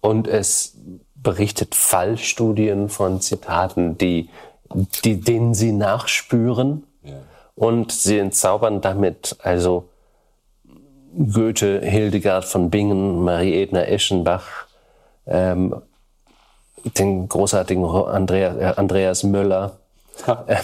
und 0.00 0.26
es 0.26 0.76
berichtet 1.14 1.74
Fallstudien 1.74 2.88
von 2.88 3.20
Zitaten, 3.20 3.96
die, 3.96 4.28
die, 5.04 5.20
denen 5.20 5.54
Sie 5.54 5.72
nachspüren 5.72 6.84
ja. 7.02 7.14
und 7.54 7.92
Sie 7.92 8.18
entzaubern 8.18 8.80
damit 8.80 9.36
also 9.42 9.88
Goethe, 11.16 11.80
Hildegard 11.80 12.44
von 12.44 12.70
Bingen, 12.70 13.22
Marie 13.22 13.62
Edna 13.62 13.84
Eschenbach, 13.84 14.66
ähm, 15.26 15.80
den 16.84 17.28
großartigen 17.28 17.84
Andreas, 17.84 18.56
äh, 18.56 18.74
Andreas 18.76 19.22
Möller, 19.22 19.79
äh, 20.46 20.56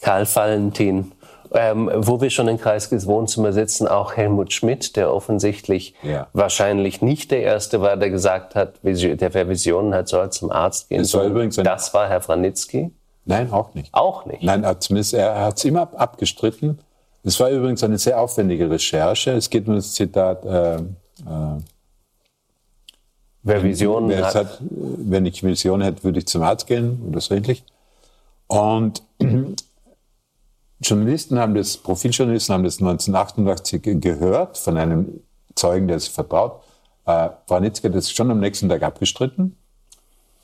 Karl 0.00 0.26
Valentin, 0.26 1.12
ähm, 1.54 1.90
wo 1.94 2.20
wir 2.20 2.30
schon 2.30 2.48
in 2.48 2.58
Kreiskes 2.58 3.06
Wohnzimmer 3.06 3.52
sitzen, 3.52 3.86
auch 3.86 4.16
Helmut 4.16 4.52
Schmidt, 4.52 4.96
der 4.96 5.12
offensichtlich 5.12 5.94
ja. 6.02 6.26
wahrscheinlich 6.32 7.02
nicht 7.02 7.30
der 7.30 7.42
Erste 7.42 7.80
war, 7.80 7.96
der 7.96 8.10
gesagt 8.10 8.54
hat, 8.54 8.76
der 8.82 9.34
wer 9.34 9.48
Visionen 9.48 9.94
hat, 9.94 10.08
soll 10.08 10.30
zum 10.30 10.50
Arzt 10.50 10.88
gehen. 10.88 10.98
Das 10.98 11.14
war, 11.14 11.24
übrigens 11.24 11.56
das 11.56 11.92
war 11.94 12.08
Herr 12.08 12.20
Franitzky. 12.20 12.90
Nein, 13.24 13.52
auch 13.52 13.74
nicht. 13.74 13.92
Auch 13.92 14.26
nicht. 14.26 14.42
Nein, 14.42 14.64
zumindest 14.80 15.14
er 15.14 15.40
hat 15.40 15.58
es 15.58 15.64
immer 15.64 15.88
abgestritten. 15.94 16.78
Es 17.24 17.38
war 17.38 17.50
übrigens 17.50 17.84
eine 17.84 17.98
sehr 17.98 18.20
aufwendige 18.20 18.68
Recherche. 18.68 19.32
Es 19.32 19.48
geht 19.48 19.68
um 19.68 19.76
das 19.76 19.92
Zitat, 19.92 20.44
äh, 20.44 20.76
äh, 20.76 20.80
wer 23.44 23.62
Visionen 23.62 24.24
hat. 24.24 24.34
hat. 24.34 24.58
Wenn 24.60 25.26
ich 25.26 25.44
Visionen 25.44 25.82
hätte, 25.82 26.02
würde 26.02 26.18
ich 26.18 26.26
zum 26.26 26.42
Arzt 26.42 26.66
gehen 26.66 27.00
oder 27.08 27.20
so 27.20 27.34
ähnlich. 27.34 27.62
Und 28.52 29.02
Journalisten 30.80 31.38
haben 31.38 31.54
das, 31.54 31.78
Profiljournalisten 31.78 32.52
haben 32.52 32.64
das 32.64 32.80
1988 32.80 33.80
gehört 33.98 34.58
von 34.58 34.76
einem 34.76 35.20
Zeugen, 35.54 35.88
der 35.88 35.96
es 35.96 36.06
vertraut. 36.06 36.62
Äh, 37.06 37.30
Warnitzke 37.46 37.88
hat 37.88 37.94
das 37.94 38.10
schon 38.10 38.30
am 38.30 38.40
nächsten 38.40 38.68
Tag 38.68 38.82
abgestritten 38.82 39.56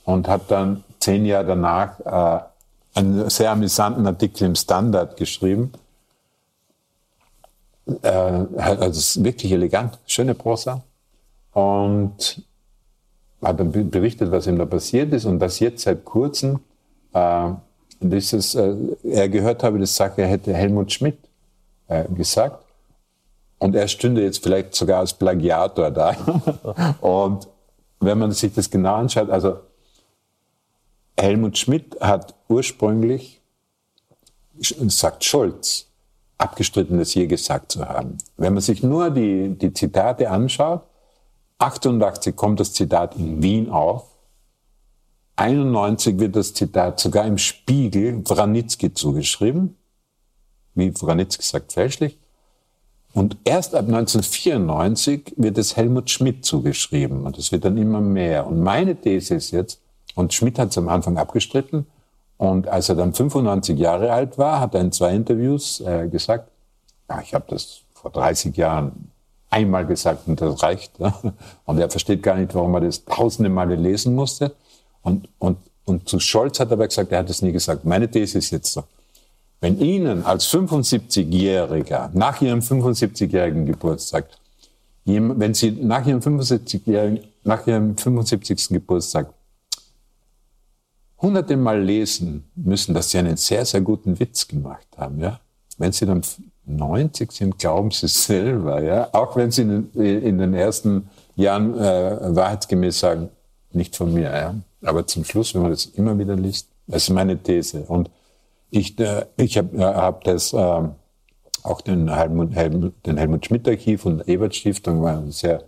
und 0.06 0.26
hat 0.26 0.50
dann 0.50 0.84
zehn 1.00 1.26
Jahre 1.26 1.48
danach 1.48 2.00
äh, 2.00 2.98
einen 2.98 3.28
sehr 3.28 3.50
amüsanten 3.50 4.06
Artikel 4.06 4.44
im 4.44 4.54
Standard 4.54 5.18
geschrieben, 5.18 5.72
äh, 8.00 8.08
also 8.08 9.22
wirklich 9.22 9.52
elegant, 9.52 9.98
schöne 10.06 10.34
Prosa. 10.34 10.82
Und 11.52 12.42
hat 13.42 13.60
dann 13.60 13.70
berichtet, 13.90 14.30
was 14.30 14.46
ihm 14.46 14.56
da 14.56 14.64
passiert 14.64 15.12
ist 15.12 15.26
und 15.26 15.40
dass 15.40 15.60
jetzt 15.60 15.82
seit 15.82 16.06
kurzem 16.06 16.60
äh, 17.12 17.50
dieses, 18.00 18.54
äh, 18.54 18.74
er 19.04 19.28
gehört 19.28 19.62
habe, 19.62 19.78
das 19.78 19.94
sagt, 19.94 20.18
er 20.18 20.26
hätte 20.26 20.54
Helmut 20.54 20.92
Schmidt 20.92 21.18
äh, 21.88 22.04
gesagt. 22.04 22.64
Und 23.58 23.74
er 23.74 23.88
stünde 23.88 24.22
jetzt 24.22 24.42
vielleicht 24.42 24.74
sogar 24.74 25.00
als 25.00 25.12
Plagiator 25.12 25.90
da. 25.90 26.14
und 27.00 27.48
wenn 28.00 28.18
man 28.18 28.32
sich 28.32 28.54
das 28.54 28.70
genau 28.70 28.94
anschaut, 28.94 29.30
also 29.30 29.58
Helmut 31.18 31.58
Schmidt 31.58 32.00
hat 32.00 32.34
ursprünglich, 32.48 33.40
sagt 34.60 35.24
Scholz, 35.24 35.86
das 36.38 37.14
je 37.14 37.26
gesagt 37.26 37.72
zu 37.72 37.84
haben. 37.88 38.18
Wenn 38.36 38.54
man 38.54 38.62
sich 38.62 38.82
nur 38.82 39.10
die, 39.10 39.58
die 39.58 39.72
Zitate 39.72 40.30
anschaut, 40.30 40.82
88 41.58 42.36
kommt 42.36 42.60
das 42.60 42.72
Zitat 42.72 43.16
in 43.16 43.42
Wien 43.42 43.70
auf, 43.70 44.04
91 45.38 46.18
wird 46.18 46.34
das 46.34 46.52
Zitat 46.52 46.98
sogar 46.98 47.24
im 47.24 47.38
Spiegel 47.38 48.22
Wranitzky 48.28 48.92
zugeschrieben, 48.92 49.76
wie 50.74 50.92
Wranitzky 51.00 51.44
sagt, 51.44 51.72
fälschlich. 51.72 52.18
Und 53.14 53.36
erst 53.44 53.74
ab 53.74 53.86
1994 53.86 55.34
wird 55.36 55.56
es 55.58 55.76
Helmut 55.76 56.10
Schmidt 56.10 56.44
zugeschrieben 56.44 57.24
und 57.24 57.38
es 57.38 57.52
wird 57.52 57.64
dann 57.64 57.78
immer 57.78 58.00
mehr. 58.00 58.46
Und 58.46 58.62
meine 58.62 58.96
These 58.96 59.36
ist 59.36 59.52
jetzt, 59.52 59.80
und 60.14 60.34
Schmidt 60.34 60.58
hat 60.58 60.70
es 60.70 60.78
am 60.78 60.88
Anfang 60.88 61.16
abgestritten, 61.16 61.86
und 62.36 62.68
als 62.68 62.88
er 62.88 62.94
dann 62.94 63.14
95 63.14 63.78
Jahre 63.78 64.12
alt 64.12 64.38
war, 64.38 64.60
hat 64.60 64.74
er 64.74 64.80
in 64.80 64.92
zwei 64.92 65.14
Interviews 65.14 65.80
äh, 65.80 66.08
gesagt, 66.08 66.50
ja, 67.08 67.20
ich 67.20 67.34
habe 67.34 67.44
das 67.48 67.80
vor 67.94 68.12
30 68.12 68.56
Jahren 68.56 69.10
einmal 69.50 69.86
gesagt 69.86 70.28
und 70.28 70.40
das 70.40 70.62
reicht. 70.62 70.98
Ja? 70.98 71.14
Und 71.64 71.78
er 71.78 71.90
versteht 71.90 72.22
gar 72.22 72.36
nicht, 72.36 72.54
warum 72.54 72.74
er 72.74 72.82
das 72.82 73.04
tausende 73.04 73.50
Male 73.50 73.74
lesen 73.74 74.14
musste. 74.14 74.54
Und, 75.02 75.28
und, 75.38 75.58
und 75.84 76.08
zu 76.08 76.20
Scholz 76.20 76.60
hat 76.60 76.68
er 76.68 76.74
aber 76.74 76.88
gesagt, 76.88 77.12
er 77.12 77.18
hat 77.20 77.28
das 77.28 77.42
nie 77.42 77.52
gesagt. 77.52 77.84
Meine 77.84 78.10
These 78.10 78.38
ist 78.38 78.50
jetzt 78.50 78.72
so. 78.72 78.84
Wenn 79.60 79.80
Ihnen 79.80 80.24
als 80.24 80.46
75-Jähriger 80.48 82.10
nach 82.12 82.40
Ihrem 82.40 82.60
75-jährigen 82.60 83.66
Geburtstag, 83.66 84.28
wenn 85.04 85.54
Sie 85.54 85.72
nach 85.72 86.06
Ihrem 86.06 86.20
75-jährigen, 86.20 87.20
nach 87.44 87.66
Ihrem 87.66 87.96
75. 87.96 88.68
Geburtstag 88.68 89.32
hunderte 91.20 91.56
Mal 91.56 91.82
lesen 91.82 92.44
müssen, 92.54 92.94
dass 92.94 93.10
sie 93.10 93.18
einen 93.18 93.36
sehr, 93.36 93.64
sehr 93.64 93.80
guten 93.80 94.18
Witz 94.20 94.46
gemacht 94.46 94.86
haben. 94.96 95.18
Ja? 95.18 95.40
Wenn 95.76 95.92
sie 95.92 96.06
dann 96.06 96.22
90 96.66 97.32
sind, 97.32 97.58
glauben 97.58 97.90
sie 97.90 98.08
selber. 98.08 98.82
Ja? 98.82 99.08
Auch 99.12 99.36
wenn 99.36 99.50
sie 99.50 99.62
in, 99.62 99.92
in 99.94 100.38
den 100.38 100.54
ersten 100.54 101.08
Jahren 101.34 101.76
äh, 101.76 102.36
wahrheitsgemäß 102.36 103.00
sagen, 103.00 103.30
nicht 103.72 103.96
von 103.96 104.12
mir. 104.12 104.30
Ja? 104.30 104.54
Aber 104.82 105.06
zum 105.06 105.24
Schluss, 105.24 105.54
wenn 105.54 105.62
man 105.62 105.70
das 105.70 105.86
immer 105.86 106.18
wieder 106.18 106.36
liest, 106.36 106.68
das 106.86 107.04
ist 107.04 107.10
meine 107.10 107.36
These. 107.42 107.84
Und 107.88 108.10
ich, 108.70 108.98
äh, 108.98 109.26
ich 109.36 109.58
habe 109.58 109.76
äh, 109.76 109.82
hab 109.82 110.24
das 110.24 110.52
äh, 110.52 110.82
auch 111.62 111.80
den 111.80 112.12
Helmut, 112.14 112.54
Helmut, 112.54 112.94
den 113.06 113.16
Helmut 113.16 113.46
Schmidt 113.46 113.68
Archiv 113.68 114.06
und 114.06 114.28
Ebert 114.28 114.54
Stiftung 114.54 115.02
war 115.02 115.16
ein 115.16 115.32
sehr 115.32 115.64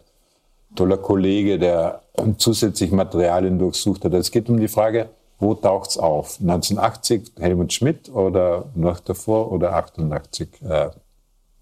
toller 0.74 0.98
Kollege, 0.98 1.58
der 1.58 2.02
zusätzlich 2.38 2.92
Materialien 2.92 3.58
durchsucht 3.58 4.04
hat. 4.04 4.14
Es 4.14 4.30
geht 4.30 4.48
um 4.48 4.60
die 4.60 4.68
Frage, 4.68 5.10
wo 5.38 5.54
taucht's 5.54 5.98
auf? 5.98 6.38
1980 6.40 7.32
Helmut 7.38 7.72
Schmidt 7.72 8.08
oder 8.10 8.66
noch 8.74 9.00
davor 9.00 9.50
oder 9.50 9.72
88 9.74 10.62
äh, 10.62 10.90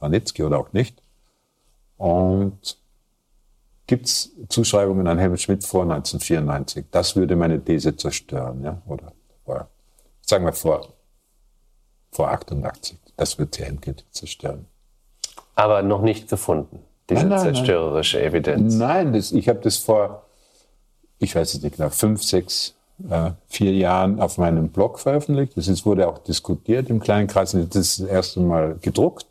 Wanitzki 0.00 0.42
oder 0.42 0.58
auch 0.58 0.72
nicht? 0.72 1.00
Und 1.96 2.77
gibt's 3.88 4.30
Zuschreibungen 4.48 5.08
an 5.08 5.18
Helmut 5.18 5.40
Schmidt 5.40 5.64
vor 5.64 5.82
1994? 5.82 6.86
Das 6.92 7.16
würde 7.16 7.34
meine 7.34 7.62
These 7.62 7.96
zerstören, 7.96 8.62
ja? 8.62 8.80
Oder 8.86 9.12
vor, 9.44 9.68
sagen 10.20 10.44
wir 10.44 10.52
vor, 10.52 10.92
vor 12.12 12.30
88. 12.30 12.96
Das 13.16 13.36
wird 13.38 13.56
sie 13.56 13.64
endgültig 13.64 14.06
zerstören. 14.12 14.66
Aber 15.56 15.82
noch 15.82 16.02
nicht 16.02 16.28
gefunden, 16.28 16.84
diese 17.10 17.26
nein, 17.26 17.30
nein, 17.30 17.54
zerstörerische 17.54 18.18
nein. 18.18 18.26
Evidenz. 18.26 18.74
Nein, 18.74 19.12
das, 19.12 19.32
ich 19.32 19.48
habe 19.48 19.58
das 19.60 19.78
vor, 19.78 20.26
ich 21.18 21.34
weiß 21.34 21.54
es 21.54 21.62
nicht 21.62 21.76
genau, 21.76 21.88
fünf, 21.90 22.22
sechs 22.22 22.74
äh, 23.10 23.30
vier 23.48 23.72
Jahren 23.72 24.20
auf 24.20 24.38
meinem 24.38 24.68
Blog 24.68 25.00
veröffentlicht. 25.00 25.56
Das 25.56 25.66
ist, 25.66 25.86
wurde 25.86 26.06
auch 26.06 26.18
diskutiert 26.18 26.90
im 26.90 27.00
kleinen 27.00 27.26
Kreis. 27.26 27.52
Das 27.52 27.62
ist 27.62 28.00
das 28.00 28.06
erste 28.06 28.40
Mal 28.40 28.76
gedruckt. 28.80 29.26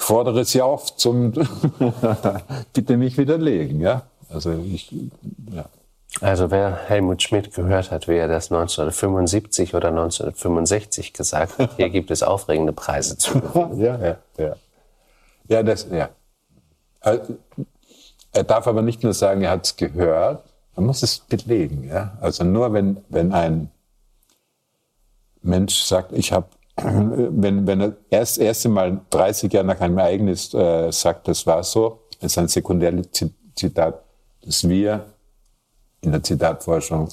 Ich 0.00 0.06
fordere 0.06 0.46
Sie 0.46 0.62
auf 0.62 0.96
zum 0.96 1.32
bitte 2.72 2.96
nicht 2.96 3.18
widerlegen. 3.18 3.82
Ja? 3.82 4.04
Also 4.30 4.52
ich, 4.52 4.90
ja. 5.52 5.66
Also 6.22 6.50
wer 6.50 6.74
Helmut 6.86 7.22
Schmidt 7.22 7.54
gehört 7.54 7.90
hat, 7.90 8.08
wie 8.08 8.16
er 8.16 8.26
das 8.26 8.50
1975 8.50 9.74
oder 9.74 9.88
1965 9.88 11.12
gesagt 11.12 11.58
hat, 11.58 11.76
hier 11.76 11.90
gibt 11.90 12.10
es 12.10 12.22
aufregende 12.22 12.72
Preise 12.72 13.18
zu. 13.18 13.42
ja, 13.76 13.98
ja, 13.98 14.16
ja. 14.38 14.56
Ja, 15.48 15.62
das, 15.62 15.86
ja. 15.92 16.08
Äh, 17.02 17.18
er 18.32 18.44
darf 18.44 18.66
aber 18.66 18.80
nicht 18.80 19.02
nur 19.02 19.12
sagen, 19.12 19.42
er 19.42 19.50
hat 19.50 19.66
es 19.66 19.76
gehört, 19.76 20.44
man 20.76 20.86
muss 20.86 21.02
es 21.02 21.18
belegen. 21.18 21.84
Ja? 21.84 22.16
Also 22.22 22.42
nur 22.42 22.72
wenn, 22.72 23.04
wenn 23.10 23.32
ein 23.32 23.70
Mensch 25.42 25.74
sagt, 25.82 26.12
ich 26.12 26.32
habe, 26.32 26.48
wenn, 26.84 27.66
wenn 27.66 27.80
er 27.80 27.96
erst 28.10 28.38
erste 28.38 28.68
Mal 28.68 29.00
30 29.10 29.52
Jahre 29.52 29.66
nach 29.66 29.80
einem 29.80 29.98
Ereignis 29.98 30.52
äh, 30.54 30.90
sagt, 30.90 31.28
das 31.28 31.46
war 31.46 31.62
so, 31.62 32.00
ist 32.20 32.38
ein 32.38 32.48
sekundäres 32.48 33.08
Zitat, 33.54 34.02
dass 34.42 34.68
wir 34.68 35.06
in 36.00 36.12
der 36.12 36.22
Zitatforschung 36.22 37.08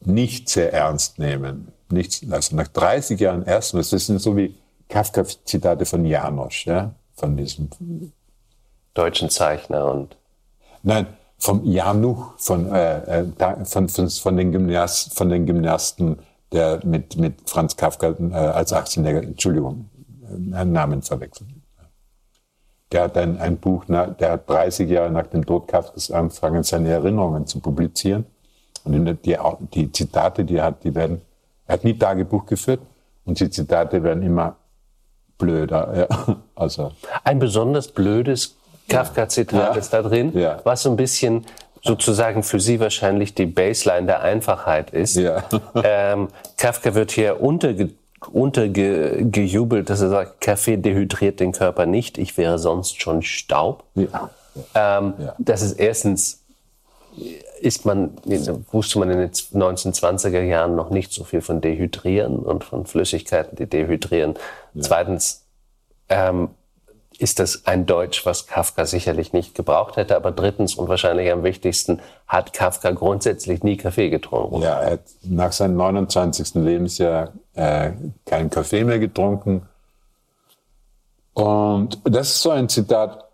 nicht 0.00 0.48
sehr 0.48 0.72
ernst 0.72 1.18
nehmen. 1.18 1.72
Nicht, 1.90 2.30
also 2.30 2.54
nach 2.56 2.68
30 2.68 3.18
Jahren 3.18 3.44
erstmals, 3.44 3.90
das 3.90 4.06
sind 4.06 4.20
so 4.20 4.36
wie 4.36 4.54
Kafka-Zitate 4.88 5.84
von 5.84 6.04
Janosch, 6.04 6.66
ja, 6.66 6.92
von 7.14 7.36
diesem 7.36 7.70
deutschen 8.94 9.30
Zeichner 9.30 9.90
und 9.90 10.16
Nein, 10.82 11.06
vom 11.38 11.64
Januch, 11.64 12.32
von, 12.38 12.72
äh, 12.72 13.20
äh 13.20 13.24
von, 13.64 13.88
von, 13.88 14.08
von, 14.08 14.36
den 14.36 14.52
Gymnast, 14.52 15.14
von 15.16 15.28
den 15.28 15.46
Gymnasten, 15.46 16.18
der 16.52 16.80
mit, 16.84 17.16
mit 17.16 17.48
Franz 17.48 17.76
Kafka 17.76 18.14
äh, 18.18 18.34
als 18.34 18.72
18-Jähriger, 18.72 19.22
Entschuldigung, 19.22 19.90
äh, 20.22 20.56
einen 20.56 20.72
Namen 20.72 21.02
verwechselt. 21.02 21.48
Der 22.90 23.02
hat 23.02 23.18
ein, 23.18 23.38
ein 23.38 23.58
Buch, 23.58 23.84
der 23.86 24.32
hat 24.32 24.48
30 24.48 24.88
Jahre 24.88 25.10
nach 25.10 25.26
dem 25.26 25.44
Tod 25.44 25.68
Kafkas 25.68 26.10
angefangen, 26.10 26.62
seine 26.62 26.88
Erinnerungen 26.88 27.46
zu 27.46 27.60
publizieren. 27.60 28.24
Und 28.84 29.18
die, 29.26 29.36
die 29.74 29.92
Zitate, 29.92 30.44
die 30.44 30.56
er 30.56 30.64
hat, 30.64 30.84
die 30.84 30.94
werden, 30.94 31.20
er 31.66 31.74
hat 31.74 31.84
nie 31.84 31.92
Tagebuch 31.92 32.46
geführt 32.46 32.80
und 33.26 33.38
die 33.38 33.50
Zitate 33.50 34.02
werden 34.02 34.22
immer 34.22 34.56
blöder. 35.36 36.08
Ja. 36.10 36.36
Also. 36.54 36.90
Ein 37.22 37.38
besonders 37.38 37.86
blödes 37.86 38.56
Kafka-Zitat 38.88 39.74
ja. 39.74 39.78
ist 39.78 39.92
da 39.92 40.02
drin, 40.02 40.36
ja. 40.36 40.58
was 40.64 40.82
so 40.82 40.90
ein 40.90 40.96
bisschen 40.96 41.46
sozusagen 41.82 42.42
für 42.42 42.60
Sie 42.60 42.80
wahrscheinlich 42.80 43.34
die 43.34 43.46
Baseline 43.46 44.06
der 44.06 44.22
Einfachheit 44.22 44.90
ist. 44.90 45.16
Ja. 45.16 45.44
Ähm, 45.84 46.28
Kafka 46.56 46.94
wird 46.94 47.12
hier 47.12 47.40
unterge 47.40 47.90
untergejubelt, 48.32 49.88
dass 49.90 50.00
er 50.00 50.08
sagt, 50.08 50.40
Kaffee 50.40 50.76
dehydriert 50.76 51.38
den 51.38 51.52
Körper 51.52 51.86
nicht, 51.86 52.18
ich 52.18 52.36
wäre 52.36 52.58
sonst 52.58 53.00
schon 53.00 53.22
Staub. 53.22 53.84
Ja. 53.94 54.30
Ähm, 54.74 55.14
ja. 55.18 55.34
Das 55.38 55.62
ist 55.62 55.74
erstens, 55.74 56.42
ist 57.60 57.84
man, 57.84 58.10
wusste 58.72 58.98
man 58.98 59.10
in 59.10 59.18
den 59.18 59.30
1920er 59.30 60.42
Jahren 60.42 60.74
noch 60.74 60.90
nicht 60.90 61.12
so 61.12 61.24
viel 61.24 61.40
von 61.40 61.60
Dehydrieren 61.60 62.38
und 62.38 62.64
von 62.64 62.86
Flüssigkeiten, 62.86 63.56
die 63.56 63.66
dehydrieren. 63.66 64.34
Ja. 64.74 64.82
Zweitens, 64.82 65.44
ähm, 66.08 66.50
ist 67.18 67.40
das 67.40 67.66
ein 67.66 67.84
Deutsch, 67.84 68.24
was 68.24 68.46
Kafka 68.46 68.86
sicherlich 68.86 69.32
nicht 69.32 69.54
gebraucht 69.54 69.96
hätte. 69.96 70.14
Aber 70.14 70.30
drittens 70.30 70.76
und 70.76 70.88
wahrscheinlich 70.88 71.30
am 71.32 71.42
wichtigsten, 71.42 72.00
hat 72.28 72.52
Kafka 72.52 72.92
grundsätzlich 72.92 73.64
nie 73.64 73.76
Kaffee 73.76 74.08
getrunken. 74.08 74.62
Ja, 74.62 74.80
er 74.80 74.92
hat 74.92 75.00
nach 75.22 75.52
seinem 75.52 75.76
29. 75.76 76.54
Lebensjahr 76.54 77.32
äh, 77.54 77.90
keinen 78.24 78.50
Kaffee 78.50 78.84
mehr 78.84 79.00
getrunken. 79.00 79.62
Und 81.34 82.00
das 82.04 82.28
ist 82.30 82.42
so 82.42 82.50
ein 82.50 82.68
Zitat, 82.68 83.27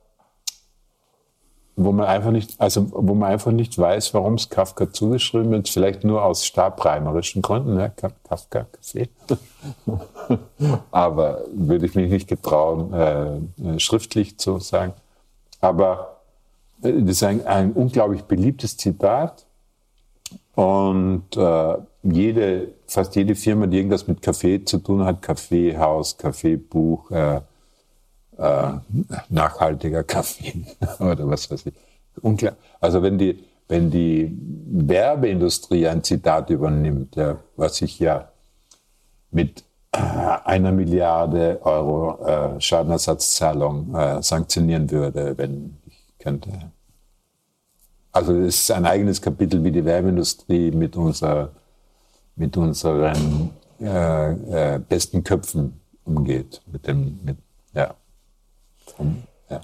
wo 1.77 1.93
man 1.93 2.07
einfach 2.07 2.31
nicht, 2.31 2.61
also 2.61 2.87
wo 2.93 3.15
man 3.15 3.33
einfach 3.33 3.51
nicht 3.51 3.77
weiß, 3.77 4.15
warum 4.15 4.35
es 4.35 4.49
Kafka 4.49 4.93
zugeschrieben 4.93 5.51
wird. 5.51 5.69
Vielleicht 5.69 6.05
nur 6.05 6.25
aus 6.25 6.47
stabreimerischen 6.47 7.43
Gründen, 7.43 7.75
ne? 7.75 7.93
Kafka, 8.29 8.67
Kaffee. 8.71 9.09
Aber 10.93 11.43
würde 11.53 11.87
ich 11.87 11.95
mich 11.95 12.11
nicht 12.11 12.29
getrauen, 12.29 12.93
äh, 12.93 13.37
äh, 13.37 13.79
schriftlich 13.79 14.39
zu 14.39 14.59
sagen. 14.59 14.93
Aber 15.61 16.21
äh, 16.83 16.93
das 16.93 17.11
ist 17.11 17.23
ein, 17.25 17.45
ein 17.47 17.73
unglaublich 17.73 18.23
beliebtes 18.23 18.77
Zitat. 18.77 19.45
Und 20.55 21.37
äh, 21.37 21.77
jede, 22.05 22.69
fast 22.87 23.17
jede 23.17 23.35
Firma, 23.35 23.67
die 23.67 23.79
irgendwas 23.79 24.07
mit 24.07 24.23
Kaffee 24.23 24.65
zu 24.65 24.79
tun 24.79 25.05
hat, 25.05 25.23
Kaffeehaus, 25.23 26.17
Kaffeebuch, 26.17 27.11
äh, 27.11 27.41
äh, 28.39 28.73
nachhaltiger 29.29 30.03
Kaffee 30.05 30.65
oder 30.99 31.29
was 31.29 31.51
weiß 31.51 31.67
ich. 31.67 31.75
Unklar. 32.21 32.57
Also 32.81 33.03
wenn 33.03 33.19
die, 33.19 33.45
wenn 33.69 33.91
die 33.91 34.37
Werbeindustrie 34.67 35.89
ein 35.89 36.03
Zitat 36.05 36.51
übernimmt, 36.51 37.17
ja, 37.17 37.39
was 37.57 37.83
ich 37.83 37.99
ja 37.99 38.29
mit 39.31 39.65
äh, 39.93 39.99
einer 39.99 40.73
Milliarde 40.73 41.61
Euro 41.63 42.25
äh, 42.25 42.61
Schadenersatzzahlung 42.61 43.95
äh, 43.95 44.23
sanktionieren 44.23 44.91
würde, 44.91 45.37
wenn 45.37 45.77
ich 45.87 46.19
könnte. 46.19 46.51
Also 48.13 48.33
es 48.35 48.61
ist 48.61 48.71
ein 48.71 48.87
eigenes 48.87 49.21
Kapitel, 49.21 49.63
wie 49.65 49.73
die 49.73 49.85
Werbeindustrie 49.85 50.71
mit, 50.71 50.97
unserer, 50.97 51.51
mit 52.37 52.57
unseren 52.57 53.51
äh, 53.81 54.75
äh, 54.75 54.79
besten 54.79 55.25
Köpfen 55.25 55.81
umgeht. 56.05 56.63
Mit 56.71 56.87
dem, 56.87 57.19
mit, 57.25 57.37
ja. 57.75 57.95
Ja. 59.49 59.61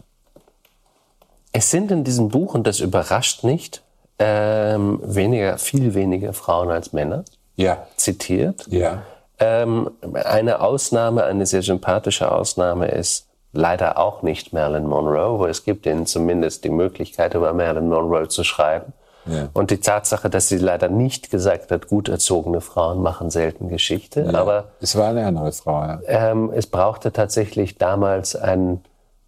Es 1.52 1.70
sind 1.70 1.90
in 1.90 2.04
diesem 2.04 2.28
Buch, 2.28 2.54
und 2.54 2.66
das 2.66 2.80
überrascht 2.80 3.44
nicht, 3.44 3.82
ähm, 4.18 5.00
weniger, 5.02 5.58
viel 5.58 5.94
weniger 5.94 6.32
Frauen 6.32 6.70
als 6.70 6.92
Männer 6.92 7.24
ja. 7.56 7.86
zitiert. 7.96 8.66
Ja. 8.68 9.02
Ähm, 9.38 9.90
eine 10.12 10.60
Ausnahme, 10.60 11.24
eine 11.24 11.46
sehr 11.46 11.62
sympathische 11.62 12.30
Ausnahme 12.30 12.88
ist 12.88 13.26
leider 13.52 13.98
auch 13.98 14.22
nicht 14.22 14.52
Marilyn 14.52 14.86
Monroe, 14.86 15.38
wo 15.38 15.46
es 15.46 15.64
gibt 15.64 15.86
ihnen 15.86 16.06
zumindest 16.06 16.64
die 16.64 16.70
Möglichkeit, 16.70 17.34
über 17.34 17.52
Marilyn 17.52 17.88
Monroe 17.88 18.28
zu 18.28 18.44
schreiben. 18.44 18.92
Ja. 19.26 19.48
Und 19.52 19.70
die 19.70 19.80
Tatsache, 19.80 20.30
dass 20.30 20.48
sie 20.48 20.58
leider 20.58 20.88
nicht 20.88 21.30
gesagt 21.30 21.70
hat, 21.70 21.88
gut 21.88 22.08
erzogene 22.08 22.60
Frauen 22.60 23.02
machen 23.02 23.30
selten 23.30 23.68
Geschichte. 23.68 24.22
Ja. 24.22 24.38
Aber 24.38 24.72
es 24.80 24.96
war 24.96 25.08
eine 25.08 25.26
andere 25.26 25.52
Frau. 25.52 25.80
Ja. 25.82 26.00
Ähm, 26.06 26.50
es 26.54 26.66
brauchte 26.66 27.12
tatsächlich 27.12 27.76
damals 27.78 28.36
einen 28.36 28.82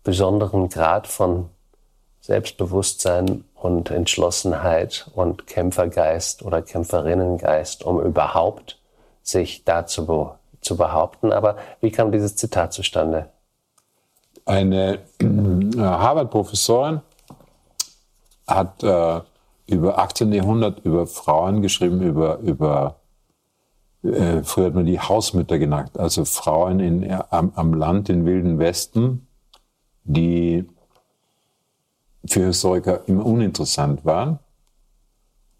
besonderen 0.04 0.68
Grad 0.68 1.06
von 1.06 1.48
Selbstbewusstsein 2.20 3.44
und 3.54 3.90
Entschlossenheit 3.90 5.10
und 5.14 5.46
Kämpfergeist 5.46 6.42
oder 6.42 6.62
Kämpferinnengeist, 6.62 7.84
um 7.84 8.00
überhaupt 8.00 8.78
sich 9.22 9.64
da 9.64 9.86
zu, 9.86 10.30
zu 10.60 10.76
behaupten. 10.76 11.32
Aber 11.32 11.56
wie 11.80 11.90
kam 11.90 12.12
dieses 12.12 12.36
Zitat 12.36 12.72
zustande? 12.72 13.28
Eine 14.44 15.00
äh, 15.20 15.24
Harvard-Professorin 15.78 17.00
hat 18.46 18.82
äh, 18.82 19.20
über 19.66 19.98
18. 19.98 20.32
Jahrhundert 20.32 20.80
über 20.84 21.06
Frauen 21.06 21.62
geschrieben, 21.62 22.02
über, 22.02 22.38
über 22.38 22.96
äh, 24.02 24.42
früher 24.42 24.66
hat 24.66 24.74
man 24.74 24.86
die 24.86 25.00
Hausmütter 25.00 25.58
genannt, 25.58 25.98
also 25.98 26.24
Frauen 26.24 26.80
in, 26.80 27.12
am, 27.30 27.52
am 27.54 27.74
Land, 27.74 28.08
im 28.08 28.26
Wilden 28.26 28.58
Westen, 28.58 29.26
die 30.04 30.64
für 32.24 32.46
Historiker 32.46 33.02
immer 33.06 33.26
uninteressant 33.26 34.04
waren. 34.04 34.38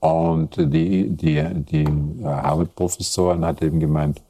Und 0.01 0.57
die, 0.57 1.11
die, 1.11 1.45
die 1.55 2.25
Harvard-Professorin 2.25 3.45
hat 3.45 3.63
eben 3.63 3.79
gemeint, 3.79 4.21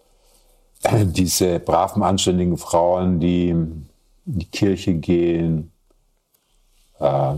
diese 0.92 1.58
braven, 1.60 2.02
anständigen 2.02 2.58
Frauen, 2.58 3.20
die 3.20 3.48
in 3.48 3.88
die 4.24 4.46
Kirche 4.46 4.94
gehen 4.94 5.72
äh, 6.98 7.34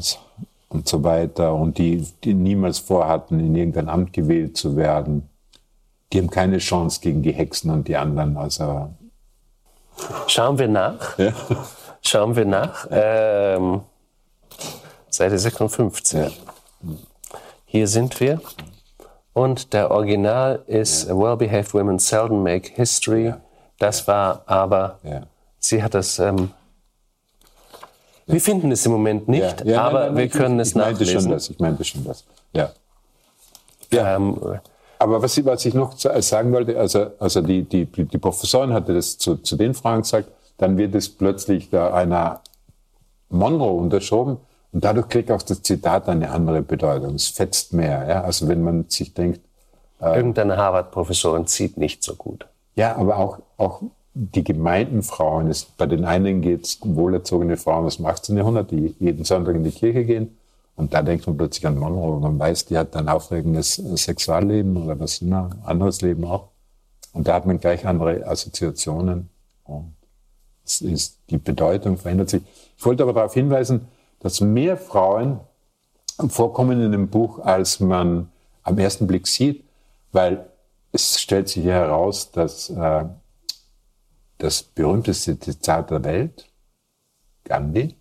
und 0.69 0.89
so 0.89 1.05
weiter 1.05 1.55
und 1.55 1.79
die, 1.79 2.07
die 2.25 2.35
niemals 2.35 2.79
vorhatten, 2.79 3.39
in 3.39 3.55
irgendein 3.55 3.89
Amt 3.89 4.13
gewählt 4.13 4.57
zu 4.57 4.77
werden, 4.77 5.29
die 6.13 6.19
haben 6.19 6.31
keine 6.31 6.59
Chance 6.59 7.01
gegen 7.01 7.23
die 7.23 7.33
Hexen 7.33 7.71
und 7.71 7.89
die 7.89 7.97
anderen. 7.97 8.37
Also 8.37 8.91
Schauen 10.27 10.59
wir 10.59 10.69
nach. 10.69 11.19
Ja. 11.19 11.33
Schauen 12.07 12.37
wir 12.37 12.45
nach. 12.45 12.87
Ähm, 12.91 13.83
Seite 15.09 15.39
56. 15.39 16.19
Ja. 16.19 16.31
Hier 17.65 17.89
sind 17.89 18.21
wir. 18.21 18.41
Und 19.33 19.73
der 19.73 19.91
Original 19.91 20.63
ist 20.67 21.09
ja. 21.09 21.17
Well-Behaved 21.17 21.75
Women 21.75 21.99
Seldom 21.99 22.43
Make 22.43 22.73
History. 22.75 23.27
Ja. 23.27 23.41
Das 23.79 24.07
war 24.07 24.43
aber, 24.47 25.01
sie 25.59 25.83
hat 25.83 25.95
das, 25.95 26.19
ähm, 26.19 26.51
wir 28.27 28.41
finden 28.41 28.71
es 28.71 28.87
im 28.87 28.93
Moment 28.93 29.29
nicht, 29.29 29.63
aber 29.67 30.05
nein, 30.05 30.15
nein, 30.15 30.17
wir 30.17 30.29
können 30.29 30.57
ich, 30.57 30.63
es 30.63 30.69
ich 30.69 30.75
nachlesen. 30.77 31.21
Schon 31.21 31.31
das, 31.31 31.51
ich 31.51 31.59
meinte 31.59 31.85
schon 31.85 32.05
das, 32.05 32.25
ja. 32.53 32.71
ja. 33.91 34.17
Ähm, 34.17 34.41
aber 34.99 35.21
was 35.21 35.37
ich, 35.37 35.45
was 35.45 35.65
ich 35.67 35.75
noch 35.75 35.99
sagen 35.99 36.53
wollte, 36.53 36.79
also, 36.79 37.11
also 37.19 37.43
die, 37.43 37.65
die, 37.65 37.85
die 37.87 38.19
Professorin 38.19 38.73
hatte 38.73 38.95
das 38.95 39.19
zu, 39.19 39.37
zu 39.39 39.57
den 39.57 39.75
Fragen 39.75 40.03
gesagt, 40.03 40.29
dann 40.59 40.79
wird 40.79 40.95
es 40.95 41.09
plötzlich 41.09 41.71
da 41.71 41.93
einer 41.93 42.41
Monroe 43.29 43.73
unterschoben 43.73 44.39
und 44.73 44.85
dadurch 44.85 45.09
kriegt 45.09 45.31
auch 45.31 45.43
das 45.43 45.63
Zitat 45.63 46.09
eine 46.09 46.31
andere 46.31 46.63
Bedeutung. 46.63 47.15
Es 47.15 47.29
fetzt 47.29 47.73
mehr. 47.73 48.07
Ja? 48.09 48.23
Also 48.23 48.49
wenn 48.49 48.63
man 48.63 48.87
sich 48.89 49.15
denkt... 49.15 49.41
Äh, 50.01 50.17
Irgendeine 50.17 50.57
Harvard-Professorin 50.57 51.47
zieht 51.47 51.77
nicht 51.77 52.03
so 52.03 52.15
gut. 52.15 52.47
Ja, 52.75 52.97
aber 52.97 53.19
auch, 53.19 53.39
auch 53.57 53.83
die 54.15 54.45
gemeinten 54.45 55.03
Frauen, 55.03 55.49
es, 55.49 55.65
bei 55.65 55.87
den 55.87 56.05
einen 56.05 56.41
geht 56.41 56.65
es 56.65 56.79
wohlerzogene 56.83 57.57
Frauen 57.57 57.87
aus 57.87 57.97
dem 57.97 58.07
18. 58.07 58.37
Jahrhundert, 58.37 58.71
die 58.71 58.95
jeden 58.99 59.25
Sonntag 59.25 59.55
in 59.57 59.65
die 59.65 59.71
Kirche 59.71 60.05
gehen. 60.05 60.37
Und 60.77 60.93
da 60.93 61.03
denkt 61.03 61.27
man 61.27 61.37
plötzlich 61.37 61.67
an 61.67 61.79
Monroe. 61.79 62.19
Man 62.21 62.39
weiß, 62.39 62.67
die 62.67 62.79
hat 62.79 62.97
ein 62.97 63.09
aufregendes 63.09 63.75
Sexualleben 63.75 64.77
oder 64.77 64.99
was 64.99 65.23
immer, 65.23 65.51
anderes 65.65 66.01
Leben 66.01 66.25
auch. 66.25 66.49
Und 67.13 67.29
da 67.29 67.35
hat 67.35 67.47
man 67.47 67.61
gleich 67.61 67.87
andere 67.87 68.27
Assoziationen. 68.27 69.31
Und 69.65 69.95
ist, 70.65 71.19
die 71.31 71.39
Bedeutung 71.39 71.97
verändert 71.97 72.31
sich. 72.31 72.43
Ich 72.77 72.85
wollte 72.85 73.03
aber 73.03 73.13
darauf 73.13 73.35
hinweisen, 73.35 73.89
dass 74.21 74.41
mehr 74.41 74.77
Frauen 74.77 75.41
vorkommen 76.29 76.81
in 76.81 76.93
dem 76.93 77.09
Buch, 77.09 77.39
als 77.41 77.81
man 77.81 78.31
am 78.63 78.79
ersten 78.79 79.07
Blick 79.07 79.27
sieht, 79.27 79.65
weil 80.13 80.47
es 80.93 81.21
stellt 81.21 81.49
sich 81.49 81.65
heraus, 81.65 82.31
dass 82.31 82.71
äh, 82.71 83.05
das 84.39 84.63
berühmteste 84.63 85.39
Zitat 85.39 85.91
der 85.91 86.05
Welt, 86.05 86.47
Gandhi, 87.45 87.97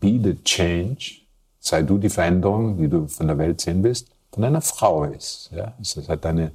Be 0.00 0.20
the 0.22 0.36
change, 0.44 1.22
sei 1.58 1.82
du 1.82 1.98
die 1.98 2.08
Veränderung, 2.08 2.76
die 2.76 2.88
du 2.88 3.08
von 3.08 3.26
der 3.26 3.36
Welt 3.38 3.60
sehen 3.60 3.82
willst, 3.82 4.08
von 4.32 4.44
einer 4.44 4.60
Frau 4.60 5.04
ist. 5.04 5.50
Ja? 5.52 5.74
Also 5.76 6.00
das 6.00 6.08
hat 6.08 6.24
eine 6.24 6.52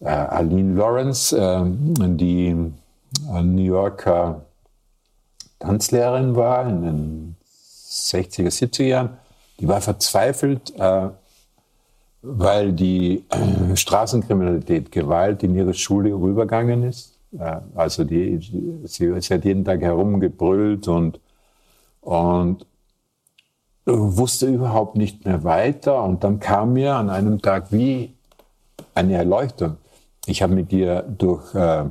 äh, 0.00 0.08
Aline 0.08 0.74
Lawrence, 0.74 1.36
äh, 1.36 1.64
die 1.64 2.72
New 3.42 3.62
Yorker 3.62 4.42
Tanzlehrerin 5.60 6.34
war 6.36 6.66
in 6.66 6.82
den 6.82 7.36
60er, 7.90 8.48
70er 8.48 8.84
Jahren, 8.84 9.18
die 9.60 9.68
war 9.68 9.80
verzweifelt, 9.80 10.72
äh, 10.78 11.10
weil 12.22 12.72
die 12.72 13.24
äh, 13.30 13.76
Straßenkriminalität, 13.76 14.90
Gewalt 14.90 15.42
in 15.42 15.54
ihre 15.54 15.74
Schule 15.74 16.12
rübergegangen 16.14 16.82
ist. 16.84 17.18
Äh, 17.38 17.58
also 17.74 18.04
die, 18.04 18.38
sie, 18.84 19.20
sie, 19.20 19.34
hat 19.34 19.44
jeden 19.44 19.64
Tag 19.64 19.82
herumgebrüllt 19.82 20.88
und, 20.88 21.20
und 22.00 22.66
wusste 23.84 24.46
überhaupt 24.46 24.96
nicht 24.96 25.24
mehr 25.26 25.44
weiter. 25.44 26.02
Und 26.02 26.24
dann 26.24 26.40
kam 26.40 26.72
mir 26.72 26.94
an 26.94 27.10
einem 27.10 27.42
Tag 27.42 27.70
wie 27.70 28.14
eine 28.94 29.14
Erleuchtung. 29.14 29.76
Ich 30.26 30.42
habe 30.42 30.54
mit 30.54 30.72
ihr 30.72 31.02
durch 31.02 31.54
äh, 31.54 31.84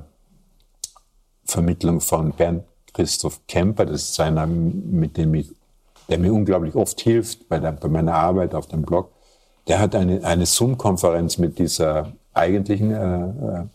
Vermittlung 1.49 1.99
von 2.01 2.31
Bernd 2.31 2.63
Christoph 2.93 3.41
Kemper, 3.47 3.85
das 3.85 4.09
ist 4.09 4.19
einer, 4.19 4.47
mit 4.47 5.17
dem 5.17 5.33
ich, 5.33 5.49
der 6.09 6.19
mir 6.19 6.33
unglaublich 6.33 6.75
oft 6.75 6.99
hilft 7.01 7.47
bei, 7.49 7.59
der, 7.59 7.73
bei 7.73 7.87
meiner 7.87 8.15
Arbeit 8.15 8.55
auf 8.55 8.67
dem 8.67 8.83
Blog, 8.83 9.11
der 9.67 9.79
hat 9.79 9.95
eine, 9.95 10.23
eine 10.23 10.45
Zoom-Konferenz 10.45 11.37
mit 11.37 11.59
dieser 11.59 12.11
eigentlichen 12.33 12.91
äh, 12.91 13.61
äh, 13.61 13.65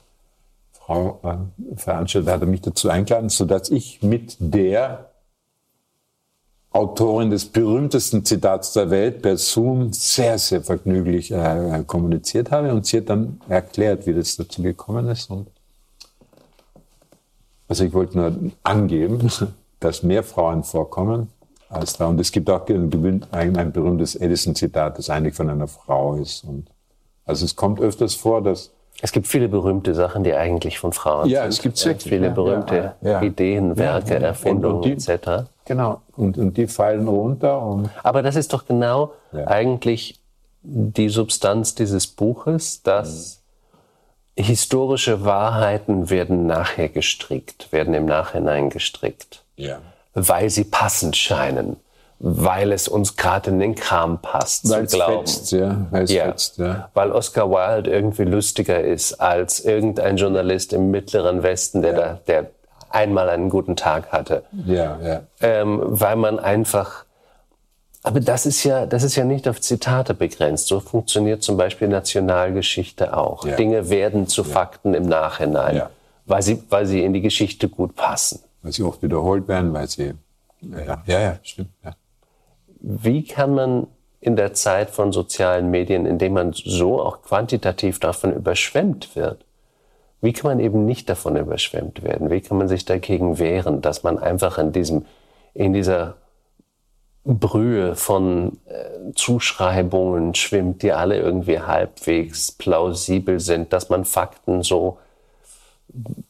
Frau 0.72 1.20
äh, 1.22 1.76
veranstaltet, 1.76 2.30
hat 2.30 2.40
er 2.40 2.46
mich 2.46 2.62
dazu 2.62 2.90
eingeladen, 2.90 3.28
sodass 3.28 3.70
ich 3.70 4.02
mit 4.02 4.36
der 4.40 5.10
Autorin 6.74 7.30
des 7.30 7.46
berühmtesten 7.46 8.24
Zitats 8.24 8.72
der 8.72 8.90
Welt 8.90 9.22
per 9.22 9.36
Zoom 9.36 9.92
sehr, 9.92 10.38
sehr 10.38 10.60
vergnüglich 10.60 11.30
äh, 11.30 11.84
kommuniziert 11.86 12.50
habe. 12.50 12.74
Und 12.74 12.84
sie 12.84 12.98
hat 12.98 13.08
dann 13.08 13.40
erklärt, 13.48 14.08
wie 14.08 14.12
das 14.12 14.36
dazu 14.36 14.60
gekommen 14.60 15.06
ist. 15.06 15.30
Und 15.30 15.46
also 17.68 17.84
ich 17.84 17.92
wollte 17.92 18.18
nur 18.18 18.52
angeben, 18.62 19.30
dass 19.80 20.02
mehr 20.02 20.22
Frauen 20.22 20.64
vorkommen 20.64 21.28
als 21.68 21.96
da. 21.96 22.06
Und 22.06 22.20
es 22.20 22.32
gibt 22.32 22.48
auch 22.50 22.66
ein, 22.68 23.56
ein 23.56 23.72
berühmtes 23.72 24.14
Edison-Zitat, 24.16 24.98
das 24.98 25.10
eigentlich 25.10 25.34
von 25.34 25.50
einer 25.50 25.66
Frau 25.66 26.14
ist. 26.14 26.44
Und 26.44 26.68
also 27.24 27.44
es 27.44 27.56
kommt 27.56 27.80
öfters 27.80 28.14
vor, 28.14 28.42
dass 28.42 28.70
es 29.02 29.10
gibt 29.10 29.26
viele 29.26 29.48
berühmte 29.48 29.92
Sachen, 29.92 30.22
die 30.22 30.34
eigentlich 30.34 30.78
von 30.78 30.92
Frauen 30.92 31.28
ja, 31.28 31.42
sind. 31.42 31.52
es 31.52 31.62
gibt 31.62 31.76
sehr 31.76 31.96
viele 31.96 32.30
berühmte 32.30 32.94
ja, 33.02 33.10
ja. 33.10 33.22
Ideen, 33.22 33.76
Werke, 33.76 34.14
Erfindungen 34.14 34.84
etc. 34.84 35.48
Genau, 35.64 36.00
und, 36.16 36.38
und 36.38 36.56
die 36.56 36.68
fallen 36.68 37.08
runter. 37.08 37.60
Und 37.60 37.90
Aber 38.04 38.22
das 38.22 38.36
ist 38.36 38.52
doch 38.52 38.66
genau 38.66 39.12
eigentlich 39.46 40.20
die 40.62 41.08
Substanz 41.08 41.74
dieses 41.74 42.06
Buches, 42.06 42.82
dass 42.82 43.42
mhm. 43.42 43.43
Historische 44.36 45.24
Wahrheiten 45.24 46.10
werden 46.10 46.46
nachher 46.46 46.88
gestrickt, 46.88 47.72
werden 47.72 47.94
im 47.94 48.06
Nachhinein 48.06 48.70
gestrickt, 48.70 49.44
ja. 49.56 49.78
weil 50.14 50.50
sie 50.50 50.64
passend 50.64 51.16
scheinen 51.16 51.76
weil 52.26 52.72
es 52.72 52.88
uns 52.88 53.16
gerade 53.16 53.50
in 53.50 53.58
den 53.58 53.74
Kram 53.74 54.18
passt 54.22 54.70
weil 54.70 54.88
zu 54.88 54.96
glauben. 54.96 55.26
Fetzt, 55.26 55.52
ja. 55.52 55.86
Weil, 55.90 56.10
ja. 56.10 56.24
Fetzt, 56.24 56.56
ja. 56.58 56.88
weil 56.94 57.12
Oscar 57.12 57.50
Wilde 57.50 57.90
irgendwie 57.90 58.24
lustiger 58.24 58.80
ist 58.80 59.14
als 59.20 59.60
irgendein 59.60 60.16
Journalist 60.16 60.72
im 60.72 60.90
mittleren 60.90 61.42
Westen, 61.42 61.82
der, 61.82 61.92
ja. 61.92 61.98
da, 61.98 62.20
der 62.26 62.50
einmal 62.88 63.28
einen 63.28 63.50
guten 63.50 63.76
Tag 63.76 64.12
hatte. 64.12 64.44
Ja, 64.64 64.98
ja. 65.02 65.20
Ähm, 65.42 65.80
weil 65.82 66.16
man 66.16 66.38
einfach 66.38 67.03
aber 68.06 68.20
das 68.20 68.44
ist 68.44 68.62
ja, 68.64 68.84
das 68.84 69.02
ist 69.02 69.16
ja 69.16 69.24
nicht 69.24 69.48
auf 69.48 69.62
Zitate 69.62 70.12
begrenzt. 70.12 70.66
So 70.66 70.78
funktioniert 70.78 71.42
zum 71.42 71.56
Beispiel 71.56 71.88
Nationalgeschichte 71.88 73.16
auch. 73.16 73.46
Ja. 73.46 73.56
Dinge 73.56 73.88
werden 73.88 74.28
zu 74.28 74.42
ja. 74.42 74.48
Fakten 74.48 74.92
im 74.92 75.06
Nachhinein, 75.06 75.76
ja. 75.76 75.90
weil 76.26 76.42
sie, 76.42 76.62
weil 76.68 76.84
sie 76.84 77.02
in 77.02 77.14
die 77.14 77.22
Geschichte 77.22 77.66
gut 77.66 77.96
passen. 77.96 78.40
Weil 78.60 78.72
sie 78.72 78.82
oft 78.82 79.02
wiederholt 79.02 79.48
werden, 79.48 79.72
weil 79.72 79.88
sie, 79.88 80.12
ja, 80.60 81.02
ja, 81.06 81.20
ja 81.20 81.38
stimmt, 81.42 81.70
ja. 81.82 81.96
Wie 82.78 83.24
kann 83.24 83.54
man 83.54 83.86
in 84.20 84.36
der 84.36 84.52
Zeit 84.52 84.90
von 84.90 85.10
sozialen 85.10 85.70
Medien, 85.70 86.04
in 86.04 86.18
dem 86.18 86.34
man 86.34 86.52
so 86.52 87.00
auch 87.00 87.22
quantitativ 87.22 88.00
davon 88.00 88.34
überschwemmt 88.34 89.16
wird, 89.16 89.46
wie 90.20 90.34
kann 90.34 90.50
man 90.50 90.60
eben 90.60 90.84
nicht 90.84 91.08
davon 91.08 91.36
überschwemmt 91.36 92.02
werden? 92.02 92.30
Wie 92.30 92.42
kann 92.42 92.58
man 92.58 92.68
sich 92.68 92.84
dagegen 92.84 93.38
wehren, 93.38 93.80
dass 93.80 94.02
man 94.02 94.18
einfach 94.18 94.58
in 94.58 94.72
diesem, 94.72 95.06
in 95.54 95.72
dieser 95.72 96.16
Brühe 97.24 97.96
von 97.96 98.58
äh, 98.66 99.12
Zuschreibungen 99.14 100.34
schwimmt, 100.34 100.82
die 100.82 100.92
alle 100.92 101.18
irgendwie 101.18 101.60
halbwegs 101.60 102.52
plausibel 102.52 103.40
sind, 103.40 103.72
dass 103.72 103.88
man 103.88 104.04
Fakten 104.04 104.62
so, 104.62 104.98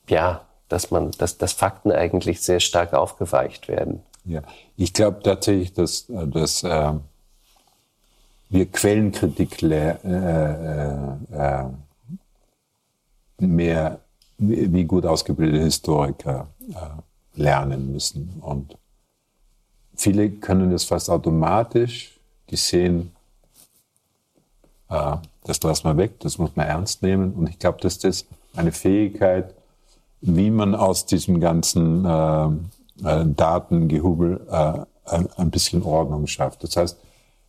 ja, 0.08 0.42
dass 0.68 0.92
man, 0.92 1.10
dass, 1.12 1.36
dass 1.36 1.52
Fakten 1.52 1.90
eigentlich 1.90 2.40
sehr 2.40 2.60
stark 2.60 2.94
aufgeweicht 2.94 3.68
werden. 3.68 4.02
Ja, 4.24 4.42
ich 4.76 4.92
glaube 4.92 5.20
tatsächlich, 5.22 5.72
dass, 5.72 6.06
dass 6.08 6.62
äh, 6.62 6.92
wir 8.48 8.66
Quellenkritik 8.66 9.62
äh, 9.64 9.90
äh, 10.04 10.96
äh, 11.32 11.64
mehr 13.38 13.98
wie 14.38 14.84
gut 14.84 15.06
ausgebildete 15.06 15.62
Historiker 15.64 16.48
lernen 17.34 17.92
müssen. 17.92 18.40
Und 18.40 18.76
viele 19.96 20.30
können 20.30 20.70
das 20.70 20.84
fast 20.84 21.10
automatisch. 21.10 22.18
Die 22.50 22.56
sehen, 22.56 23.12
äh, 24.88 25.16
das 25.44 25.62
lassen 25.62 25.84
wir 25.84 25.96
weg, 25.96 26.20
das 26.20 26.38
muss 26.38 26.56
man 26.56 26.66
ernst 26.66 27.02
nehmen. 27.02 27.32
Und 27.32 27.48
ich 27.48 27.58
glaube, 27.58 27.80
dass 27.80 27.98
das 27.98 28.26
eine 28.56 28.72
Fähigkeit, 28.72 29.54
wie 30.20 30.50
man 30.50 30.74
aus 30.74 31.06
diesem 31.06 31.40
ganzen 31.40 32.04
äh, 32.04 32.46
äh, 33.04 33.24
Datengehubel 33.26 34.40
äh, 34.50 34.78
ein, 35.06 35.28
ein 35.36 35.50
bisschen 35.50 35.82
Ordnung 35.82 36.26
schafft. 36.26 36.62
Das 36.64 36.76
heißt, 36.76 36.98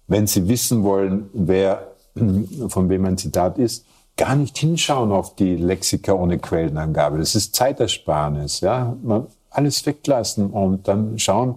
wenn 0.07 0.27
Sie 0.27 0.47
wissen 0.47 0.83
wollen, 0.83 1.29
wer 1.33 1.87
von 2.67 2.89
wem 2.89 3.05
ein 3.05 3.17
Zitat 3.17 3.57
ist, 3.57 3.85
gar 4.17 4.35
nicht 4.35 4.57
hinschauen 4.57 5.11
auf 5.11 5.35
die 5.35 5.55
Lexika 5.55 6.13
ohne 6.13 6.39
Quellenangabe. 6.39 7.17
Das 7.17 7.35
ist 7.35 7.55
Zeitersparnis. 7.55 8.61
Ja? 8.61 8.95
Man, 9.03 9.27
alles 9.49 9.85
weglassen 9.85 10.49
und 10.51 10.87
dann 10.87 11.17
schauen. 11.19 11.55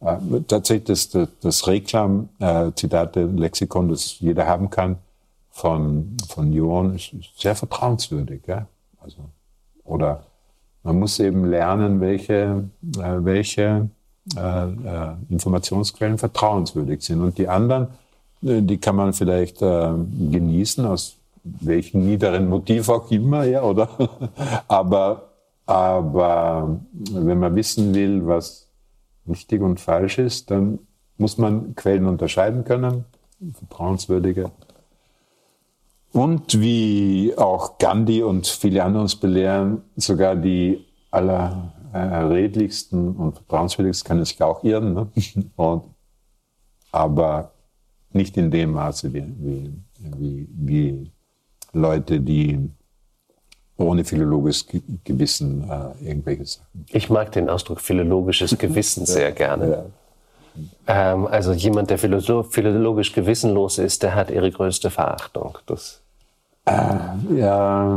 Äh, 0.00 0.16
tatsächlich 0.46 0.84
das, 0.84 1.08
das, 1.10 1.28
das 1.40 1.66
Reklam-Zitate-Lexikon, 1.66 3.86
äh, 3.86 3.90
das 3.90 4.20
jeder 4.20 4.46
haben 4.46 4.70
kann, 4.70 4.98
von, 5.50 6.16
von 6.28 6.52
Johann, 6.52 6.94
ist 6.94 7.12
sehr 7.36 7.56
vertrauenswürdig. 7.56 8.42
Ja? 8.46 8.68
Also, 9.00 9.16
oder 9.84 10.22
man 10.82 11.00
muss 11.00 11.18
eben 11.18 11.50
lernen, 11.50 12.00
welche, 12.00 12.68
äh, 12.96 13.24
welche 13.24 13.90
äh, 14.36 14.40
äh, 14.40 15.14
Informationsquellen 15.30 16.18
vertrauenswürdig 16.18 17.02
sind. 17.02 17.22
Und 17.22 17.38
die 17.38 17.48
anderen, 17.48 17.88
die 18.40 18.78
kann 18.78 18.94
man 18.94 19.12
vielleicht 19.12 19.62
äh, 19.62 19.90
genießen, 20.30 20.86
aus 20.86 21.16
welchem 21.42 22.06
niederen 22.06 22.48
Motiv 22.48 22.88
auch 22.88 23.10
immer, 23.10 23.44
ja, 23.44 23.62
oder? 23.62 23.88
aber, 24.68 25.22
aber 25.66 26.78
wenn 27.10 27.38
man 27.38 27.56
wissen 27.56 27.94
will, 27.94 28.26
was 28.26 28.67
richtig 29.28 29.62
und 29.62 29.80
falsch 29.80 30.18
ist, 30.18 30.50
dann 30.50 30.78
muss 31.16 31.38
man 31.38 31.74
Quellen 31.74 32.06
unterscheiden 32.06 32.64
können, 32.64 33.04
vertrauenswürdige. 33.54 34.50
Und 36.12 36.60
wie 36.60 37.34
auch 37.36 37.78
Gandhi 37.78 38.22
und 38.22 38.46
viele 38.46 38.84
andere 38.84 39.02
uns 39.02 39.16
belehren, 39.16 39.82
sogar 39.96 40.36
die 40.36 40.84
allerredlichsten 41.10 43.16
und 43.16 43.34
vertrauenswürdigsten 43.34 44.08
können 44.08 44.24
sich 44.24 44.40
auch 44.42 44.64
irren. 44.64 44.94
Ne? 44.94 45.08
Und, 45.56 45.84
aber 46.92 47.52
nicht 48.12 48.36
in 48.36 48.50
dem 48.50 48.72
Maße 48.72 49.12
wie, 49.12 49.24
wie, 49.38 49.74
wie, 49.98 50.48
wie 50.50 51.12
Leute, 51.72 52.20
die 52.20 52.70
ohne 53.78 54.04
philologisches 54.04 54.66
Gewissen 55.04 55.68
äh, 55.70 56.08
irgendwelche 56.08 56.44
Sachen. 56.44 56.86
Ich 56.90 57.08
mag 57.08 57.32
den 57.32 57.48
Ausdruck 57.48 57.80
philologisches 57.80 58.58
Gewissen 58.58 59.06
sehr 59.06 59.32
gerne. 59.32 59.84
Ja. 60.86 61.12
Ähm, 61.12 61.26
also 61.26 61.52
jemand, 61.52 61.90
der 61.90 61.98
philologisch 61.98 63.12
gewissenlos 63.12 63.78
ist, 63.78 64.02
der 64.02 64.14
hat 64.14 64.30
ihre 64.30 64.50
größte 64.50 64.90
Verachtung. 64.90 65.58
Das 65.66 66.02
äh, 66.66 67.38
ja, 67.38 67.96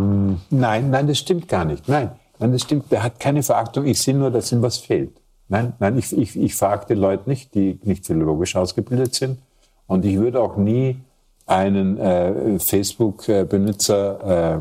nein, 0.49 0.89
nein, 0.89 1.07
das 1.07 1.17
stimmt 1.17 1.47
gar 1.47 1.65
nicht. 1.65 1.89
Nein, 1.89 2.11
nein, 2.39 2.51
das 2.51 2.61
stimmt. 2.61 2.91
Der 2.91 3.03
hat 3.03 3.19
keine 3.19 3.43
Verachtung. 3.43 3.85
Ich 3.85 4.01
sehe 4.01 4.15
nur, 4.15 4.31
dass 4.31 4.51
ihm 4.51 4.61
was 4.61 4.77
fehlt. 4.77 5.11
Nein, 5.49 5.73
nein, 5.79 5.97
ich, 5.97 6.15
ich, 6.17 6.39
ich 6.39 6.55
frage 6.55 6.85
den 6.85 6.99
Leuten 6.99 7.29
nicht, 7.29 7.53
die 7.55 7.79
nicht 7.83 8.05
philologisch 8.05 8.55
ausgebildet 8.55 9.15
sind. 9.15 9.39
Und 9.87 10.05
ich 10.05 10.17
würde 10.17 10.39
auch 10.39 10.55
nie 10.55 10.97
einen 11.45 11.97
äh, 11.97 12.59
Facebook-Benutzer 12.59 14.55
äh, 14.55 14.59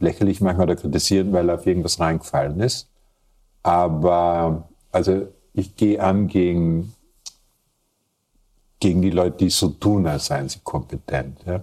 lächerlich 0.00 0.40
machen 0.40 0.60
oder 0.60 0.76
kritisieren, 0.76 1.32
weil 1.32 1.48
er 1.48 1.56
auf 1.56 1.66
irgendwas 1.66 2.00
reingefallen 2.00 2.60
ist. 2.60 2.88
Aber 3.62 4.68
also 4.90 5.28
ich 5.52 5.76
gehe 5.76 6.02
an 6.02 6.26
gegen, 6.26 6.94
gegen 8.80 9.02
die 9.02 9.10
Leute, 9.10 9.38
die 9.38 9.50
so 9.50 9.68
tun, 9.68 10.06
als 10.06 10.26
seien 10.26 10.48
sie 10.48 10.60
kompetent. 10.64 11.40
Ja? 11.46 11.62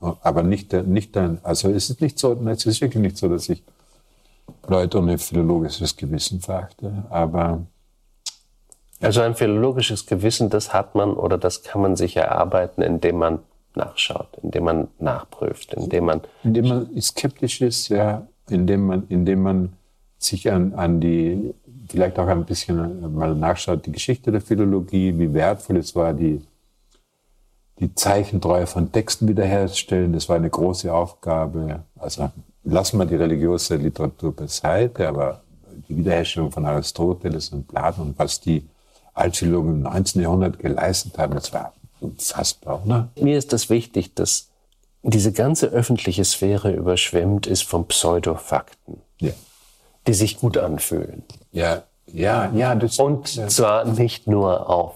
Aber 0.00 0.42
nicht, 0.42 0.72
nicht 0.72 1.16
dann, 1.16 1.38
also 1.42 1.70
es 1.70 1.90
ist 1.90 2.00
nicht 2.00 2.18
so, 2.18 2.32
es 2.46 2.66
ist 2.66 2.80
wirklich 2.80 3.02
nicht 3.02 3.16
so, 3.16 3.28
dass 3.28 3.48
ich 3.48 3.62
Leute 4.66 4.98
ohne 4.98 5.18
philologisches 5.18 5.96
Gewissen 5.96 6.40
verachte, 6.40 7.04
aber 7.10 7.66
also 9.00 9.20
ein 9.20 9.34
philologisches 9.34 10.06
Gewissen, 10.06 10.50
das 10.50 10.72
hat 10.72 10.94
man 10.94 11.12
oder 11.12 11.38
das 11.38 11.62
kann 11.62 11.80
man 11.80 11.96
sich 11.96 12.16
erarbeiten, 12.16 12.82
indem 12.82 13.18
man 13.18 13.38
nachschaut, 13.78 14.28
indem 14.42 14.64
man 14.64 14.88
nachprüft, 14.98 15.74
indem 15.74 16.04
man 16.04 16.20
indem 16.44 16.68
man 16.68 17.00
skeptisch 17.00 17.60
ist, 17.62 17.88
ja, 17.88 18.26
indem 18.48 18.86
man 18.86 19.06
indem 19.08 19.42
man 19.42 19.72
sich 20.18 20.50
an, 20.50 20.74
an 20.74 21.00
die 21.00 21.54
vielleicht 21.88 22.18
auch 22.18 22.26
ein 22.26 22.44
bisschen 22.44 23.14
mal 23.14 23.34
nachschaut, 23.34 23.86
die 23.86 23.92
Geschichte 23.92 24.30
der 24.30 24.40
Philologie, 24.40 25.18
wie 25.18 25.32
wertvoll 25.32 25.78
es 25.78 25.94
war, 25.94 26.12
die 26.12 26.42
die 27.78 27.94
Zeichentreue 27.94 28.66
von 28.66 28.90
Texten 28.90 29.28
wiederherzustellen. 29.28 30.12
Das 30.12 30.28
war 30.28 30.36
eine 30.36 30.50
große 30.50 30.92
Aufgabe. 30.92 31.84
Also 31.96 32.30
lassen 32.64 32.98
wir 32.98 33.06
die 33.06 33.16
religiöse 33.16 33.76
Literatur 33.76 34.34
beiseite, 34.34 35.08
aber 35.08 35.42
die 35.88 35.96
Wiederherstellung 35.96 36.50
von 36.50 36.66
Aristoteles 36.66 37.50
und 37.50 37.68
Platon 37.68 38.08
und 38.08 38.18
was 38.18 38.40
die 38.40 38.68
Altphilologen 39.14 39.76
im 39.76 39.82
19. 39.82 40.22
Jahrhundert 40.22 40.58
geleistet 40.58 41.18
haben, 41.18 41.34
das 41.34 41.52
war 41.52 41.72
unfassbar, 42.00 42.82
oder? 42.84 43.08
Mir 43.20 43.38
ist 43.38 43.52
das 43.52 43.70
wichtig, 43.70 44.14
dass 44.14 44.48
diese 45.02 45.32
ganze 45.32 45.68
öffentliche 45.68 46.24
Sphäre 46.24 46.72
überschwemmt 46.72 47.46
ist 47.46 47.62
von 47.62 47.86
Pseudofakten, 47.86 49.00
ja. 49.20 49.32
die 50.06 50.14
sich 50.14 50.38
gut 50.38 50.58
anfühlen. 50.58 51.22
Ja, 51.52 51.84
ja, 52.06 52.50
ja. 52.54 52.74
Das, 52.74 52.98
und 52.98 53.34
ja. 53.36 53.48
zwar 53.48 53.84
nicht 53.84 54.26
nur 54.26 54.68
auf 54.68 54.94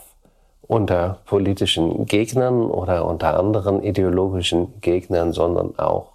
unter 0.62 1.18
politischen 1.26 2.06
Gegnern 2.06 2.62
oder 2.62 3.04
unter 3.06 3.38
anderen 3.38 3.82
ideologischen 3.82 4.80
Gegnern, 4.80 5.32
sondern 5.32 5.78
auch 5.78 6.12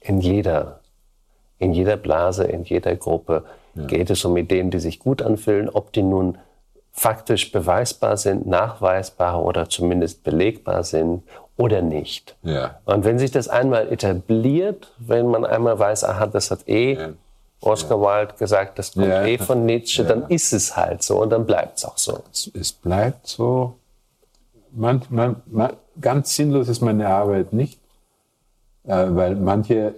in 0.00 0.20
jeder, 0.20 0.80
in 1.58 1.72
jeder 1.72 1.96
Blase, 1.96 2.44
in 2.44 2.64
jeder 2.64 2.96
Gruppe 2.96 3.44
ja. 3.74 3.84
geht 3.86 4.10
es 4.10 4.24
um 4.24 4.36
Ideen, 4.36 4.70
die 4.70 4.80
sich 4.80 4.98
gut 4.98 5.22
anfühlen, 5.22 5.68
ob 5.68 5.92
die 5.92 6.02
nun 6.02 6.38
faktisch 6.92 7.50
beweisbar 7.50 8.16
sind, 8.16 8.46
nachweisbar 8.46 9.42
oder 9.42 9.68
zumindest 9.68 10.22
belegbar 10.22 10.84
sind 10.84 11.22
oder 11.56 11.82
nicht. 11.82 12.36
Ja. 12.42 12.80
Und 12.84 13.04
wenn 13.04 13.18
sich 13.18 13.30
das 13.30 13.48
einmal 13.48 13.90
etabliert, 13.90 14.92
wenn 14.98 15.26
man 15.26 15.44
einmal 15.44 15.78
weiß, 15.78 16.04
aha, 16.04 16.26
das 16.26 16.50
hat 16.50 16.68
eh 16.68 16.94
ja. 16.94 17.08
Oscar 17.60 18.00
Wilde 18.00 18.34
gesagt, 18.38 18.78
das 18.78 18.92
kommt 18.92 19.06
ja. 19.06 19.24
eh 19.24 19.38
von 19.38 19.64
Nietzsche, 19.64 20.04
dann 20.04 20.28
ist 20.28 20.52
es 20.52 20.76
halt 20.76 21.02
so 21.02 21.22
und 21.22 21.30
dann 21.30 21.46
bleibt 21.46 21.78
es 21.78 21.84
auch 21.84 21.96
so. 21.96 22.20
Es 22.54 22.72
bleibt 22.72 23.26
so. 23.26 23.76
Man, 24.72 25.02
man, 25.10 25.42
man, 25.46 25.72
ganz 26.00 26.34
sinnlos 26.34 26.68
ist 26.68 26.80
meine 26.80 27.08
Arbeit 27.08 27.52
nicht, 27.52 27.78
äh, 28.84 29.06
weil 29.10 29.36
manche 29.36 29.94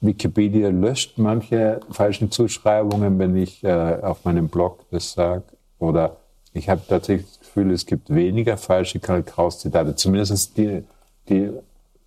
Wikipedia 0.00 0.68
löscht 0.68 1.16
manche 1.16 1.80
falschen 1.90 2.30
Zuschreibungen, 2.30 3.18
wenn 3.18 3.36
ich 3.36 3.64
äh, 3.64 3.98
auf 4.02 4.24
meinem 4.24 4.48
Blog 4.48 4.84
das 4.90 5.12
sage. 5.12 5.44
Oder 5.78 6.16
ich 6.56 6.68
habe 6.68 6.80
tatsächlich 6.88 7.26
das 7.28 7.40
Gefühl, 7.40 7.70
es 7.70 7.86
gibt 7.86 8.12
weniger 8.12 8.56
falsche 8.56 8.98
Karl 8.98 9.22
Kraus-Zitate. 9.22 9.94
Zumindest 9.94 10.56
die, 10.56 10.82
die 11.28 11.50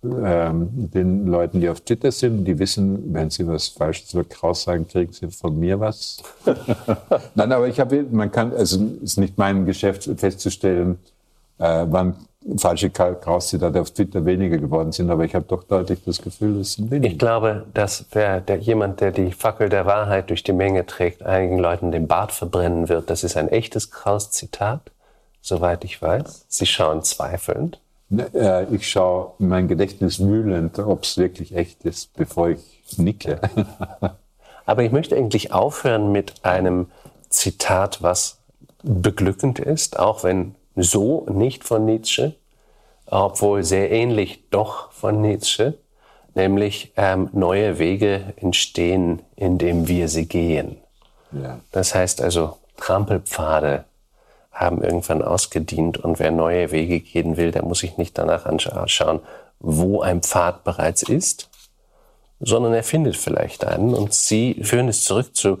ähm, 0.02 0.68
den 0.72 1.26
Leuten, 1.26 1.60
die 1.60 1.68
auf 1.68 1.82
Twitter 1.82 2.10
sind, 2.10 2.44
die 2.44 2.58
wissen, 2.58 3.12
wenn 3.12 3.30
sie 3.30 3.46
was 3.46 3.68
Falsches 3.68 4.14
über 4.14 4.24
Kraus 4.24 4.62
sagen, 4.62 4.88
kriegen 4.88 5.12
sie 5.12 5.30
von 5.30 5.58
mir 5.58 5.78
was. 5.78 6.22
Nein, 7.34 7.52
aber 7.52 7.68
ich 7.68 7.78
habe, 7.78 8.04
man 8.10 8.32
kann, 8.32 8.52
also 8.52 8.82
ist 9.02 9.18
nicht 9.18 9.36
mein 9.36 9.66
Geschäft 9.66 10.10
festzustellen, 10.16 10.98
äh, 11.58 11.84
wann 11.88 12.16
falsche 12.56 12.90
Kraus-Zitate 12.90 13.80
auf 13.80 13.90
Twitter 13.90 14.24
weniger 14.24 14.56
geworden 14.58 14.92
sind, 14.92 15.10
aber 15.10 15.24
ich 15.24 15.34
habe 15.34 15.44
doch 15.46 15.62
deutlich 15.64 16.00
das 16.04 16.22
Gefühl, 16.22 16.60
es 16.60 16.74
sind 16.74 16.90
weniger. 16.90 17.12
Ich 17.12 17.18
glaube, 17.18 17.66
dass 17.74 18.06
wer, 18.12 18.40
der, 18.40 18.56
jemand, 18.56 19.00
der 19.00 19.12
die 19.12 19.32
Fackel 19.32 19.68
der 19.68 19.86
Wahrheit 19.86 20.30
durch 20.30 20.42
die 20.42 20.52
Menge 20.52 20.86
trägt, 20.86 21.22
einigen 21.22 21.58
Leuten 21.58 21.92
den 21.92 22.08
Bart 22.08 22.32
verbrennen 22.32 22.88
wird. 22.88 23.10
Das 23.10 23.24
ist 23.24 23.36
ein 23.36 23.48
echtes 23.48 23.90
Kraus-Zitat, 23.90 24.80
soweit 25.42 25.84
ich 25.84 26.00
weiß. 26.00 26.46
Sie 26.48 26.66
schauen 26.66 27.02
zweifelnd. 27.02 27.78
Ne, 28.08 28.26
äh, 28.34 28.74
ich 28.74 28.90
schaue 28.90 29.32
mein 29.38 29.68
Gedächtnis 29.68 30.18
wühlend, 30.18 30.78
ob 30.78 31.04
es 31.04 31.16
wirklich 31.18 31.54
echt 31.54 31.84
ist, 31.84 32.14
bevor 32.14 32.48
ich 32.50 32.82
nicke. 32.96 33.40
aber 34.66 34.82
ich 34.82 34.90
möchte 34.90 35.14
eigentlich 35.14 35.52
aufhören 35.52 36.10
mit 36.10 36.44
einem 36.44 36.86
Zitat, 37.28 38.02
was 38.02 38.38
beglückend 38.82 39.58
ist, 39.58 39.98
auch 39.98 40.24
wenn 40.24 40.54
so 40.82 41.26
nicht 41.30 41.64
von 41.64 41.84
Nietzsche, 41.84 42.34
obwohl 43.06 43.64
sehr 43.64 43.90
ähnlich 43.90 44.44
doch 44.50 44.92
von 44.92 45.20
Nietzsche, 45.20 45.78
nämlich 46.34 46.92
ähm, 46.96 47.28
neue 47.32 47.78
Wege 47.78 48.34
entstehen, 48.36 49.22
indem 49.36 49.88
wir 49.88 50.08
sie 50.08 50.26
gehen. 50.26 50.76
Ja. 51.32 51.60
Das 51.72 51.94
heißt 51.94 52.22
also, 52.22 52.56
Trampelpfade 52.76 53.84
haben 54.52 54.82
irgendwann 54.82 55.22
ausgedient 55.22 55.98
und 55.98 56.18
wer 56.18 56.30
neue 56.30 56.70
Wege 56.70 57.00
gehen 57.00 57.36
will, 57.36 57.50
der 57.50 57.64
muss 57.64 57.80
sich 57.80 57.96
nicht 57.96 58.18
danach 58.18 58.46
anschauen, 58.46 59.20
wo 59.58 60.00
ein 60.00 60.22
Pfad 60.22 60.64
bereits 60.64 61.02
ist, 61.02 61.48
sondern 62.40 62.74
er 62.74 62.82
findet 62.82 63.16
vielleicht 63.16 63.64
einen 63.64 63.94
und 63.94 64.12
sie 64.14 64.62
führen 64.62 64.88
es 64.88 65.04
zurück 65.04 65.36
zu 65.36 65.58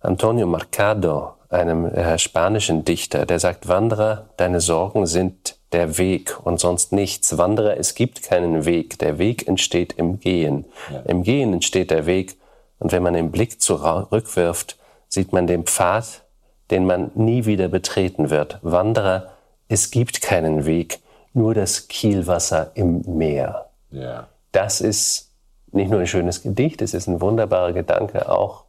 Antonio 0.00 0.46
Marcado, 0.46 1.34
einem 1.48 1.86
äh, 1.86 2.18
spanischen 2.18 2.84
Dichter, 2.84 3.26
der 3.26 3.38
sagt, 3.38 3.68
Wanderer, 3.68 4.28
deine 4.36 4.60
Sorgen 4.60 5.06
sind 5.06 5.58
der 5.72 5.98
Weg 5.98 6.38
und 6.44 6.60
sonst 6.60 6.92
nichts. 6.92 7.36
Wanderer, 7.36 7.76
es 7.76 7.94
gibt 7.94 8.22
keinen 8.22 8.64
Weg. 8.64 8.98
Der 8.98 9.18
Weg 9.18 9.48
entsteht 9.48 9.94
im 9.94 10.20
Gehen. 10.20 10.64
Ja. 10.90 11.00
Im 11.00 11.22
Gehen 11.22 11.52
entsteht 11.52 11.90
der 11.90 12.06
Weg. 12.06 12.36
Und 12.78 12.92
wenn 12.92 13.02
man 13.02 13.14
den 13.14 13.30
Blick 13.30 13.60
zurückwirft, 13.60 14.78
sieht 15.08 15.32
man 15.32 15.46
den 15.46 15.64
Pfad, 15.64 16.22
den 16.70 16.86
man 16.86 17.10
nie 17.14 17.44
wieder 17.44 17.68
betreten 17.68 18.30
wird. 18.30 18.58
Wanderer, 18.62 19.30
es 19.68 19.90
gibt 19.90 20.22
keinen 20.22 20.64
Weg, 20.66 21.00
nur 21.32 21.54
das 21.54 21.88
Kielwasser 21.88 22.72
im 22.74 23.02
Meer. 23.06 23.66
Ja. 23.90 24.28
Das 24.52 24.80
ist 24.80 25.32
nicht 25.72 25.90
nur 25.90 26.00
ein 26.00 26.06
schönes 26.06 26.42
Gedicht, 26.42 26.82
es 26.82 26.94
ist 26.94 27.08
ein 27.08 27.20
wunderbarer 27.20 27.72
Gedanke 27.72 28.30
auch 28.30 28.64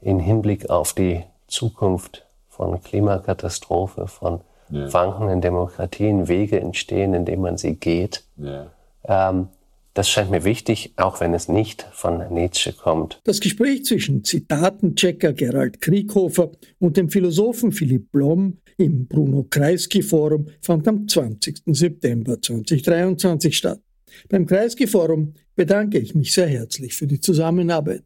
in 0.00 0.18
Hinblick 0.18 0.70
auf 0.70 0.92
die 0.92 1.24
Zukunft 1.48 2.26
von 2.48 2.80
Klimakatastrophe, 2.82 4.06
von 4.06 4.40
ja. 4.70 4.92
wankenden 4.92 5.40
Demokratien, 5.40 6.28
Wege 6.28 6.60
entstehen, 6.60 7.14
indem 7.14 7.42
man 7.42 7.56
sie 7.56 7.76
geht. 7.76 8.24
Ja. 8.36 8.70
Ähm, 9.04 9.48
das 9.94 10.10
scheint 10.10 10.30
mir 10.30 10.44
wichtig, 10.44 10.92
auch 10.96 11.20
wenn 11.20 11.32
es 11.32 11.48
nicht 11.48 11.86
von 11.90 12.22
Nietzsche 12.30 12.74
kommt. 12.74 13.18
Das 13.24 13.40
Gespräch 13.40 13.86
zwischen 13.86 14.24
Zitatenchecker 14.24 15.32
Gerald 15.32 15.80
Krieghofer 15.80 16.50
und 16.78 16.98
dem 16.98 17.08
Philosophen 17.08 17.72
Philipp 17.72 18.12
Blom 18.12 18.58
im 18.76 19.06
Bruno 19.06 19.46
Kreisky 19.48 20.02
Forum 20.02 20.48
fand 20.60 20.86
am 20.86 21.08
20. 21.08 21.62
September 21.66 22.40
2023 22.40 23.56
statt. 23.56 23.80
Beim 24.28 24.44
Kreisky 24.44 24.86
Forum 24.86 25.32
bedanke 25.54 25.98
ich 25.98 26.14
mich 26.14 26.34
sehr 26.34 26.48
herzlich 26.48 26.94
für 26.94 27.06
die 27.06 27.20
Zusammenarbeit. 27.20 28.04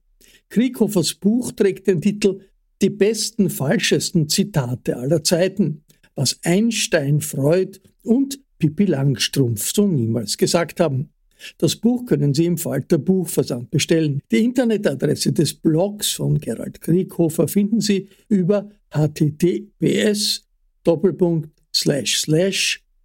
Krieghofers 0.49 1.15
Buch 1.15 1.51
trägt 1.53 1.89
den 1.89 2.01
Titel 2.01 2.41
die 2.83 2.91
besten, 2.91 3.51
falschesten 3.51 4.29
Zitate 4.29 4.97
aller 4.97 5.23
Zeiten, 5.23 5.85
was 6.15 6.39
Einstein, 6.45 7.21
Freud 7.21 7.81
und 8.03 8.41
Pippi 8.59 8.85
Langstrumpf 8.85 9.73
so 9.73 9.87
niemals 9.87 10.37
gesagt 10.37 10.81
haben. 10.81 11.11
Das 11.59 11.77
Buch 11.77 12.05
können 12.05 12.35
Sie 12.35 12.45
im 12.45 12.59
Falter 12.59 12.99
Buchversand 12.99 13.71
bestellen. 13.71 14.21
Die 14.31 14.45
Internetadresse 14.45 15.33
des 15.33 15.55
Blogs 15.55 16.11
von 16.13 16.39
Gerald 16.39 16.83
Krieghofer 16.83 17.49
finden 17.49 17.81
Sie 17.81 18.11
über 18.29 18.69
https 18.91 20.47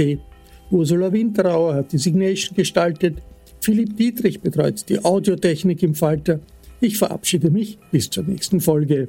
Ursula 0.70 1.12
Winterauer 1.12 1.74
hat 1.74 1.92
die 1.92 1.98
Signation 1.98 2.54
gestaltet. 2.56 3.16
Philipp 3.60 3.96
Dietrich 3.96 4.40
betreut 4.40 4.84
die 4.88 5.02
Audiotechnik 5.02 5.82
im 5.82 5.94
Falter. 5.94 6.40
Ich 6.80 6.98
verabschiede 6.98 7.50
mich 7.50 7.78
bis 7.90 8.10
zur 8.10 8.24
nächsten 8.24 8.60
Folge. 8.60 9.08